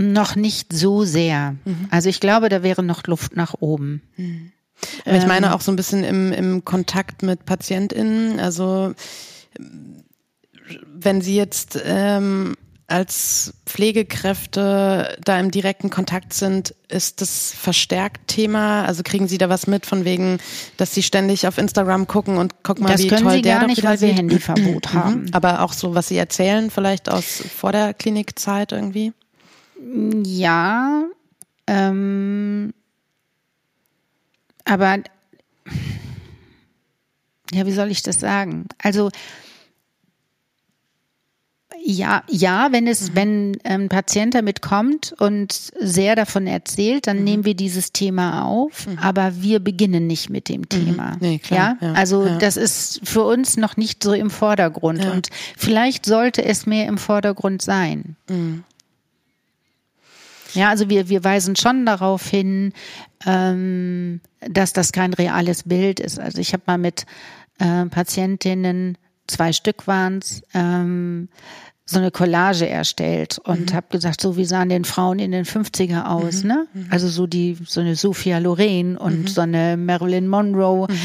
Noch 0.00 0.36
nicht 0.36 0.72
so 0.72 1.02
sehr. 1.02 1.56
Mhm. 1.64 1.88
Also 1.90 2.08
ich 2.08 2.20
glaube, 2.20 2.48
da 2.48 2.62
wäre 2.62 2.84
noch 2.84 3.04
Luft 3.08 3.34
nach 3.34 3.54
oben. 3.58 4.02
Mhm. 4.16 4.52
ich 5.04 5.26
meine 5.26 5.48
ähm, 5.48 5.52
auch 5.52 5.60
so 5.60 5.72
ein 5.72 5.76
bisschen 5.76 6.04
im, 6.04 6.32
im 6.32 6.64
Kontakt 6.64 7.24
mit 7.24 7.44
PatientInnen. 7.44 8.38
Also 8.38 8.94
wenn 10.86 11.20
Sie 11.20 11.34
jetzt 11.34 11.80
ähm, 11.84 12.54
als 12.86 13.54
Pflegekräfte 13.66 15.18
da 15.24 15.40
im 15.40 15.50
direkten 15.50 15.90
Kontakt 15.90 16.32
sind, 16.32 16.76
ist 16.86 17.20
das 17.20 17.52
verstärkt 17.52 18.28
Thema? 18.28 18.84
Also 18.84 19.02
kriegen 19.02 19.26
Sie 19.26 19.36
da 19.36 19.48
was 19.48 19.66
mit 19.66 19.84
von 19.84 20.04
wegen, 20.04 20.38
dass 20.76 20.94
Sie 20.94 21.02
ständig 21.02 21.48
auf 21.48 21.58
Instagram 21.58 22.06
gucken 22.06 22.38
und 22.38 22.62
gucken 22.62 22.84
mal, 22.84 22.92
das 22.92 23.02
wie 23.02 23.08
toll 23.08 23.32
Sie 23.32 23.42
der 23.42 23.58
gar 23.58 23.66
nicht, 23.66 23.82
weil 23.82 23.98
Sie 23.98 24.12
Handyverbot 24.12 24.94
mhm. 24.94 24.98
haben. 24.98 25.26
Aber 25.32 25.62
auch 25.62 25.72
so, 25.72 25.96
was 25.96 26.06
Sie 26.06 26.16
erzählen, 26.16 26.70
vielleicht 26.70 27.10
aus 27.10 27.42
vor 27.52 27.72
der 27.72 27.94
Klinikzeit 27.94 28.70
irgendwie? 28.70 29.12
Ja, 30.24 31.04
ähm, 31.66 32.72
aber 34.64 34.98
ja, 37.52 37.66
wie 37.66 37.72
soll 37.72 37.90
ich 37.90 38.02
das 38.02 38.20
sagen? 38.20 38.66
Also 38.82 39.10
ja, 41.90 42.22
ja, 42.28 42.68
wenn 42.70 42.86
es, 42.86 43.10
mhm. 43.10 43.14
wenn 43.14 43.52
ein 43.64 43.82
ähm, 43.82 43.88
Patient 43.88 44.34
damit 44.34 44.60
kommt 44.60 45.14
und 45.18 45.52
sehr 45.78 46.16
davon 46.16 46.46
erzählt, 46.46 47.06
dann 47.06 47.18
mhm. 47.18 47.24
nehmen 47.24 47.44
wir 47.44 47.54
dieses 47.54 47.92
Thema 47.92 48.44
auf, 48.44 48.86
mhm. 48.86 48.98
aber 48.98 49.40
wir 49.40 49.60
beginnen 49.60 50.06
nicht 50.06 50.28
mit 50.28 50.48
dem 50.48 50.62
mhm. 50.62 50.68
Thema. 50.68 51.16
Nee, 51.20 51.38
klar, 51.38 51.76
ja? 51.80 51.88
ja? 51.88 51.92
also 51.94 52.26
ja. 52.26 52.38
das 52.38 52.56
ist 52.56 53.00
für 53.04 53.22
uns 53.22 53.56
noch 53.56 53.76
nicht 53.76 54.02
so 54.02 54.12
im 54.12 54.28
Vordergrund 54.28 55.04
ja. 55.04 55.12
und 55.12 55.28
vielleicht 55.56 56.04
sollte 56.04 56.44
es 56.44 56.66
mehr 56.66 56.86
im 56.86 56.98
Vordergrund 56.98 57.62
sein. 57.62 58.16
Ja, 60.54 60.70
also 60.70 60.88
wir, 60.88 61.08
wir 61.08 61.24
weisen 61.24 61.56
schon 61.56 61.86
darauf 61.86 62.26
hin, 62.26 62.72
ähm, 63.26 64.20
dass 64.40 64.72
das 64.72 64.92
kein 64.92 65.12
reales 65.12 65.64
Bild 65.64 66.00
ist. 66.00 66.18
Also 66.18 66.40
ich 66.40 66.52
habe 66.52 66.62
mal 66.66 66.78
mit 66.78 67.06
äh, 67.58 67.86
Patientinnen, 67.86 68.96
zwei 69.26 69.52
Stück 69.52 69.86
waren's, 69.86 70.42
ähm, 70.54 71.28
so 71.90 71.98
eine 71.98 72.10
Collage 72.10 72.68
erstellt 72.68 73.38
und 73.44 73.70
mhm. 73.70 73.74
habe 73.74 73.86
gesagt, 73.90 74.20
so 74.20 74.36
wie 74.36 74.44
sahen 74.44 74.68
denn 74.68 74.84
Frauen 74.84 75.18
in 75.18 75.32
den 75.32 75.46
50er 75.46 76.04
aus, 76.04 76.42
mhm. 76.42 76.48
ne? 76.48 76.66
Mhm. 76.74 76.86
Also 76.90 77.08
so 77.08 77.26
die 77.26 77.56
so 77.64 77.80
eine 77.80 77.96
Sophia 77.96 78.38
Loren 78.38 78.98
und 78.98 79.20
mhm. 79.20 79.26
so 79.26 79.40
eine 79.40 79.78
Marilyn 79.78 80.28
Monroe 80.28 80.86
mhm. 80.90 80.96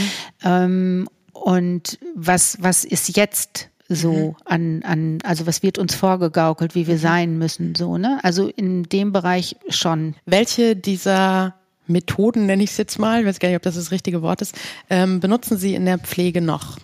ähm, 0.44 1.10
und 1.32 2.00
was 2.16 2.58
was 2.60 2.84
ist 2.84 3.16
jetzt 3.16 3.70
so 3.96 4.14
mhm. 4.14 4.36
an 4.46 4.84
an 4.84 5.18
also 5.24 5.48
was 5.48 5.64
wird 5.64 5.78
uns 5.78 5.96
vorgegaukelt, 5.96 6.76
wie 6.76 6.88
wir 6.88 6.98
sein 6.98 7.38
müssen, 7.38 7.76
so 7.76 7.98
ne? 7.98 8.20
Also 8.24 8.48
in 8.50 8.84
dem 8.84 9.12
Bereich 9.12 9.56
schon. 9.70 10.16
Welche 10.26 10.76
dieser 10.76 11.56
Methoden 11.88 12.46
nenne 12.46 12.64
ich 12.64 12.72
es 12.72 12.78
jetzt 12.78 13.00
mal, 13.00 13.22
ich 13.22 13.28
weiß 13.28 13.40
gar 13.40 13.50
nicht, 13.50 13.58
ob 13.58 13.64
das 13.64 13.76
das 13.76 13.92
richtige 13.92 14.22
Wort 14.22 14.42
ist, 14.42 14.56
ähm, 14.90 15.20
benutzen 15.20 15.58
Sie 15.58 15.76
in 15.76 15.86
der 15.86 16.00
Pflege 16.00 16.42
noch? 16.42 16.78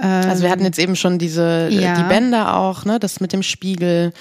Also 0.00 0.42
wir 0.42 0.50
hatten 0.50 0.64
jetzt 0.64 0.78
eben 0.78 0.96
schon 0.96 1.18
diese 1.18 1.68
äh, 1.70 1.74
ja. 1.74 1.94
die 1.94 2.08
Bänder 2.08 2.56
auch, 2.56 2.86
ne, 2.86 2.98
das 2.98 3.20
mit 3.20 3.32
dem 3.32 3.42
Spiegel. 3.42 4.12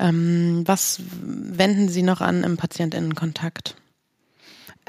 Ähm, 0.00 0.62
was 0.66 1.00
wenden 1.22 1.88
Sie 1.88 2.02
noch 2.02 2.20
an 2.20 2.42
im 2.42 2.56
Patientinnenkontakt? 2.56 3.76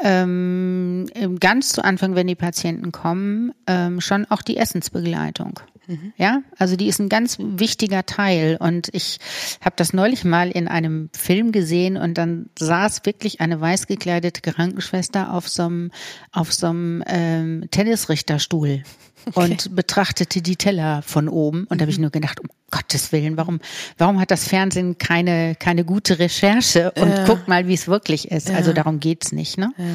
Ähm, 0.03 1.05
ganz 1.39 1.69
zu 1.69 1.83
Anfang, 1.83 2.15
wenn 2.15 2.27
die 2.27 2.35
Patienten 2.35 2.91
kommen, 2.91 3.53
ähm, 3.67 4.01
schon 4.01 4.25
auch 4.25 4.41
die 4.41 4.57
Essensbegleitung. 4.57 5.59
Mhm. 5.87 6.13
Ja, 6.17 6.41
also 6.57 6.75
die 6.75 6.87
ist 6.87 6.99
ein 6.99 7.09
ganz 7.09 7.37
wichtiger 7.39 8.05
Teil. 8.05 8.57
Und 8.59 8.89
ich 8.93 9.19
habe 9.61 9.75
das 9.75 9.93
neulich 9.93 10.23
mal 10.23 10.51
in 10.51 10.67
einem 10.67 11.09
Film 11.13 11.51
gesehen 11.51 11.97
und 11.97 12.17
dann 12.17 12.49
saß 12.57 13.05
wirklich 13.05 13.41
eine 13.41 13.59
weiß 13.59 13.87
gekleidete 13.87 14.41
Krankenschwester 14.41 15.33
auf 15.33 15.47
so 15.47 15.63
einem 15.63 15.91
auf 16.31 16.53
so 16.53 16.67
einem 16.67 17.03
ähm, 17.07 17.67
Tennisrichterstuhl 17.71 18.83
okay. 19.25 19.51
und 19.51 19.75
betrachtete 19.75 20.41
die 20.41 20.55
Teller 20.55 21.01
von 21.01 21.27
oben. 21.27 21.65
Und 21.65 21.79
da 21.79 21.83
habe 21.83 21.91
ich 21.91 21.97
mhm. 21.97 22.03
nur 22.03 22.11
gedacht, 22.11 22.39
um 22.39 22.47
Gottes 22.71 23.11
Willen, 23.11 23.35
warum, 23.35 23.59
warum 23.97 24.19
hat 24.19 24.31
das 24.31 24.47
Fernsehen 24.47 24.97
keine, 24.97 25.55
keine 25.55 25.83
gute 25.83 26.19
Recherche 26.19 26.91
und 26.91 27.09
ja. 27.09 27.25
guckt 27.25 27.49
mal, 27.49 27.67
wie 27.67 27.73
es 27.73 27.87
wirklich 27.87 28.31
ist. 28.31 28.49
Ja. 28.49 28.55
Also 28.55 28.71
darum 28.71 28.99
geht's 29.01 29.33
nicht. 29.33 29.57
Ne? 29.57 29.73
Ja. 29.77 29.85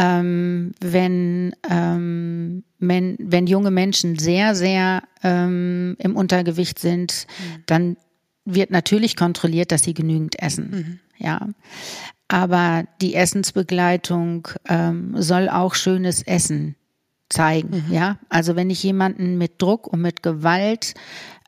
Ähm, 0.00 0.74
wenn, 0.80 1.56
ähm, 1.68 2.62
wenn, 2.78 3.16
wenn 3.18 3.48
junge 3.48 3.72
Menschen 3.72 4.16
sehr, 4.16 4.54
sehr 4.54 5.02
ähm, 5.24 5.96
im 5.98 6.14
Untergewicht 6.14 6.78
sind, 6.78 7.26
mhm. 7.26 7.62
dann 7.66 7.96
wird 8.44 8.70
natürlich 8.70 9.16
kontrolliert, 9.16 9.72
dass 9.72 9.82
sie 9.82 9.94
genügend 9.94 10.40
essen. 10.40 10.70
Mhm. 10.70 10.98
Ja. 11.18 11.48
Aber 12.28 12.84
die 13.00 13.14
Essensbegleitung 13.14 14.46
ähm, 14.68 15.20
soll 15.20 15.48
auch 15.48 15.74
schönes 15.74 16.22
Essen 16.22 16.76
zeigen. 17.28 17.84
Mhm. 17.88 17.92
Ja, 17.92 18.18
also 18.28 18.54
wenn 18.54 18.70
ich 18.70 18.82
jemanden 18.82 19.36
mit 19.36 19.60
Druck 19.60 19.88
und 19.88 20.00
mit 20.00 20.22
Gewalt 20.22 20.94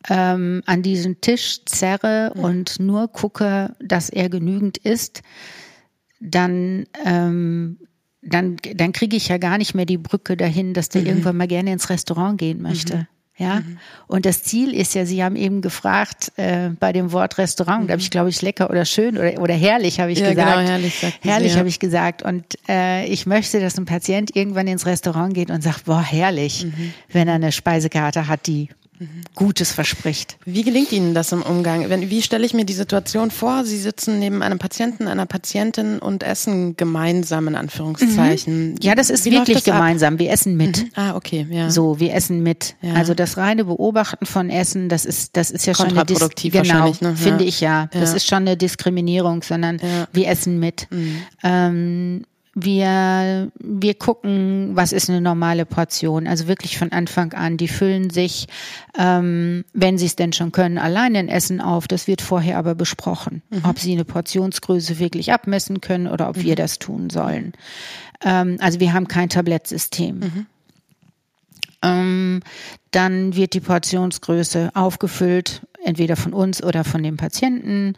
ähm, 0.08 0.62
an 0.66 0.82
diesen 0.82 1.20
Tisch 1.20 1.64
zerre 1.66 2.32
mhm. 2.34 2.42
und 2.42 2.80
nur 2.80 3.08
gucke, 3.08 3.76
dass 3.78 4.10
er 4.10 4.28
genügend 4.28 4.78
isst, 4.78 5.22
dann 6.20 6.86
ähm, 7.04 7.78
dann 8.22 8.56
dann 8.74 8.92
kriege 8.92 9.16
ich 9.16 9.28
ja 9.28 9.38
gar 9.38 9.58
nicht 9.58 9.74
mehr 9.74 9.86
die 9.86 9.98
Brücke 9.98 10.36
dahin, 10.36 10.74
dass 10.74 10.88
der 10.88 11.02
mhm. 11.02 11.06
irgendwann 11.08 11.36
mal 11.36 11.48
gerne 11.48 11.72
ins 11.72 11.90
Restaurant 11.90 12.38
gehen 12.38 12.60
möchte. 12.60 12.96
Mhm. 12.96 13.06
Ja, 13.40 13.60
mhm. 13.60 13.78
und 14.06 14.26
das 14.26 14.42
Ziel 14.42 14.74
ist 14.74 14.94
ja, 14.94 15.06
Sie 15.06 15.24
haben 15.24 15.34
eben 15.34 15.62
gefragt 15.62 16.30
äh, 16.36 16.68
bei 16.78 16.92
dem 16.92 17.10
Wort 17.12 17.38
Restaurant, 17.38 17.84
mhm. 17.84 17.86
da 17.86 17.92
habe 17.92 18.02
ich 18.02 18.10
glaube 18.10 18.28
ich 18.28 18.42
lecker 18.42 18.68
oder 18.68 18.84
schön 18.84 19.16
oder, 19.16 19.40
oder 19.40 19.54
herrlich 19.54 19.98
habe 19.98 20.12
ich 20.12 20.18
ja, 20.18 20.28
gesagt. 20.28 20.58
Genau, 20.58 20.68
herrlich 20.68 21.02
herrlich 21.22 21.52
ja. 21.52 21.58
habe 21.58 21.68
ich 21.68 21.78
gesagt. 21.78 22.22
Und 22.22 22.44
äh, 22.68 23.06
ich 23.06 23.24
möchte, 23.24 23.58
dass 23.58 23.78
ein 23.78 23.86
Patient 23.86 24.36
irgendwann 24.36 24.66
ins 24.66 24.84
Restaurant 24.84 25.32
geht 25.32 25.50
und 25.50 25.62
sagt, 25.62 25.86
boah, 25.86 26.02
herrlich, 26.02 26.66
mhm. 26.66 26.92
wenn 27.12 27.28
er 27.28 27.36
eine 27.36 27.50
Speisekarte 27.50 28.28
hat, 28.28 28.46
die 28.46 28.68
Gutes 29.34 29.72
verspricht. 29.72 30.36
Wie 30.44 30.62
gelingt 30.62 30.92
Ihnen 30.92 31.14
das 31.14 31.32
im 31.32 31.42
Umgang? 31.42 31.88
wie 31.88 32.22
stelle 32.22 32.44
ich 32.44 32.52
mir 32.52 32.64
die 32.64 32.74
Situation 32.74 33.30
vor? 33.30 33.64
Sie 33.64 33.78
sitzen 33.78 34.18
neben 34.18 34.42
einem 34.42 34.58
Patienten, 34.58 35.08
einer 35.08 35.26
Patientin 35.26 35.98
und 35.98 36.22
essen 36.22 36.76
gemeinsam 36.76 37.48
in 37.48 37.54
Anführungszeichen. 37.54 38.72
Mhm. 38.72 38.76
Ja, 38.82 38.94
das 38.94 39.08
ist 39.08 39.24
wie 39.24 39.32
wirklich 39.32 39.62
das 39.62 39.64
gemeinsam. 39.64 40.14
Ab? 40.14 40.20
Wir 40.20 40.30
essen 40.30 40.56
mit. 40.56 40.82
Mhm. 40.82 40.90
Ah, 40.94 41.14
okay, 41.14 41.46
ja. 41.50 41.70
So, 41.70 41.98
wir 41.98 42.14
essen 42.14 42.42
mit. 42.42 42.74
Ja. 42.82 42.94
Also 42.94 43.14
das 43.14 43.36
reine 43.36 43.64
Beobachten 43.64 44.26
von 44.26 44.50
Essen, 44.50 44.88
das 44.88 45.04
ist, 45.04 45.36
das 45.36 45.50
ist 45.50 45.66
ja 45.66 45.74
schon 45.74 45.88
eine 45.88 46.04
Dis 46.04 46.18
genau, 46.18 46.88
ne? 46.88 46.94
ja. 47.00 47.14
finde 47.14 47.44
ich 47.44 47.60
ja. 47.60 47.88
Das 47.92 48.14
ist 48.14 48.26
schon 48.26 48.38
eine 48.38 48.56
Diskriminierung, 48.56 49.42
sondern 49.42 49.80
wir 50.12 50.28
essen 50.28 50.58
mit. 50.58 50.86
Mhm. 50.90 51.22
Ähm, 51.42 52.22
wir, 52.54 53.52
wir 53.58 53.94
gucken, 53.94 54.72
was 54.74 54.92
ist 54.92 55.08
eine 55.08 55.20
normale 55.20 55.64
Portion. 55.66 56.26
Also 56.26 56.48
wirklich 56.48 56.78
von 56.78 56.90
Anfang 56.90 57.32
an. 57.32 57.56
Die 57.56 57.68
füllen 57.68 58.10
sich, 58.10 58.48
ähm, 58.98 59.64
wenn 59.72 59.98
sie 59.98 60.06
es 60.06 60.16
denn 60.16 60.32
schon 60.32 60.50
können, 60.50 60.78
allein 60.78 61.14
in 61.14 61.28
Essen 61.28 61.60
auf. 61.60 61.86
Das 61.86 62.06
wird 62.06 62.22
vorher 62.22 62.58
aber 62.58 62.74
besprochen, 62.74 63.42
mhm. 63.50 63.62
ob 63.64 63.78
sie 63.78 63.92
eine 63.92 64.04
Portionsgröße 64.04 64.98
wirklich 64.98 65.32
abmessen 65.32 65.80
können 65.80 66.08
oder 66.08 66.28
ob 66.28 66.38
mhm. 66.38 66.42
wir 66.42 66.56
das 66.56 66.78
tun 66.80 67.08
sollen. 67.08 67.52
Ähm, 68.24 68.56
also 68.60 68.80
wir 68.80 68.92
haben 68.92 69.06
kein 69.06 69.28
Tablettsystem. 69.28 70.18
Mhm. 70.18 70.46
Ähm, 71.82 72.40
dann 72.90 73.36
wird 73.36 73.54
die 73.54 73.60
Portionsgröße 73.60 74.70
aufgefüllt, 74.74 75.62
entweder 75.84 76.16
von 76.16 76.32
uns 76.32 76.62
oder 76.62 76.84
von 76.84 77.02
dem 77.02 77.16
Patienten. 77.16 77.94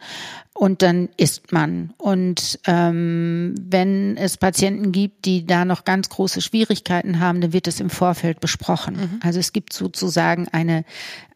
Und 0.55 0.83
dann 0.83 1.09
isst 1.17 1.51
man. 1.51 1.93
Und 1.97 2.59
ähm, 2.67 3.55
wenn 3.59 4.17
es 4.17 4.37
Patienten 4.37 4.91
gibt, 4.91 5.25
die 5.25 5.47
da 5.47 5.65
noch 5.65 5.83
ganz 5.83 6.09
große 6.09 6.41
Schwierigkeiten 6.41 7.19
haben, 7.19 7.41
dann 7.41 7.53
wird 7.53 7.67
es 7.67 7.79
im 7.79 7.89
Vorfeld 7.89 8.39
besprochen. 8.39 8.95
Mhm. 8.95 9.19
Also 9.23 9.39
es 9.39 9.51
gibt 9.51 9.73
sozusagen 9.73 10.47
eine, 10.49 10.85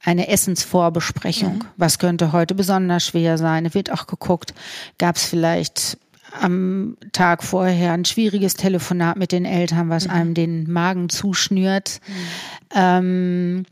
eine 0.03 0.27
Essensvorbesprechung. 0.27 1.55
Mhm. 1.55 1.65
Was 1.77 1.97
könnte 1.97 2.31
heute 2.31 2.53
besonders 2.53 3.07
schwer 3.07 3.39
sein? 3.39 3.65
Es 3.65 3.73
wird 3.73 3.91
auch 3.91 4.05
geguckt, 4.05 4.53
gab 4.99 5.15
es 5.15 5.25
vielleicht 5.25 5.97
am 6.41 6.97
Tag 7.11 7.43
vorher 7.43 7.93
ein 7.93 8.05
schwieriges 8.05 8.53
Telefonat 8.53 9.17
mit 9.17 9.31
den 9.31 9.45
Eltern, 9.45 9.89
was 9.89 10.05
mhm. 10.05 10.13
einem 10.13 10.33
den 10.33 10.71
Magen 10.71 11.09
zuschnürt. 11.09 12.01
Mhm. 12.07 12.13
Ähm, 12.75 13.65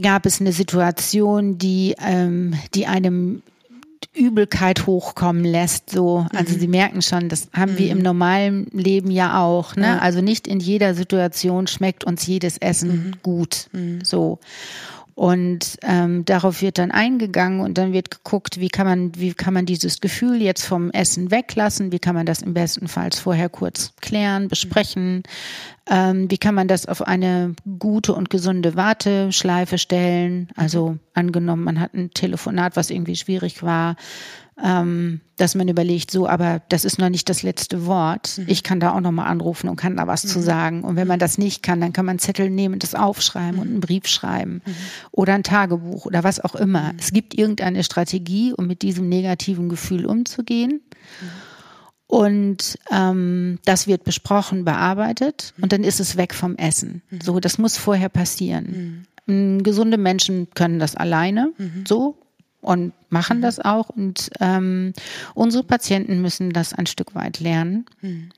gab 0.00 0.26
es 0.26 0.40
eine 0.40 0.52
Situation, 0.52 1.58
die, 1.58 1.94
ähm, 2.00 2.54
die 2.74 2.86
einem 2.86 3.42
Übelkeit 4.14 4.86
hochkommen 4.86 5.44
lässt. 5.44 5.90
So, 5.90 6.26
also 6.34 6.54
mhm. 6.54 6.60
Sie 6.60 6.68
merken 6.68 7.02
schon, 7.02 7.28
das 7.28 7.48
haben 7.52 7.72
mhm. 7.72 7.78
wir 7.78 7.90
im 7.90 7.98
mhm. 7.98 8.04
normalen 8.04 8.66
Leben 8.72 9.10
ja 9.10 9.42
auch. 9.42 9.76
Ne? 9.76 9.86
Ja. 9.86 9.98
Also 9.98 10.20
nicht 10.20 10.46
in 10.46 10.60
jeder 10.60 10.94
Situation 10.94 11.66
schmeckt 11.66 12.04
uns 12.04 12.26
jedes 12.26 12.58
Essen 12.58 12.90
mhm. 12.90 13.12
gut. 13.22 13.68
Mhm. 13.72 14.04
So. 14.04 14.38
Und 15.14 15.78
ähm, 15.82 16.24
darauf 16.24 16.60
wird 16.60 16.78
dann 16.78 16.90
eingegangen 16.90 17.60
und 17.60 17.78
dann 17.78 17.92
wird 17.92 18.10
geguckt, 18.10 18.58
wie 18.58 18.68
kann 18.68 18.86
man, 18.86 19.12
wie 19.14 19.32
kann 19.32 19.54
man 19.54 19.64
dieses 19.64 20.00
Gefühl 20.00 20.42
jetzt 20.42 20.64
vom 20.64 20.90
Essen 20.90 21.30
weglassen, 21.30 21.92
wie 21.92 22.00
kann 22.00 22.16
man 22.16 22.26
das 22.26 22.42
im 22.42 22.52
besten 22.52 22.88
Fall 22.88 23.10
vorher 23.12 23.48
kurz 23.48 23.92
klären, 24.00 24.48
besprechen, 24.48 25.22
ähm, 25.88 26.28
wie 26.30 26.38
kann 26.38 26.56
man 26.56 26.66
das 26.66 26.86
auf 26.86 27.02
eine 27.02 27.54
gute 27.78 28.12
und 28.12 28.28
gesunde 28.28 28.74
Warteschleife 28.74 29.78
stellen. 29.78 30.48
Also 30.56 30.96
angenommen, 31.12 31.62
man 31.62 31.78
hat 31.78 31.94
ein 31.94 32.10
Telefonat, 32.10 32.74
was 32.74 32.90
irgendwie 32.90 33.16
schwierig 33.16 33.62
war, 33.62 33.94
ähm, 34.62 35.20
dass 35.36 35.54
man 35.56 35.66
überlegt, 35.66 36.10
so, 36.10 36.28
aber 36.28 36.62
das 36.68 36.84
ist 36.84 36.98
noch 36.98 37.08
nicht 37.08 37.28
das 37.28 37.42
letzte 37.42 37.86
Wort. 37.86 38.38
Mhm. 38.38 38.44
Ich 38.46 38.62
kann 38.62 38.78
da 38.78 38.94
auch 38.94 39.00
nochmal 39.00 39.26
anrufen 39.26 39.68
und 39.68 39.76
kann 39.76 39.96
da 39.96 40.06
was 40.06 40.24
mhm. 40.24 40.28
zu 40.28 40.40
sagen. 40.40 40.84
Und 40.84 40.96
wenn 40.96 41.08
man 41.08 41.18
das 41.18 41.38
nicht 41.38 41.62
kann, 41.62 41.80
dann 41.80 41.92
kann 41.92 42.06
man 42.06 42.18
Zettel 42.18 42.50
nehmen 42.50 42.74
und 42.74 42.82
das 42.82 42.94
aufschreiben 42.94 43.56
mhm. 43.56 43.58
und 43.60 43.68
einen 43.68 43.80
Brief 43.80 44.06
schreiben 44.06 44.62
mhm. 44.64 44.74
oder 45.10 45.34
ein 45.34 45.42
Tagebuch 45.42 46.06
oder 46.06 46.22
was 46.22 46.38
auch 46.40 46.54
immer. 46.54 46.92
Mhm. 46.92 46.98
Es 46.98 47.12
gibt 47.12 47.34
irgendeine 47.34 47.82
Strategie, 47.82 48.52
um 48.52 48.66
mit 48.66 48.82
diesem 48.82 49.08
negativen 49.08 49.68
Gefühl 49.68 50.06
umzugehen. 50.06 50.82
Mhm. 51.20 51.28
Und 52.06 52.78
ähm, 52.92 53.58
das 53.64 53.88
wird 53.88 54.04
besprochen, 54.04 54.64
bearbeitet 54.64 55.52
und 55.60 55.72
dann 55.72 55.82
ist 55.82 55.98
es 55.98 56.16
weg 56.16 56.32
vom 56.32 56.54
Essen. 56.54 57.02
So, 57.22 57.40
das 57.40 57.58
muss 57.58 57.76
vorher 57.76 58.08
passieren. 58.08 59.06
Gesunde 59.26 59.96
Menschen 59.96 60.48
können 60.54 60.78
das 60.78 60.94
alleine, 60.94 61.54
so 61.88 62.23
und 62.64 62.92
machen 63.10 63.38
mhm. 63.38 63.42
das 63.42 63.60
auch. 63.60 63.90
Und 63.90 64.30
ähm, 64.40 64.92
unsere 65.34 65.62
Patienten 65.62 66.20
müssen 66.20 66.52
das 66.52 66.72
ein 66.72 66.86
Stück 66.86 67.14
weit 67.14 67.40
lernen. 67.40 67.86
Mhm. 68.00 68.30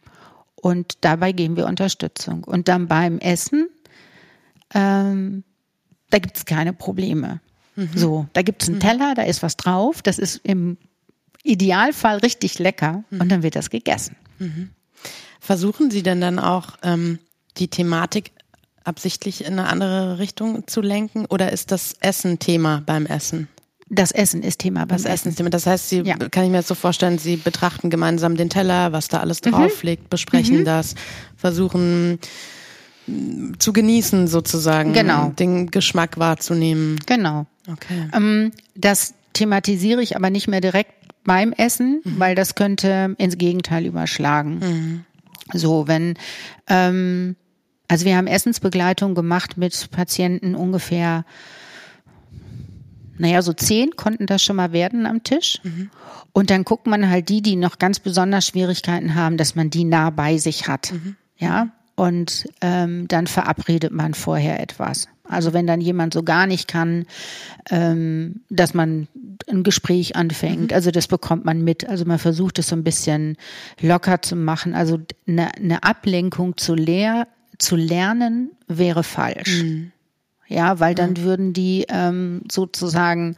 Und 0.57 0.99
dabei 1.03 1.33
geben 1.33 1.57
wir 1.57 1.67
Unterstützung. 1.67 2.45
Und 2.45 2.69
dann 2.69 2.89
beim 2.89 3.19
Essen, 3.19 3.69
ähm, 4.75 5.45
da 6.11 6.19
gibt 6.19 6.37
es 6.37 6.45
keine 6.45 6.73
Probleme. 6.73 7.41
Mhm. 7.77 7.91
So, 7.95 8.27
da 8.33 8.43
gibt 8.43 8.63
es 8.63 8.69
einen 8.69 8.79
mhm. 8.79 8.81
Teller, 8.81 9.15
da 9.15 9.23
ist 9.23 9.43
was 9.43 9.57
drauf, 9.57 10.03
das 10.03 10.19
ist 10.19 10.41
im 10.43 10.77
Idealfall 11.43 12.19
richtig 12.19 12.59
lecker 12.59 13.05
und 13.11 13.25
mhm. 13.25 13.29
dann 13.29 13.43
wird 13.43 13.55
das 13.55 13.71
gegessen. 13.71 14.17
Versuchen 15.41 15.91
Sie 15.91 16.03
denn 16.03 16.21
dann 16.21 16.39
auch 16.39 16.71
ähm, 16.83 17.21
die 17.59 17.69
Thematik 17.69 18.33
absichtlich 18.83 19.45
in 19.45 19.59
eine 19.59 19.69
andere 19.69 20.19
Richtung 20.19 20.67
zu 20.67 20.81
lenken 20.81 21.27
oder 21.27 21.53
ist 21.53 21.71
das 21.71 21.95
Essen 22.01 22.39
Thema 22.39 22.83
beim 22.85 23.07
Essen? 23.07 23.49
Das 23.89 24.11
Essen 24.11 24.43
ist 24.43 24.59
Thema 24.59 24.85
das 24.85 25.05
Essen. 25.05 25.29
Ist 25.29 25.37
Thema. 25.37 25.51
Das 25.51 25.67
heißt, 25.67 25.89
Sie 25.89 26.01
ja. 26.01 26.17
kann 26.17 26.45
ich 26.45 26.51
mir 26.51 26.59
das 26.59 26.69
so 26.69 26.75
vorstellen, 26.75 27.19
Sie 27.19 27.37
betrachten 27.37 27.89
gemeinsam 27.89 28.37
den 28.37 28.51
Teller, 28.51 28.93
was 28.93 29.09
da 29.09 29.21
alles 29.21 29.41
drauf 29.41 29.83
mhm. 29.83 29.89
liegt, 29.89 30.11
besprechen 30.11 30.61
mhm. 30.61 30.65
das, 30.65 30.97
versuchen 31.37 32.19
mm, 33.07 33.53
zu 33.59 33.73
genießen 33.73 34.27
sozusagen, 34.27 34.93
genau. 34.93 35.29
den 35.31 35.71
Geschmack 35.71 36.19
wahrzunehmen. 36.19 36.99
Genau. 37.07 37.47
Okay. 37.71 38.09
Ähm, 38.13 38.51
das 38.75 39.15
thematisiere 39.35 40.03
ich 40.03 40.17
aber 40.17 40.31
nicht 40.31 40.49
mehr 40.49 40.61
direkt 40.61 40.93
beim 41.23 41.53
Essen, 41.53 42.01
mhm. 42.03 42.19
weil 42.19 42.35
das 42.35 42.57
könnte 42.57 43.15
ins 43.19 43.39
Gegenteil 43.39 43.87
überschlagen. 43.87 44.59
Mhm. 44.59 45.05
So, 45.53 45.87
wenn 45.87 46.15
ähm, 46.69 47.37
also 47.89 48.05
wir 48.05 48.17
haben 48.17 48.27
Essensbegleitung 48.27 49.15
gemacht 49.15 49.57
mit 49.57 49.91
Patienten 49.91 50.55
ungefähr 50.55 51.25
naja, 53.19 53.43
so 53.43 53.53
zehn 53.53 53.91
konnten 53.97 54.27
das 54.27 54.43
schon 54.43 54.57
mal 54.57 54.73
werden 54.73 55.07
am 55.07 55.23
Tisch. 55.23 55.61
Mhm. 55.63 55.91
Und 56.33 56.51
dann 56.51 56.65
guckt 56.65 56.87
man 56.87 57.09
halt 57.09 57.29
die, 57.29 57.43
die 57.43 57.57
noch 57.57 57.79
ganz 57.79 57.99
besonders 57.99 58.47
Schwierigkeiten 58.47 59.15
haben, 59.15 59.37
dass 59.37 59.55
man 59.55 59.71
die 59.71 59.85
nah 59.85 60.11
bei 60.11 60.39
sich 60.39 60.69
hat. 60.69 60.93
Mhm. 60.93 61.17
Ja. 61.39 61.69
Und 61.95 62.47
ähm, 62.61 63.09
dann 63.09 63.27
verabredet 63.27 63.91
man 63.91 64.13
vorher 64.13 64.61
etwas. 64.61 65.09
Also 65.25 65.53
wenn 65.53 65.67
dann 65.67 65.81
jemand 65.81 66.15
so 66.15 66.23
gar 66.23 66.47
nicht 66.47 66.69
kann, 66.69 67.07
ähm, 67.71 68.43
dass 68.51 68.75
man 68.75 69.09
ein 69.49 69.63
Gespräch 69.63 70.15
anfängt. 70.17 70.73
Also 70.73 70.91
das 70.91 71.09
bekommt 71.09 71.45
man 71.45 71.63
mit. 71.63 71.89
Also 71.89 72.05
man 72.05 72.19
versucht 72.19 72.59
es 72.59 72.69
so 72.69 72.77
ein 72.77 72.85
bisschen 72.85 73.37
locker 73.81 74.23
zu 74.23 74.37
machen. 74.37 74.75
Also 74.75 74.99
eine, 75.27 75.55
eine 75.55 75.83
Ablenkung 75.83 76.57
zu, 76.57 76.75
leer, 76.75 77.29
zu 77.59 77.77
lernen 77.77 78.51
wäre 78.69 79.03
falsch. 79.03 79.63
Mhm. 79.63 79.93
Ja, 80.49 80.79
weil 80.81 80.95
dann 80.95 81.11
mhm. 81.11 81.23
würden 81.23 81.53
die 81.53 81.87
ähm, 81.89 82.43
sozusagen 82.51 83.37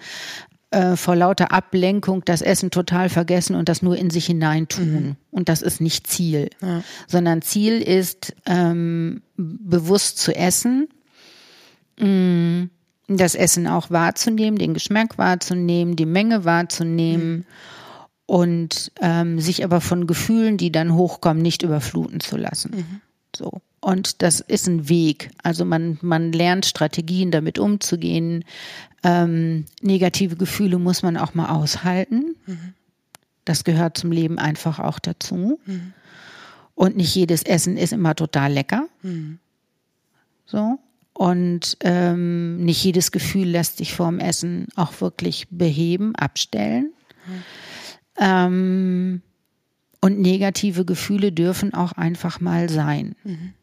äh, 0.70 0.96
vor 0.96 1.16
lauter 1.16 1.50
Ablenkung 1.50 2.24
das 2.26 2.42
Essen 2.42 2.70
total 2.70 3.09
vergessen 3.09 3.56
und 3.56 3.70
das 3.70 3.80
nur 3.80 3.96
in 3.96 4.11
sich 4.11 4.26
hineintun. 4.26 4.92
Mhm. 4.92 5.16
Und 5.30 5.48
das 5.48 5.62
ist 5.62 5.80
nicht 5.80 6.06
Ziel, 6.06 6.50
ja. 6.61 6.82
sondern 7.06 7.40
Ziel 7.40 7.80
ist, 7.80 8.34
ähm, 8.44 9.22
bewusst 9.36 10.18
zu 10.18 10.34
essen, 10.34 10.88
mh, 11.98 12.06
mm, 12.06 12.70
das 13.09 13.34
Essen 13.34 13.66
auch 13.66 13.90
wahrzunehmen, 13.90 14.59
den 14.59 14.74
Geschmack 14.74 15.16
wahrzunehmen, 15.16 15.96
die 15.96 16.04
Menge 16.04 16.44
wahrzunehmen. 16.44 17.36
Mhm. 17.36 17.44
Und 18.26 18.92
ähm, 19.00 19.40
sich 19.40 19.64
aber 19.64 19.80
von 19.80 20.06
Gefühlen, 20.06 20.59
die 20.59 20.70
dann 20.70 20.94
hochkommen, 20.94 21.42
nicht 21.42 21.62
überfluten 21.62 22.20
zu 22.20 22.36
lassen. 22.36 22.72
Mhm. 22.76 23.00
So. 23.34 23.62
Und 23.80 24.22
das 24.22 24.40
ist 24.40 24.66
ein 24.66 24.88
Weg. 24.88 25.30
Also 25.42 25.64
man, 25.64 25.98
man 26.02 26.32
lernt 26.32 26.66
Strategien, 26.66 27.30
damit 27.30 27.58
umzugehen. 27.58 28.44
Ähm, 29.04 29.66
negative 29.82 30.36
Gefühle 30.36 30.78
muss 30.78 31.02
man 31.02 31.16
auch 31.16 31.34
mal 31.34 31.50
aushalten. 31.50 32.34
Mhm. 32.46 32.74
Das 33.44 33.64
gehört 33.64 33.96
zum 33.96 34.10
Leben 34.10 34.38
einfach 34.38 34.78
auch 34.78 34.98
dazu. 34.98 35.60
Mhm. 35.64 35.92
Und 36.74 36.96
nicht 36.96 37.14
jedes 37.14 37.42
Essen 37.42 37.76
ist 37.76 37.92
immer 37.92 38.14
total 38.14 38.52
lecker. 38.52 38.88
Mhm. 39.02 39.38
So. 40.46 40.78
Und 41.12 41.76
ähm, 41.80 42.64
nicht 42.64 42.82
jedes 42.84 43.10
Gefühl 43.10 43.48
lässt 43.48 43.78
sich 43.78 43.92
vorm 43.92 44.20
Essen 44.20 44.68
auch 44.76 45.00
wirklich 45.00 45.48
beheben, 45.50 46.14
abstellen. 46.14 46.92
Mhm. 47.26 47.42
Ähm, 48.20 49.22
und 50.00 50.20
negative 50.20 50.84
Gefühle 50.84 51.32
dürfen 51.32 51.74
auch 51.74 51.92
einfach 51.92 52.40
mal 52.40 52.68
sein. 52.68 53.16
Mhm. 53.24 53.54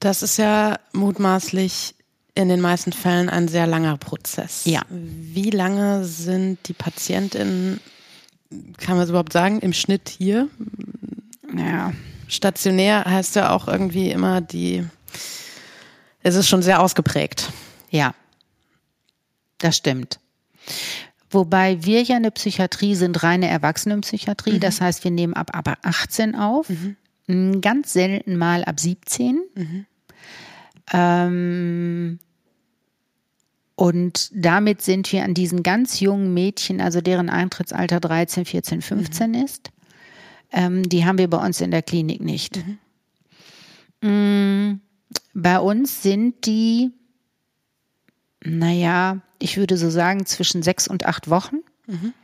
Das 0.00 0.22
ist 0.22 0.36
ja 0.36 0.78
mutmaßlich 0.92 1.94
in 2.34 2.48
den 2.48 2.60
meisten 2.60 2.92
Fällen 2.92 3.28
ein 3.28 3.48
sehr 3.48 3.66
langer 3.66 3.96
Prozess. 3.96 4.64
Ja. 4.64 4.82
Wie 4.88 5.50
lange 5.50 6.04
sind 6.04 6.68
die 6.68 6.72
Patientinnen, 6.72 7.80
kann 8.78 8.94
man 8.94 9.04
es 9.04 9.10
überhaupt 9.10 9.32
sagen, 9.32 9.60
im 9.60 9.72
Schnitt 9.72 10.08
hier? 10.08 10.48
Ja. 11.56 11.92
Stationär 12.28 13.04
heißt 13.04 13.34
ja 13.36 13.50
auch 13.50 13.66
irgendwie 13.66 14.10
immer 14.10 14.40
die, 14.40 14.86
es 16.22 16.36
ist 16.36 16.48
schon 16.48 16.62
sehr 16.62 16.80
ausgeprägt. 16.80 17.50
Ja. 17.90 18.14
Das 19.58 19.76
stimmt. 19.76 20.20
Wobei 21.30 21.84
wir 21.84 22.02
ja 22.02 22.16
eine 22.16 22.30
Psychiatrie 22.30 22.94
sind, 22.94 23.22
reine 23.22 23.48
Erwachsenenpsychiatrie. 23.48 24.54
Mhm. 24.54 24.60
Das 24.60 24.80
heißt, 24.80 25.04
wir 25.04 25.10
nehmen 25.10 25.34
ab 25.34 25.50
aber 25.52 25.76
18 25.82 26.34
auf. 26.34 26.68
Mhm. 26.68 26.96
Ganz 27.28 27.92
selten 27.92 28.36
mal 28.36 28.64
ab 28.64 28.80
17. 28.80 29.40
Mhm. 29.54 29.86
Ähm, 30.92 32.18
und 33.74 34.30
damit 34.34 34.82
sind 34.82 35.12
wir 35.12 35.24
an 35.24 35.34
diesen 35.34 35.62
ganz 35.62 36.00
jungen 36.00 36.32
Mädchen, 36.34 36.80
also 36.80 37.00
deren 37.00 37.28
Eintrittsalter 37.30 38.00
13, 38.00 38.44
14, 38.44 38.82
15 38.82 39.30
mhm. 39.30 39.36
ist, 39.36 39.70
ähm, 40.50 40.88
die 40.88 41.04
haben 41.04 41.18
wir 41.18 41.28
bei 41.28 41.44
uns 41.44 41.60
in 41.60 41.70
der 41.70 41.82
Klinik 41.82 42.20
nicht. 42.20 42.60
Mhm. 44.02 44.08
Mm, 44.08 44.80
bei 45.34 45.60
uns 45.60 46.02
sind 46.02 46.46
die, 46.46 46.92
naja, 48.42 49.20
ich 49.38 49.58
würde 49.58 49.76
so 49.76 49.90
sagen, 49.90 50.24
zwischen 50.26 50.62
sechs 50.62 50.88
und 50.88 51.06
acht 51.06 51.28
Wochen. 51.28 51.58
Mhm. 51.86 52.14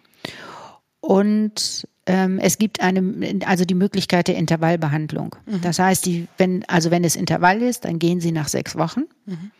Und 1.00 1.86
ähm, 2.06 2.38
es 2.38 2.58
gibt 2.58 2.80
eine, 2.80 3.40
also 3.46 3.64
die 3.64 3.74
Möglichkeit 3.74 4.28
der 4.28 4.36
Intervallbehandlung. 4.36 5.36
Mhm. 5.46 5.60
Das 5.62 5.78
heißt, 5.78 6.04
die, 6.06 6.28
wenn, 6.36 6.64
also 6.68 6.90
wenn 6.90 7.04
es 7.04 7.16
Intervall 7.16 7.62
ist, 7.62 7.84
dann 7.84 7.98
gehen 7.98 8.20
Sie 8.20 8.32
nach 8.32 8.48
sechs 8.48 8.76
Wochen 8.76 9.04
mhm. 9.26 9.50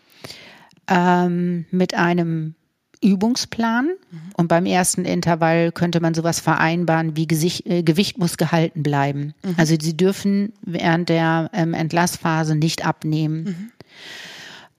ähm, 0.89 1.65
mit 1.71 1.95
einem 1.95 2.55
Übungsplan. 3.03 3.87
Mhm. 3.87 4.19
Und 4.37 4.49
beim 4.49 4.67
ersten 4.67 5.05
Intervall 5.05 5.73
könnte 5.73 6.01
man 6.01 6.15
sowas 6.15 6.41
vereinbaren 6.41 7.17
wie 7.17 7.27
Gesicht, 7.27 7.67
äh, 7.67 7.83
Gewicht 7.83 8.19
muss 8.19 8.37
gehalten 8.37 8.83
bleiben. 8.83 9.35
Mhm. 9.43 9.55
Also 9.57 9.77
Sie 9.81 9.97
dürfen 9.97 10.53
während 10.63 11.09
der 11.09 11.51
ähm, 11.55 11.73
Entlassphase 11.73 12.57
nicht 12.57 12.85
abnehmen. 12.85 13.45
Mhm. 13.45 13.71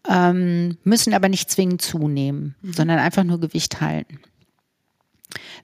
Ähm, 0.08 0.78
müssen 0.84 1.16
aber 1.16 1.30
nicht 1.30 1.50
zwingend 1.50 1.82
zunehmen, 1.82 2.54
mhm. 2.62 2.74
sondern 2.74 3.00
einfach 3.00 3.24
nur 3.24 3.40
Gewicht 3.40 3.82
halten. 3.82 4.20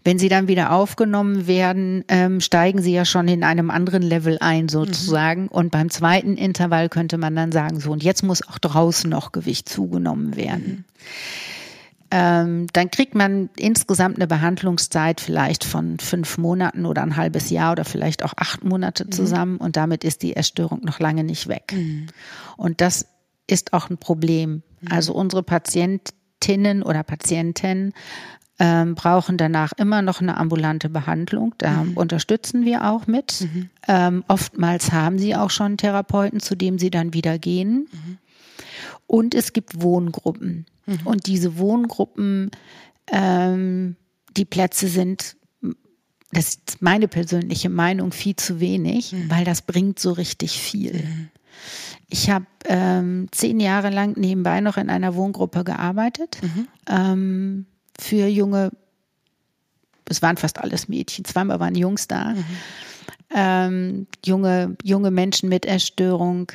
Wenn 0.03 0.19
sie 0.19 0.29
dann 0.29 0.47
wieder 0.47 0.71
aufgenommen 0.71 1.47
werden, 1.47 2.03
ähm, 2.07 2.41
steigen 2.41 2.81
sie 2.81 2.93
ja 2.93 3.05
schon 3.05 3.27
in 3.27 3.43
einem 3.43 3.69
anderen 3.69 4.01
Level 4.01 4.37
ein 4.39 4.69
sozusagen. 4.69 5.43
Mhm. 5.43 5.49
Und 5.49 5.71
beim 5.71 5.89
zweiten 5.89 6.35
Intervall 6.35 6.89
könnte 6.89 7.17
man 7.17 7.35
dann 7.35 7.51
sagen, 7.51 7.79
so, 7.79 7.91
und 7.91 8.03
jetzt 8.03 8.23
muss 8.23 8.47
auch 8.47 8.57
draußen 8.57 9.09
noch 9.09 9.31
Gewicht 9.31 9.69
zugenommen 9.69 10.35
werden. 10.35 10.65
Mhm. 10.65 10.85
Ähm, 12.13 12.67
dann 12.73 12.91
kriegt 12.91 13.15
man 13.15 13.49
insgesamt 13.55 14.17
eine 14.17 14.27
Behandlungszeit 14.27 15.21
vielleicht 15.21 15.63
von 15.63 15.97
fünf 15.97 16.37
Monaten 16.37 16.85
oder 16.85 17.03
ein 17.03 17.15
halbes 17.15 17.49
Jahr 17.49 17.71
oder 17.71 17.85
vielleicht 17.85 18.23
auch 18.23 18.33
acht 18.35 18.65
Monate 18.65 19.05
mhm. 19.05 19.11
zusammen 19.13 19.57
und 19.57 19.77
damit 19.77 20.03
ist 20.03 20.21
die 20.21 20.35
Essstörung 20.35 20.81
noch 20.83 20.99
lange 20.99 21.23
nicht 21.23 21.47
weg. 21.47 21.71
Mhm. 21.73 22.07
Und 22.57 22.81
das 22.81 23.07
ist 23.47 23.71
auch 23.71 23.89
ein 23.89 23.97
Problem. 23.97 24.61
Mhm. 24.81 24.91
Also 24.91 25.13
unsere 25.13 25.41
Patientinnen 25.41 26.83
oder 26.83 27.03
Patienten 27.03 27.93
ähm, 28.63 28.93
brauchen 28.93 29.37
danach 29.37 29.73
immer 29.73 30.03
noch 30.03 30.21
eine 30.21 30.37
ambulante 30.37 30.87
Behandlung. 30.87 31.55
Da 31.57 31.83
mhm. 31.83 31.97
unterstützen 31.97 32.63
wir 32.63 32.87
auch 32.87 33.07
mit. 33.07 33.41
Mhm. 33.41 33.69
Ähm, 33.87 34.23
oftmals 34.27 34.91
haben 34.91 35.17
sie 35.17 35.35
auch 35.35 35.49
schon 35.49 35.77
Therapeuten, 35.77 36.39
zu 36.39 36.53
dem 36.53 36.77
sie 36.77 36.91
dann 36.91 37.15
wieder 37.15 37.39
gehen. 37.39 37.87
Mhm. 37.91 38.17
Und 39.07 39.33
es 39.33 39.53
gibt 39.53 39.81
Wohngruppen. 39.81 40.67
Mhm. 40.85 40.99
Und 41.05 41.25
diese 41.25 41.57
Wohngruppen, 41.57 42.51
ähm, 43.11 43.95
die 44.37 44.45
Plätze 44.45 44.87
sind 44.87 45.37
das 46.33 46.55
ist 46.55 46.81
meine 46.81 47.09
persönliche 47.09 47.67
Meinung 47.67 48.13
viel 48.13 48.37
zu 48.37 48.61
wenig, 48.61 49.11
mhm. 49.11 49.29
weil 49.29 49.43
das 49.43 49.63
bringt 49.63 49.99
so 49.99 50.13
richtig 50.13 50.61
viel. 50.61 50.93
Mhm. 50.93 51.29
Ich 52.07 52.29
habe 52.29 52.45
ähm, 52.65 53.27
zehn 53.31 53.59
Jahre 53.59 53.89
lang 53.89 54.17
nebenbei 54.17 54.61
noch 54.61 54.77
in 54.77 54.89
einer 54.89 55.15
Wohngruppe 55.15 55.65
gearbeitet. 55.65 56.37
Mhm. 56.41 56.67
Ähm, 56.87 57.65
für 58.01 58.27
junge, 58.27 58.71
es 60.09 60.21
waren 60.21 60.37
fast 60.37 60.59
alles 60.59 60.87
Mädchen, 60.87 61.25
zweimal 61.25 61.59
waren 61.59 61.75
Jungs 61.75 62.07
da, 62.07 62.33
mhm. 62.33 62.45
ähm, 63.33 64.07
junge, 64.25 64.75
junge 64.83 65.11
Menschen 65.11 65.49
mit 65.49 65.65
Erstörung. 65.65 66.51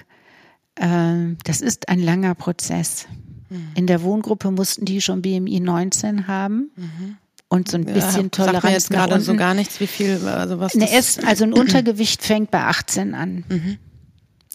Ähm, 0.76 1.38
das 1.44 1.60
ist 1.60 1.88
ein 1.88 2.00
langer 2.00 2.34
Prozess. 2.34 3.06
Mhm. 3.48 3.68
In 3.74 3.86
der 3.86 4.02
Wohngruppe 4.02 4.50
mussten 4.50 4.84
die 4.84 5.00
schon 5.00 5.22
BMI 5.22 5.60
19 5.60 6.26
haben. 6.26 6.70
Mhm 6.76 7.16
und 7.48 7.68
so 7.68 7.76
ein 7.76 7.84
bisschen 7.84 8.24
ja, 8.24 8.28
Toleranz. 8.28 8.54
Sagt 8.54 8.64
mir 8.64 8.72
jetzt 8.72 8.90
gerade 8.90 9.20
so 9.20 9.34
gar 9.36 9.54
nichts, 9.54 9.80
wie 9.80 9.86
viel, 9.86 10.26
also 10.26 10.58
was. 10.58 10.74
Ne, 10.74 10.88
es, 10.90 11.18
also 11.24 11.44
ein 11.44 11.52
Untergewicht 11.54 12.22
fängt 12.22 12.50
bei 12.50 12.62
18 12.62 13.14
an. 13.14 13.44
Mhm. 13.48 13.78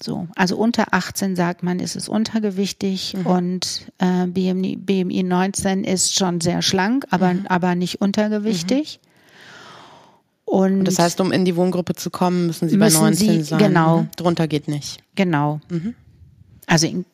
So, 0.04 0.28
also 0.36 0.58
unter 0.58 0.94
18 0.94 1.36
sagt 1.36 1.64
man, 1.64 1.80
ist 1.80 1.96
es 1.96 2.10
untergewichtig 2.10 3.16
mhm. 3.18 3.26
und 3.26 3.92
äh, 4.00 4.28
BMI, 4.28 4.78
BMI 4.78 5.24
19 5.24 5.84
ist 5.84 6.16
schon 6.16 6.42
sehr 6.42 6.62
schlank, 6.62 7.06
aber, 7.12 7.34
mhm. 7.34 7.48
aber 7.48 7.76
nicht 7.76 8.02
untergewichtig. 8.02 9.00
Mhm. 9.02 9.12
Und 10.46 10.86
das 10.86 11.00
heißt, 11.00 11.22
um 11.22 11.32
in 11.32 11.46
die 11.46 11.56
Wohngruppe 11.56 11.96
zu 11.96 12.10
kommen, 12.10 12.48
müssen 12.48 12.68
Sie 12.68 12.78
müssen 12.78 13.00
bei 13.00 13.06
19 13.06 13.30
Sie, 13.30 13.42
sein. 13.44 13.60
Genau. 13.60 14.08
Drunter 14.18 14.48
geht 14.48 14.68
nicht. 14.68 15.02
Genau. 15.16 15.62
Mhm. 15.70 15.96
Also 16.68 16.88
in, 16.88 17.06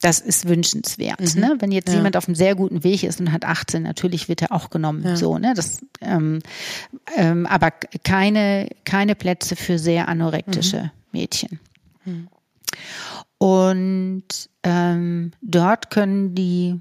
das 0.00 0.20
ist 0.20 0.48
wünschenswert. 0.48 1.34
Mhm. 1.34 1.40
Ne? 1.40 1.56
Wenn 1.58 1.72
jetzt 1.72 1.88
ja. 1.88 1.96
jemand 1.96 2.16
auf 2.16 2.26
einem 2.26 2.36
sehr 2.36 2.54
guten 2.54 2.84
Weg 2.84 3.02
ist 3.02 3.20
und 3.20 3.32
hat 3.32 3.44
18, 3.44 3.82
natürlich 3.82 4.28
wird 4.28 4.42
er 4.42 4.52
auch 4.52 4.70
genommen. 4.70 5.02
Ja. 5.04 5.16
So, 5.16 5.36
ne? 5.38 5.52
Das, 5.54 5.80
ähm, 6.00 6.38
ähm, 7.16 7.44
aber 7.46 7.70
keine, 8.04 8.68
keine 8.84 9.14
Plätze 9.14 9.56
für 9.56 9.78
sehr 9.78 10.08
anorektische 10.08 10.92
mhm. 12.04 12.28
Und 13.38 14.24
ähm, 14.64 15.32
dort 15.40 15.90
können 15.90 16.34
die, 16.34 16.80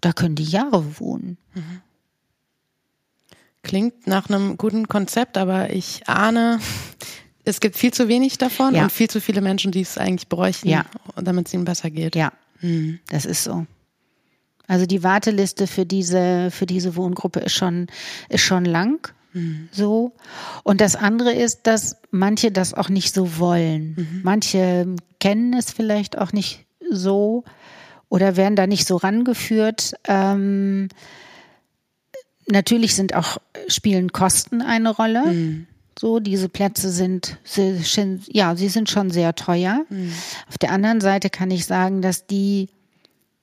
da 0.00 0.12
können 0.12 0.34
die 0.34 0.44
Jahre 0.44 0.98
wohnen. 1.00 1.38
Mhm. 1.54 1.80
Klingt 3.62 4.06
nach 4.08 4.28
einem 4.28 4.56
guten 4.56 4.88
Konzept, 4.88 5.38
aber 5.38 5.70
ich 5.70 6.08
ahne, 6.08 6.58
es 7.44 7.60
gibt 7.60 7.76
viel 7.76 7.92
zu 7.92 8.08
wenig 8.08 8.38
davon 8.38 8.74
ja. 8.74 8.82
und 8.82 8.92
viel 8.92 9.08
zu 9.08 9.20
viele 9.20 9.40
Menschen, 9.40 9.70
die 9.70 9.82
es 9.82 9.98
eigentlich 9.98 10.28
bräuchten, 10.28 10.68
ja. 10.68 10.84
damit 11.16 11.46
es 11.46 11.54
ihnen 11.54 11.64
besser 11.64 11.90
geht. 11.90 12.16
Ja, 12.16 12.32
mhm. 12.60 12.98
das 13.10 13.24
ist 13.24 13.44
so. 13.44 13.66
Also 14.66 14.86
die 14.86 15.02
Warteliste 15.04 15.66
für 15.66 15.86
diese, 15.86 16.50
für 16.50 16.66
diese 16.66 16.96
Wohngruppe 16.96 17.40
ist 17.40 17.54
schon, 17.54 17.86
ist 18.28 18.42
schon 18.42 18.64
lang. 18.64 19.12
Mhm. 19.32 19.68
So. 19.72 20.12
Und 20.62 20.80
das 20.80 20.96
andere 20.96 21.32
ist, 21.32 21.66
dass 21.66 21.96
manche 22.10 22.50
das 22.50 22.74
auch 22.74 22.88
nicht 22.88 23.14
so 23.14 23.38
wollen. 23.38 23.94
Mhm. 23.96 24.20
Manche 24.22 24.96
kennen 25.20 25.54
es 25.54 25.70
vielleicht 25.70 26.18
auch 26.18 26.32
nicht 26.32 26.64
so 26.90 27.44
oder 28.08 28.36
werden 28.36 28.56
da 28.56 28.66
nicht 28.66 28.86
so 28.86 28.96
rangeführt. 28.96 29.94
Ähm, 30.06 30.88
natürlich 32.46 32.94
sind 32.94 33.14
auch, 33.14 33.38
spielen 33.68 34.12
Kosten 34.12 34.60
eine 34.62 34.90
Rolle. 34.90 35.26
Mhm. 35.26 35.66
So, 35.98 36.20
diese 36.20 36.48
Plätze 36.48 36.90
sind, 36.90 37.38
sind, 37.44 38.26
ja, 38.26 38.56
sie 38.56 38.68
sind 38.68 38.90
schon 38.90 39.10
sehr 39.10 39.34
teuer. 39.34 39.84
Mhm. 39.88 40.12
Auf 40.48 40.58
der 40.58 40.72
anderen 40.72 41.00
Seite 41.00 41.30
kann 41.30 41.50
ich 41.50 41.66
sagen, 41.66 42.02
dass 42.02 42.26
die 42.26 42.70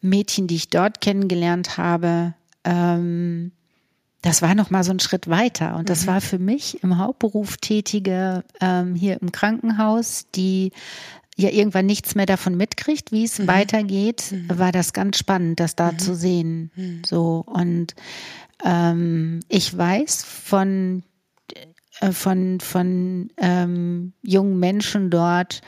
Mädchen, 0.01 0.47
die 0.47 0.55
ich 0.55 0.69
dort 0.69 1.01
kennengelernt 1.01 1.77
habe, 1.77 2.33
ähm, 2.63 3.51
das 4.21 4.41
war 4.41 4.55
noch 4.55 4.69
mal 4.69 4.83
so 4.83 4.91
ein 4.91 4.99
Schritt 4.99 5.29
weiter. 5.29 5.75
Und 5.75 5.89
das 5.89 6.03
mhm. 6.03 6.07
war 6.07 6.21
für 6.21 6.39
mich 6.39 6.83
im 6.83 6.97
Hauptberuf 6.97 7.57
Tätige 7.57 8.43
ähm, 8.59 8.95
hier 8.95 9.21
im 9.21 9.31
Krankenhaus, 9.31 10.27
die 10.35 10.71
ja 11.35 11.49
irgendwann 11.49 11.85
nichts 11.85 12.15
mehr 12.15 12.25
davon 12.25 12.57
mitkriegt, 12.57 13.11
wie 13.11 13.23
es 13.23 13.39
mhm. 13.39 13.47
weitergeht, 13.47 14.31
mhm. 14.31 14.59
war 14.59 14.71
das 14.71 14.93
ganz 14.93 15.17
spannend, 15.17 15.59
das 15.59 15.75
da 15.75 15.93
mhm. 15.93 15.99
zu 15.99 16.15
sehen. 16.15 16.71
Mhm. 16.75 17.01
So 17.05 17.43
und 17.45 17.95
ähm, 18.65 19.39
ich 19.47 19.75
weiß 19.75 20.23
von 20.25 21.03
äh, 22.01 22.11
von 22.11 22.59
von 22.59 23.29
ähm, 23.37 24.13
jungen 24.21 24.59
Menschen 24.59 25.09
dort, 25.09 25.61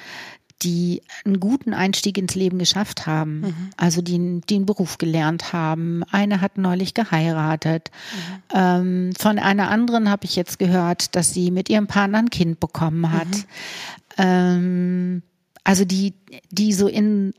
die 0.61 1.01
einen 1.25 1.39
guten 1.39 1.73
Einstieg 1.73 2.17
ins 2.17 2.35
Leben 2.35 2.59
geschafft 2.59 3.07
haben, 3.07 3.41
mhm. 3.41 3.69
also 3.77 4.01
die, 4.01 4.41
die 4.49 4.55
einen 4.55 4.65
Beruf 4.65 4.97
gelernt 4.97 5.53
haben. 5.53 6.03
Eine 6.11 6.41
hat 6.41 6.57
neulich 6.57 6.93
geheiratet. 6.93 7.89
Mhm. 8.51 8.57
Ähm, 8.57 9.09
von 9.17 9.39
einer 9.39 9.69
anderen 9.69 10.09
habe 10.09 10.25
ich 10.25 10.35
jetzt 10.35 10.59
gehört, 10.59 11.15
dass 11.15 11.33
sie 11.33 11.51
mit 11.51 11.69
ihrem 11.69 11.87
Partner 11.87 12.19
ein 12.19 12.29
Kind 12.29 12.59
bekommen 12.59 13.11
hat. 13.11 13.27
Mhm. 13.27 13.43
Ähm, 14.17 15.23
also 15.63 15.85
die, 15.85 16.13
die 16.49 16.73
so 16.73 16.87
in 16.87 17.33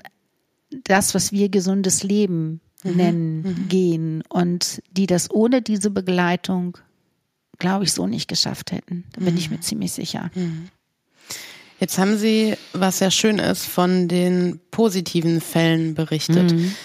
das, 0.85 1.15
was 1.15 1.33
wir 1.33 1.49
gesundes 1.49 2.03
Leben 2.03 2.61
mhm. 2.83 2.97
nennen, 2.97 3.43
mhm. 3.43 3.69
gehen 3.69 4.23
und 4.29 4.83
die 4.91 5.07
das 5.07 5.31
ohne 5.31 5.63
diese 5.63 5.91
Begleitung, 5.91 6.79
glaube 7.59 7.85
ich, 7.85 7.93
so 7.93 8.07
nicht 8.07 8.29
geschafft 8.29 8.73
hätten. 8.73 9.05
Da 9.13 9.25
bin 9.25 9.37
ich 9.37 9.51
mir 9.51 9.59
mhm. 9.59 9.63
ziemlich 9.63 9.93
sicher. 9.93 10.31
Jetzt 11.83 11.99
haben 11.99 12.17
Sie, 12.17 12.55
was 12.73 13.01
ja 13.01 13.11
schön 13.11 13.41
ist, 13.41 13.67
von 13.67 14.07
den 14.07 14.61
positiven 14.71 15.41
Fällen 15.41 15.97
berichtet. 15.97 16.53
Mhm. 16.53 16.77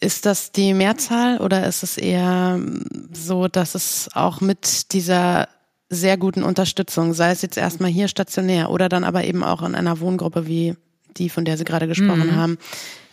Ist 0.00 0.26
das 0.26 0.50
die 0.50 0.74
Mehrzahl 0.74 1.38
oder 1.38 1.68
ist 1.68 1.84
es 1.84 1.96
eher 1.96 2.60
so, 3.12 3.46
dass 3.46 3.76
es 3.76 4.08
auch 4.14 4.40
mit 4.40 4.92
dieser 4.92 5.48
sehr 5.88 6.16
guten 6.16 6.42
Unterstützung, 6.42 7.14
sei 7.14 7.30
es 7.30 7.42
jetzt 7.42 7.56
erstmal 7.56 7.90
hier 7.90 8.08
stationär 8.08 8.72
oder 8.72 8.88
dann 8.88 9.04
aber 9.04 9.22
eben 9.22 9.44
auch 9.44 9.62
in 9.62 9.76
einer 9.76 10.00
Wohngruppe 10.00 10.48
wie 10.48 10.74
die, 11.16 11.28
von 11.28 11.44
der 11.44 11.56
Sie 11.56 11.64
gerade 11.64 11.86
gesprochen 11.86 12.32
mhm. 12.32 12.36
haben, 12.36 12.58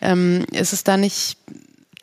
ähm, 0.01 0.43
ist 0.53 0.73
es 0.73 0.83
da 0.83 0.97
nicht 0.97 1.37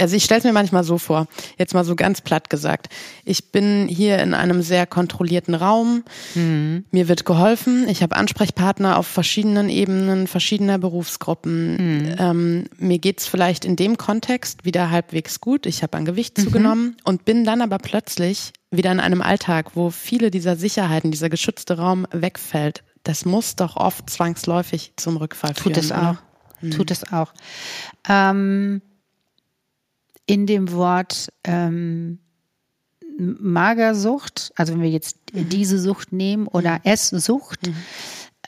also 0.02 0.16
ich 0.16 0.24
stelle 0.24 0.38
es 0.38 0.44
mir 0.44 0.52
manchmal 0.52 0.84
so 0.84 0.98
vor, 0.98 1.26
jetzt 1.58 1.74
mal 1.74 1.84
so 1.84 1.96
ganz 1.96 2.20
platt 2.20 2.50
gesagt. 2.50 2.88
Ich 3.24 3.52
bin 3.52 3.88
hier 3.88 4.18
in 4.18 4.34
einem 4.34 4.62
sehr 4.62 4.86
kontrollierten 4.86 5.54
Raum. 5.54 6.04
Mhm. 6.34 6.84
Mir 6.90 7.08
wird 7.08 7.24
geholfen. 7.24 7.88
Ich 7.88 8.02
habe 8.02 8.16
Ansprechpartner 8.16 8.98
auf 8.98 9.06
verschiedenen 9.06 9.68
Ebenen, 9.68 10.26
verschiedener 10.26 10.78
Berufsgruppen. 10.78 11.76
Mhm. 11.76 12.16
Ähm, 12.18 12.64
mir 12.78 12.98
geht's 12.98 13.26
vielleicht 13.26 13.64
in 13.64 13.76
dem 13.76 13.96
Kontext 13.96 14.64
wieder 14.64 14.90
halbwegs 14.90 15.40
gut. 15.40 15.66
Ich 15.66 15.82
habe 15.82 15.96
an 15.96 16.04
Gewicht 16.04 16.36
mhm. 16.38 16.42
zugenommen 16.42 16.96
und 17.04 17.24
bin 17.24 17.44
dann 17.44 17.62
aber 17.62 17.78
plötzlich 17.78 18.52
wieder 18.70 18.90
in 18.90 19.00
einem 19.00 19.22
Alltag, 19.22 19.72
wo 19.74 19.90
viele 19.90 20.30
dieser 20.30 20.56
Sicherheiten, 20.56 21.10
dieser 21.10 21.30
geschützte 21.30 21.78
Raum 21.78 22.06
wegfällt. 22.10 22.82
Das 23.04 23.24
muss 23.24 23.56
doch 23.56 23.76
oft 23.76 24.08
zwangsläufig 24.10 24.94
zum 24.96 25.16
Rückfall 25.16 25.54
führen. 25.54 25.74
Tut 25.74 25.76
es 25.76 25.92
auch. 25.92 26.16
Mhm. 26.60 26.70
Tut 26.70 26.90
es 26.90 27.12
auch. 27.12 27.32
Ähm 28.08 28.82
in 30.26 30.46
dem 30.46 30.72
Wort 30.72 31.32
ähm, 31.44 32.18
Magersucht, 33.18 34.52
also 34.56 34.72
wenn 34.72 34.82
wir 34.82 34.90
jetzt 34.90 35.16
mhm. 35.32 35.48
diese 35.48 35.78
Sucht 35.78 36.12
nehmen 36.12 36.46
oder 36.46 36.74
mhm. 36.74 36.80
Esssucht, 36.84 37.66
mhm. 37.66 37.76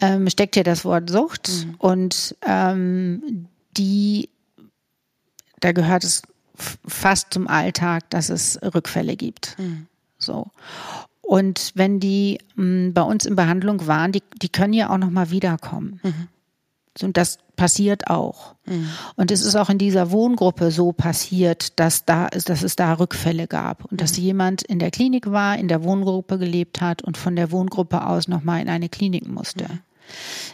ähm, 0.01 0.31
steckt 0.31 0.55
hier 0.55 0.64
das 0.64 0.85
Wort 0.85 1.11
Sucht 1.11 1.51
mhm. 1.51 1.75
und 1.79 2.37
ähm, 2.47 3.49
die, 3.77 4.31
da 5.61 5.72
gehört 5.72 6.05
es 6.05 6.22
fast 6.87 7.33
zum 7.35 7.49
Alltag, 7.49 8.09
dass 8.11 8.29
es 8.29 8.59
Rückfälle 8.62 9.16
gibt. 9.16 9.57
Mhm. 9.59 9.87
So. 10.18 10.47
Und 11.20 11.72
wenn 11.75 12.01
die 12.01 12.39
mh, 12.55 12.62
hm, 12.62 12.95
bei 12.95 13.03
uns 13.03 13.25
in 13.25 13.35
Behandlung 13.35 13.87
waren, 13.87 14.12
die, 14.12 14.22
die 14.41 14.49
können 14.49 14.72
ja 14.72 14.91
auch 14.91 14.99
noch 14.99 15.11
mal 15.11 15.31
wiederkommen. 15.31 16.01
Mhm. 16.03 16.29
Und 17.03 17.17
das 17.17 17.39
passiert 17.57 18.09
auch. 18.09 18.55
Mhm. 18.67 18.89
Und 19.17 19.31
es 19.31 19.45
ist 19.45 19.57
auch 19.57 19.69
in 19.69 19.79
dieser 19.79 20.11
Wohngruppe 20.11 20.71
so 20.71 20.93
passiert, 20.93 21.79
dass 21.79 22.05
da 22.05 22.29
dass 22.29 22.63
es 22.63 22.77
da 22.77 22.95
Rückfälle 22.95 23.47
gab 23.47 23.85
und 23.91 24.01
dass 24.01 24.17
mhm. 24.17 24.25
jemand 24.25 24.63
in 24.63 24.79
der 24.79 24.91
Klinik 24.91 25.31
war, 25.31 25.59
in 25.59 25.69
der 25.69 25.83
Wohngruppe 25.83 26.39
gelebt 26.39 26.81
hat 26.81 27.03
und 27.03 27.17
von 27.17 27.37
der 27.37 27.51
Wohngruppe 27.51 28.07
aus 28.07 28.29
nochmal 28.29 28.61
in 28.61 28.69
eine 28.69 28.89
Klinik 28.89 29.29
musste. 29.29 29.65
Mhm. 29.65 29.79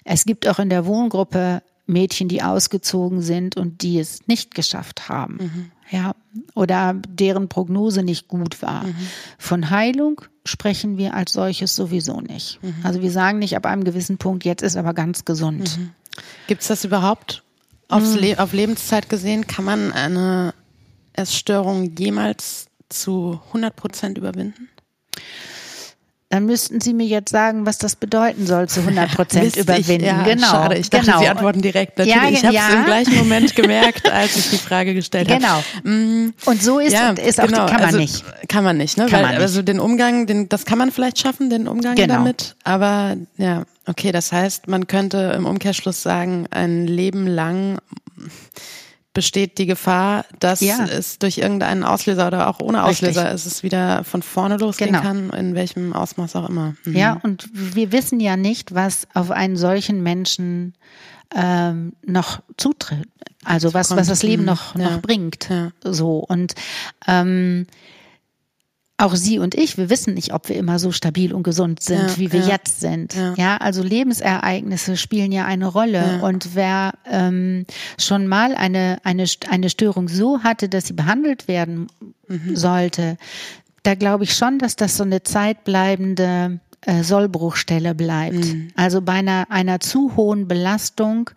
Es 0.04 0.24
gibt 0.24 0.48
auch 0.48 0.58
in 0.58 0.70
der 0.70 0.86
Wohngruppe 0.86 1.62
Mädchen, 1.86 2.28
die 2.28 2.42
ausgezogen 2.42 3.20
sind 3.20 3.56
und 3.56 3.82
die 3.82 3.98
es 3.98 4.26
nicht 4.28 4.54
geschafft 4.54 5.08
haben. 5.08 5.38
Mhm. 5.40 5.70
Ja, 5.90 6.14
oder 6.54 6.94
deren 7.08 7.48
Prognose 7.48 8.04
nicht 8.04 8.28
gut 8.28 8.62
war. 8.62 8.84
Mhm. 8.84 8.94
Von 9.38 9.70
Heilung 9.70 10.20
sprechen 10.44 10.98
wir 10.98 11.14
als 11.14 11.32
solches 11.32 11.74
sowieso 11.74 12.20
nicht. 12.20 12.62
Mhm. 12.62 12.74
Also 12.84 13.02
wir 13.02 13.10
sagen 13.10 13.40
nicht 13.40 13.56
ab 13.56 13.66
einem 13.66 13.82
gewissen 13.82 14.16
Punkt, 14.16 14.44
jetzt 14.44 14.62
ist 14.62 14.76
aber 14.76 14.94
ganz 14.94 15.24
gesund. 15.24 15.78
Gibt 16.46 16.62
es 16.62 16.68
das 16.68 16.84
überhaupt 16.84 17.42
aufs 17.88 18.14
mhm. 18.14 18.20
Le 18.20 18.38
auf 18.38 18.52
Lebenszeit 18.52 19.08
gesehen? 19.08 19.46
Kann 19.46 19.64
man 19.64 19.92
eine 19.92 20.54
Essstörung 21.12 21.96
jemals 21.96 22.66
zu 22.88 23.40
100 23.48 23.74
Prozent 23.76 24.18
überwinden? 24.18 24.68
Dann 26.32 26.46
müssten 26.46 26.80
Sie 26.80 26.94
mir 26.94 27.06
jetzt 27.06 27.32
sagen, 27.32 27.66
was 27.66 27.78
das 27.78 27.96
bedeuten 27.96 28.46
soll, 28.46 28.68
zu 28.68 28.80
100 28.86 29.14
Prozent 29.16 29.56
überwinden. 29.56 30.04
Ja, 30.04 30.22
genau. 30.22 30.46
Schade, 30.46 30.78
ich 30.78 30.88
dachte, 30.88 31.06
genau. 31.06 31.18
Sie 31.18 31.26
antworten 31.26 31.60
direkt. 31.60 31.98
Natürlich, 31.98 32.16
ja, 32.16 32.28
ich 32.30 32.44
habe 32.44 32.56
es 32.56 32.72
ja. 32.72 32.78
im 32.78 32.84
gleichen 32.84 33.16
Moment 33.16 33.56
gemerkt, 33.56 34.08
als 34.10 34.36
ich 34.36 34.50
die 34.50 34.58
Frage 34.58 34.94
gestellt 34.94 35.28
habe. 35.28 35.40
Genau. 35.40 35.60
Mm, 35.82 36.32
Und 36.44 36.62
so 36.62 36.78
ist, 36.78 36.92
ja, 36.92 37.10
ist 37.10 37.40
auch, 37.40 37.46
genau. 37.46 37.66
kann 37.66 37.80
man 37.80 37.84
also, 37.86 37.98
nicht. 37.98 38.24
Kann 38.48 38.62
man 38.62 38.76
nicht, 38.76 38.96
ne? 38.96 39.06
Kann 39.06 39.12
Weil, 39.12 39.22
man 39.22 39.30
nicht. 39.32 39.42
Also 39.42 39.62
den 39.62 39.80
Umgang, 39.80 40.28
den, 40.28 40.48
das 40.48 40.64
kann 40.64 40.78
man 40.78 40.92
vielleicht 40.92 41.18
schaffen, 41.18 41.50
den 41.50 41.66
Umgang 41.66 41.96
genau. 41.96 42.14
damit. 42.14 42.54
Aber 42.62 43.16
ja, 43.36 43.64
okay, 43.90 44.12
das 44.12 44.32
heißt, 44.32 44.68
man 44.68 44.86
könnte 44.86 45.34
im 45.36 45.44
Umkehrschluss 45.46 46.02
sagen, 46.02 46.46
ein 46.50 46.86
Leben 46.86 47.26
lang 47.26 47.78
besteht 49.12 49.58
die 49.58 49.66
Gefahr, 49.66 50.24
dass 50.38 50.60
ja. 50.60 50.84
es 50.84 51.18
durch 51.18 51.38
irgendeinen 51.38 51.82
Auslöser 51.82 52.28
oder 52.28 52.48
auch 52.48 52.60
ohne 52.60 52.84
Auslöser 52.84 53.32
Richtig. 53.32 53.52
es 53.52 53.62
wieder 53.64 54.04
von 54.04 54.22
vorne 54.22 54.56
losgehen 54.56 54.92
genau. 54.92 55.02
kann, 55.02 55.30
in 55.30 55.54
welchem 55.56 55.92
Ausmaß 55.92 56.36
auch 56.36 56.48
immer. 56.48 56.74
Mhm. 56.84 56.96
Ja, 56.96 57.18
und 57.22 57.48
wir 57.52 57.90
wissen 57.90 58.20
ja 58.20 58.36
nicht, 58.36 58.74
was 58.74 59.08
auf 59.12 59.32
einen 59.32 59.56
solchen 59.56 60.02
Menschen 60.02 60.74
ähm, 61.34 61.92
noch 62.06 62.40
zutritt. 62.56 63.08
Also 63.44 63.74
was, 63.74 63.90
was 63.96 64.06
das 64.06 64.22
Leben 64.22 64.42
mhm. 64.42 64.46
noch, 64.46 64.76
ja. 64.76 64.90
noch 64.90 65.02
bringt. 65.02 65.48
Ja. 65.48 65.72
So. 65.82 66.18
Und 66.18 66.54
ähm, 67.08 67.66
auch 69.00 69.14
Sie 69.14 69.38
und 69.38 69.54
ich, 69.54 69.78
wir 69.78 69.90
wissen 69.90 70.14
nicht, 70.14 70.32
ob 70.32 70.48
wir 70.48 70.56
immer 70.56 70.78
so 70.78 70.92
stabil 70.92 71.32
und 71.32 71.42
gesund 71.42 71.82
sind, 71.82 72.10
ja, 72.10 72.16
wie 72.18 72.32
wir 72.32 72.40
ja, 72.40 72.48
jetzt 72.48 72.80
sind. 72.80 73.14
Ja. 73.14 73.34
ja. 73.36 73.56
also 73.56 73.82
Lebensereignisse 73.82 74.96
spielen 74.96 75.32
ja 75.32 75.44
eine 75.44 75.66
Rolle. 75.66 76.20
Und 76.22 76.54
wer 76.54 76.92
ähm, 77.10 77.66
schon 77.98 78.26
mal 78.26 78.54
eine, 78.54 78.98
eine, 79.04 79.24
eine 79.48 79.70
Störung 79.70 80.08
so 80.08 80.42
hatte, 80.42 80.68
dass 80.68 80.86
sie 80.86 80.92
behandelt 80.92 81.48
werden 81.48 81.88
mhm. 82.28 82.56
sollte, 82.56 83.16
da 83.82 83.94
glaube 83.94 84.24
ich 84.24 84.34
schon, 84.34 84.58
dass 84.58 84.76
das 84.76 84.96
so 84.96 85.04
eine 85.04 85.22
zeitbleibende 85.22 86.60
äh, 86.82 87.02
Sollbruchstelle 87.02 87.94
bleibt. 87.94 88.36
Mhm. 88.36 88.68
Also 88.74 89.02
bei 89.02 89.14
einer, 89.14 89.46
einer 89.50 89.80
zu 89.80 90.16
hohen 90.16 90.48
Belastung 90.48 91.30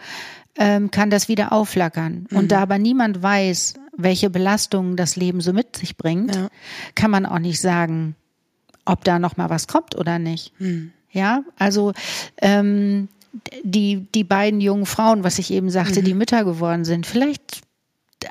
ähm, 0.57 0.91
kann 0.91 1.09
das 1.09 1.27
wieder 1.27 1.51
aufflackern. 1.51 2.27
Mhm. 2.29 2.37
Und 2.37 2.51
da 2.51 2.61
aber 2.61 2.77
niemand 2.77 3.21
weiß, 3.21 3.75
welche 3.95 4.29
Belastungen 4.29 4.95
das 4.95 5.15
Leben 5.15 5.41
so 5.41 5.53
mit 5.53 5.75
sich 5.77 5.97
bringt, 5.97 6.35
ja. 6.35 6.49
kann 6.95 7.11
man 7.11 7.25
auch 7.25 7.39
nicht 7.39 7.61
sagen, 7.61 8.15
ob 8.85 9.03
da 9.03 9.19
noch 9.19 9.37
mal 9.37 9.49
was 9.49 9.67
kommt 9.67 9.95
oder 9.95 10.19
nicht. 10.19 10.51
Hm. 10.57 10.91
Ja, 11.11 11.43
also 11.57 11.93
ähm, 12.41 13.07
die 13.63 14.07
die 14.13 14.23
beiden 14.23 14.61
jungen 14.61 14.85
Frauen, 14.85 15.23
was 15.23 15.39
ich 15.39 15.51
eben 15.51 15.69
sagte, 15.69 16.01
mhm. 16.01 16.05
die 16.05 16.13
Mütter 16.15 16.43
geworden 16.43 16.85
sind, 16.85 17.05
vielleicht 17.05 17.61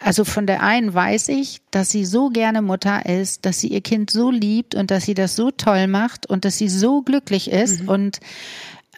also 0.00 0.24
von 0.24 0.46
der 0.46 0.62
einen 0.62 0.92
weiß 0.94 1.28
ich, 1.28 1.60
dass 1.70 1.90
sie 1.90 2.06
so 2.06 2.30
gerne 2.30 2.62
Mutter 2.62 3.06
ist, 3.06 3.44
dass 3.44 3.60
sie 3.60 3.68
ihr 3.68 3.82
Kind 3.82 4.10
so 4.10 4.30
liebt 4.30 4.74
und 4.74 4.90
dass 4.90 5.04
sie 5.04 5.14
das 5.14 5.36
so 5.36 5.50
toll 5.50 5.86
macht 5.86 6.26
und 6.26 6.44
dass 6.44 6.56
sie 6.56 6.68
so 6.68 7.02
glücklich 7.02 7.50
ist 7.50 7.82
mhm. 7.82 7.88
und 7.88 8.20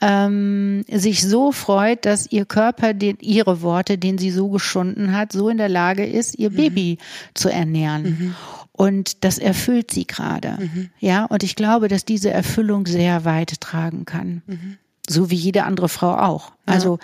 ähm, 0.00 0.84
sich 0.90 1.22
so 1.22 1.52
freut, 1.52 2.04
dass 2.04 2.30
ihr 2.30 2.44
Körper 2.44 2.94
den, 2.94 3.18
ihre 3.20 3.62
Worte, 3.62 3.98
den 3.98 4.18
sie 4.18 4.30
so 4.30 4.48
geschunden 4.48 5.16
hat, 5.16 5.32
so 5.32 5.48
in 5.48 5.58
der 5.58 5.68
Lage 5.68 6.04
ist, 6.04 6.38
ihr 6.38 6.50
mhm. 6.50 6.56
Baby 6.56 6.98
zu 7.34 7.48
ernähren. 7.48 8.02
Mhm. 8.02 8.34
Und 8.72 9.24
das 9.24 9.38
erfüllt 9.38 9.92
sie 9.92 10.06
gerade. 10.06 10.58
Mhm. 10.58 10.90
Ja, 10.98 11.26
und 11.26 11.42
ich 11.44 11.54
glaube, 11.54 11.88
dass 11.88 12.04
diese 12.04 12.30
Erfüllung 12.30 12.86
sehr 12.86 13.24
weit 13.24 13.60
tragen 13.60 14.04
kann. 14.04 14.42
Mhm. 14.46 14.78
So 15.08 15.30
wie 15.30 15.36
jede 15.36 15.64
andere 15.64 15.88
Frau 15.88 16.16
auch. 16.16 16.50
Ja. 16.66 16.74
Also 16.74 16.98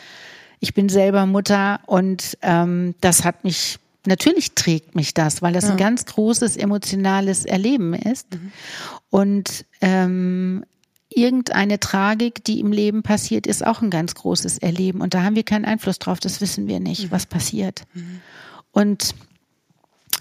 ich 0.58 0.74
bin 0.74 0.88
selber 0.88 1.26
Mutter 1.26 1.80
und 1.86 2.36
ähm, 2.42 2.94
das 3.00 3.24
hat 3.24 3.44
mich 3.44 3.78
Natürlich 4.06 4.54
trägt 4.54 4.94
mich 4.94 5.12
das, 5.12 5.42
weil 5.42 5.52
das 5.52 5.64
ja. 5.64 5.72
ein 5.72 5.76
ganz 5.76 6.06
großes 6.06 6.56
emotionales 6.56 7.44
Erleben 7.44 7.92
ist. 7.92 8.32
Mhm. 8.32 8.52
Und 9.10 9.66
ähm, 9.82 10.64
irgendeine 11.10 11.80
Tragik, 11.80 12.44
die 12.44 12.60
im 12.60 12.72
Leben 12.72 13.02
passiert, 13.02 13.46
ist 13.46 13.66
auch 13.66 13.82
ein 13.82 13.90
ganz 13.90 14.14
großes 14.14 14.58
Erleben. 14.58 15.00
Und 15.00 15.14
da 15.14 15.22
haben 15.22 15.36
wir 15.36 15.42
keinen 15.42 15.64
Einfluss 15.64 15.98
drauf, 15.98 16.20
das 16.20 16.40
wissen 16.40 16.66
wir 16.66 16.80
nicht, 16.80 17.06
mhm. 17.06 17.10
was 17.10 17.26
passiert. 17.26 17.82
Mhm. 17.94 18.20
Und 18.72 19.14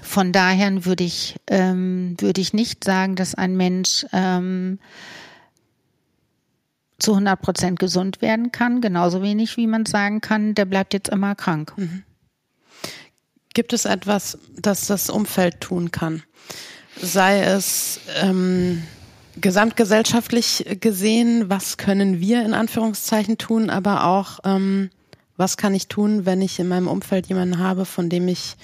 von 0.01 0.31
daher 0.31 0.85
würde 0.85 1.03
ich, 1.03 1.35
ähm, 1.47 2.15
würde 2.19 2.41
ich 2.41 2.53
nicht 2.53 2.83
sagen, 2.83 3.15
dass 3.15 3.35
ein 3.35 3.55
Mensch 3.55 4.05
ähm, 4.11 4.79
zu 6.97 7.11
100 7.11 7.41
Prozent 7.41 7.79
gesund 7.79 8.21
werden 8.21 8.51
kann, 8.51 8.81
genauso 8.81 9.21
wenig 9.21 9.55
wie 9.57 9.67
man 9.67 9.85
sagen 9.85 10.21
kann, 10.21 10.55
der 10.55 10.65
bleibt 10.65 10.93
jetzt 10.93 11.09
immer 11.09 11.35
krank. 11.35 11.73
Mhm. 11.77 12.03
Gibt 13.53 13.73
es 13.73 13.85
etwas, 13.85 14.37
das 14.57 14.87
das 14.87 15.09
Umfeld 15.09 15.61
tun 15.61 15.91
kann? 15.91 16.23
Sei 17.01 17.41
es 17.41 17.99
ähm, 18.21 18.83
gesamtgesellschaftlich 19.37 20.65
gesehen, 20.79 21.49
was 21.49 21.77
können 21.77 22.19
wir 22.19 22.43
in 22.43 22.53
Anführungszeichen 22.53 23.37
tun, 23.37 23.69
aber 23.69 24.05
auch, 24.05 24.39
ähm, 24.43 24.89
was 25.37 25.57
kann 25.57 25.73
ich 25.73 25.87
tun, 25.87 26.25
wenn 26.25 26.41
ich 26.41 26.59
in 26.59 26.67
meinem 26.67 26.87
Umfeld 26.87 27.27
jemanden 27.27 27.59
habe, 27.59 27.85
von 27.85 28.09
dem 28.09 28.27
ich 28.27 28.55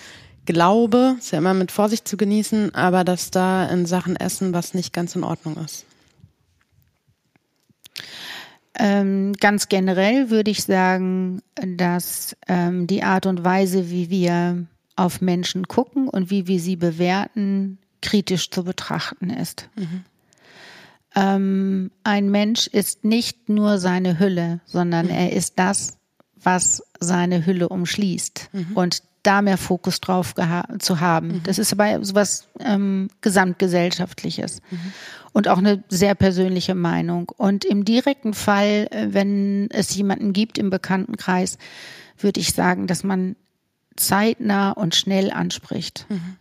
glaube, 0.45 1.15
ist 1.17 1.31
ja 1.31 1.39
immer 1.39 1.53
mit 1.53 1.71
Vorsicht 1.71 2.07
zu 2.07 2.17
genießen, 2.17 2.75
aber 2.75 3.03
dass 3.03 3.31
da 3.31 3.67
in 3.67 3.85
Sachen 3.85 4.15
Essen 4.15 4.53
was 4.53 4.73
nicht 4.73 4.93
ganz 4.93 5.15
in 5.15 5.23
Ordnung 5.23 5.57
ist. 5.57 5.85
Ähm, 8.77 9.33
ganz 9.39 9.69
generell 9.69 10.29
würde 10.29 10.51
ich 10.51 10.63
sagen, 10.63 11.41
dass 11.55 12.35
ähm, 12.47 12.87
die 12.87 13.03
Art 13.03 13.25
und 13.25 13.45
Weise, 13.45 13.89
wie 13.89 14.09
wir 14.09 14.65
auf 14.97 15.21
Menschen 15.21 15.67
gucken 15.67 16.09
und 16.09 16.29
wie 16.29 16.47
wir 16.47 16.59
sie 16.59 16.75
bewerten, 16.75 17.77
kritisch 18.01 18.49
zu 18.49 18.65
betrachten 18.65 19.29
ist. 19.29 19.69
Mhm 19.75 20.03
ähm, 21.15 21.91
ein 22.03 22.29
Mensch 22.29 22.67
ist 22.67 23.03
nicht 23.05 23.49
nur 23.49 23.79
seine 23.79 24.19
Hülle, 24.19 24.59
sondern 24.65 25.05
mhm. 25.05 25.11
er 25.11 25.33
ist 25.33 25.57
das, 25.57 25.97
was 26.35 26.83
seine 26.99 27.45
Hülle 27.45 27.69
umschließt. 27.69 28.49
Mhm. 28.51 28.67
Und 28.75 29.03
da 29.23 29.41
mehr 29.41 29.57
Fokus 29.57 30.01
drauf 30.01 30.35
zu 30.79 30.99
haben. 30.99 31.27
Mhm. 31.27 31.43
Das 31.43 31.57
ist 31.57 31.73
aber 31.73 32.03
sowas 32.05 32.47
ähm, 32.59 33.09
gesamtgesellschaftliches 33.21 34.61
mhm. 34.69 34.93
und 35.33 35.47
auch 35.47 35.57
eine 35.57 35.83
sehr 35.89 36.13
persönliche 36.13 36.75
Meinung. 36.75 37.31
Und 37.35 37.65
im 37.65 37.85
direkten 37.85 38.33
Fall, 38.33 38.87
äh, 38.91 39.07
wenn 39.09 39.69
es 39.71 39.95
jemanden 39.95 40.31
gibt 40.31 40.57
im 40.57 40.69
Bekanntenkreis, 40.69 41.57
würde 42.19 42.39
ich 42.39 42.53
sagen, 42.53 42.85
dass 42.85 43.03
man 43.03 43.35
zeitnah 43.95 44.71
und 44.71 44.93
schnell 44.93 45.31
anspricht. 45.31 46.05
Mhm 46.09 46.37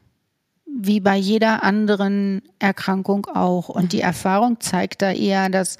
wie 0.76 1.00
bei 1.00 1.16
jeder 1.16 1.62
anderen 1.62 2.42
Erkrankung 2.58 3.26
auch. 3.26 3.68
Und 3.68 3.92
die 3.92 4.00
Erfahrung 4.00 4.60
zeigt 4.60 5.02
da 5.02 5.12
eher, 5.12 5.48
dass, 5.48 5.78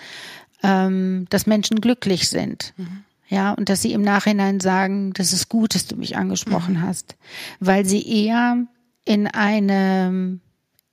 ähm, 0.63 1.27
dass 1.31 1.47
Menschen 1.47 1.81
glücklich 1.81 2.29
sind. 2.29 2.73
Mhm. 2.77 3.05
Ja, 3.29 3.53
und 3.53 3.69
dass 3.69 3.83
sie 3.83 3.93
im 3.93 4.03
Nachhinein 4.03 4.61
sagen, 4.61 5.13
das 5.15 5.33
ist 5.33 5.49
gut, 5.49 5.75
dass 5.75 5.87
du 5.87 5.97
mich 5.97 6.17
angesprochen 6.17 6.75
mhm. 6.75 6.83
hast, 6.83 7.17
weil 7.59 7.85
sie 7.85 8.07
eher 8.07 8.59
in 9.05 9.27
eine, 9.27 10.39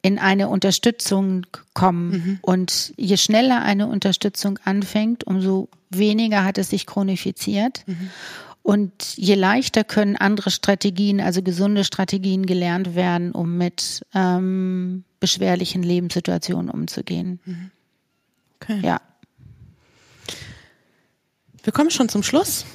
in 0.01 0.17
eine 0.17 0.47
Unterstützung 0.49 1.45
kommen. 1.73 2.11
Mhm. 2.11 2.39
Und 2.41 2.93
je 2.97 3.17
schneller 3.17 3.61
eine 3.61 3.87
Unterstützung 3.87 4.59
anfängt, 4.63 5.25
umso 5.27 5.69
weniger 5.89 6.43
hat 6.43 6.57
es 6.57 6.69
sich 6.69 6.87
chronifiziert. 6.87 7.83
Mhm. 7.85 8.09
Und 8.63 9.17
je 9.17 9.35
leichter 9.35 9.83
können 9.83 10.15
andere 10.15 10.51
Strategien, 10.51 11.19
also 11.19 11.41
gesunde 11.41 11.83
Strategien 11.83 12.45
gelernt 12.45 12.95
werden, 12.95 13.31
um 13.31 13.57
mit 13.57 14.01
ähm, 14.13 15.03
beschwerlichen 15.19 15.81
Lebenssituationen 15.83 16.69
umzugehen. 16.69 17.39
Mhm. 17.45 17.71
Okay. 18.59 18.79
Ja. 18.83 19.01
Wir 21.63 21.73
kommen 21.73 21.91
schon 21.91 22.09
zum 22.09 22.23
Schluss. 22.23 22.65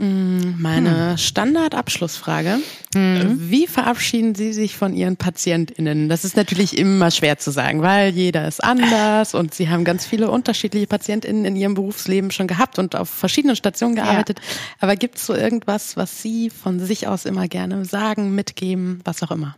Mm, 0.00 0.60
meine 0.60 1.10
hm. 1.10 1.18
Standardabschlussfrage. 1.18 2.58
Mhm. 2.94 3.50
Wie 3.50 3.66
verabschieden 3.66 4.36
Sie 4.36 4.52
sich 4.52 4.76
von 4.76 4.94
Ihren 4.94 5.16
PatientInnen? 5.16 6.08
Das 6.08 6.24
ist 6.24 6.36
natürlich 6.36 6.78
immer 6.78 7.10
schwer 7.10 7.38
zu 7.38 7.50
sagen, 7.50 7.82
weil 7.82 8.14
jeder 8.14 8.46
ist 8.46 8.62
anders 8.62 9.34
und 9.34 9.54
Sie 9.54 9.68
haben 9.68 9.84
ganz 9.84 10.06
viele 10.06 10.30
unterschiedliche 10.30 10.86
PatientInnen 10.86 11.44
in 11.44 11.56
Ihrem 11.56 11.74
Berufsleben 11.74 12.30
schon 12.30 12.46
gehabt 12.46 12.78
und 12.78 12.94
auf 12.94 13.10
verschiedenen 13.10 13.56
Stationen 13.56 13.96
gearbeitet. 13.96 14.38
Ja. 14.38 14.46
Aber 14.78 14.94
gibt 14.94 15.16
es 15.16 15.26
so 15.26 15.34
irgendwas, 15.34 15.96
was 15.96 16.22
Sie 16.22 16.48
von 16.50 16.78
sich 16.78 17.08
aus 17.08 17.24
immer 17.24 17.48
gerne 17.48 17.84
sagen, 17.84 18.36
mitgeben, 18.36 19.00
was 19.04 19.24
auch 19.24 19.32
immer? 19.32 19.56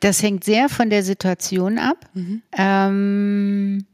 Das 0.00 0.22
hängt 0.22 0.44
sehr 0.44 0.68
von 0.68 0.90
der 0.90 1.02
Situation 1.02 1.78
ab. 1.78 2.04
Mhm. 2.12 2.42
Ähm 2.52 3.86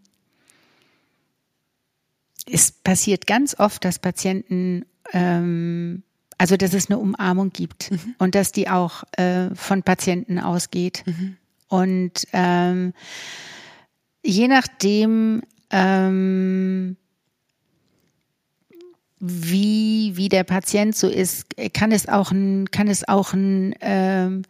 es 2.51 2.73
passiert 2.73 3.29
ganz 3.29 3.59
oft, 3.59 3.85
dass 3.85 4.01
Patienten 4.01 4.85
ähm, 5.13 6.03
also 6.39 6.57
dass 6.57 6.75
es 6.75 6.91
eine 6.91 6.99
Umarmung 6.99 7.51
gibt 7.53 7.93
mhm. 7.93 8.15
und 8.19 8.35
dass 8.35 8.51
die 8.51 8.69
auch 8.69 9.05
äh, 9.13 9.55
von 9.55 9.85
Patienten 9.85 10.41
ausgeht. 10.41 11.05
Mhm. 11.07 11.37
Und 11.69 12.27
ähm, 12.33 12.93
je 14.25 14.49
nachdem, 14.49 15.43
ähm, 15.71 16.97
wie, 19.21 20.13
wie 20.17 20.29
der 20.29 20.43
Patient 20.43 20.97
so 20.97 21.09
ist, 21.09 21.47
kann 21.73 21.93
es 21.93 22.09
auch 22.09 22.33
ein, 22.33 22.71
kann 22.73 22.89
es 22.89 23.07
auch 23.07 23.33
ein, 23.33 23.75
ähm, 23.81 24.43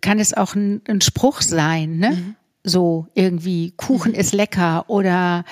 kann 0.00 0.18
es 0.18 0.34
auch 0.34 0.56
ein, 0.56 0.82
ein 0.88 1.00
Spruch 1.00 1.42
sein, 1.42 1.98
ne? 1.98 2.10
Mhm. 2.10 2.36
So 2.64 3.06
irgendwie, 3.14 3.72
Kuchen 3.76 4.12
mhm. 4.12 4.18
ist 4.18 4.32
lecker 4.32 4.90
oder 4.90 5.44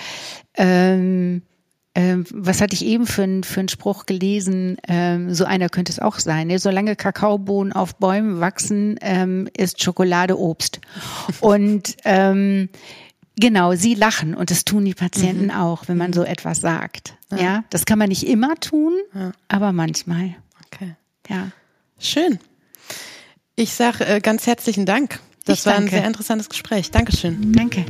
ähm, 0.56 1.42
ähm, 1.94 2.24
was 2.30 2.60
hatte 2.60 2.74
ich 2.74 2.84
eben 2.84 3.06
für, 3.06 3.22
ein, 3.22 3.44
für 3.44 3.60
einen 3.60 3.68
Spruch 3.68 4.06
gelesen? 4.06 4.78
Ähm, 4.88 5.34
so 5.34 5.44
einer 5.44 5.68
könnte 5.68 5.92
es 5.92 5.98
auch 5.98 6.18
sein. 6.18 6.46
Ne? 6.46 6.58
Solange 6.58 6.96
Kakaobohnen 6.96 7.72
auf 7.72 7.96
Bäumen 7.96 8.40
wachsen, 8.40 8.98
ähm, 9.02 9.48
ist 9.56 9.82
Schokolade 9.82 10.38
Obst. 10.38 10.80
Und 11.40 11.96
ähm, 12.04 12.70
genau, 13.36 13.74
sie 13.74 13.94
lachen 13.94 14.34
und 14.34 14.50
das 14.50 14.64
tun 14.64 14.84
die 14.84 14.94
Patienten 14.94 15.44
mhm. 15.44 15.50
auch, 15.50 15.88
wenn 15.88 15.96
man 15.96 16.10
mhm. 16.10 16.14
so 16.14 16.22
etwas 16.22 16.60
sagt. 16.60 17.14
Ja. 17.30 17.38
ja, 17.38 17.64
das 17.70 17.84
kann 17.84 17.98
man 17.98 18.08
nicht 18.08 18.26
immer 18.26 18.54
tun, 18.56 18.92
ja. 19.14 19.32
aber 19.48 19.72
manchmal. 19.72 20.34
Okay. 20.66 20.94
Ja. 21.28 21.48
Schön. 21.98 22.38
Ich 23.56 23.72
sage 23.72 24.04
äh, 24.04 24.20
ganz 24.20 24.46
herzlichen 24.46 24.86
Dank. 24.86 25.20
Das 25.44 25.60
ich 25.60 25.66
war 25.66 25.74
danke. 25.74 25.90
ein 25.90 25.98
sehr 25.98 26.06
interessantes 26.06 26.48
Gespräch. 26.48 26.90
Dankeschön. 26.90 27.52
Danke. 27.52 27.86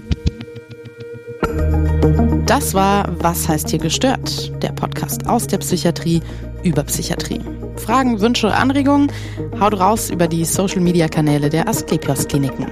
Das 2.46 2.74
war 2.74 3.08
Was 3.20 3.48
heißt 3.48 3.70
hier 3.70 3.78
gestört? 3.78 4.52
Der 4.62 4.72
Podcast 4.72 5.26
aus 5.28 5.46
der 5.46 5.58
Psychiatrie 5.58 6.20
über 6.62 6.82
Psychiatrie. 6.84 7.40
Fragen, 7.76 8.20
Wünsche, 8.20 8.54
Anregungen? 8.54 9.10
Haut 9.58 9.78
raus 9.78 10.10
über 10.10 10.28
die 10.28 10.44
Social 10.44 10.80
Media 10.80 11.08
Kanäle 11.08 11.48
der 11.48 11.68
Asklepios 11.68 12.28
Kliniken. 12.28 12.66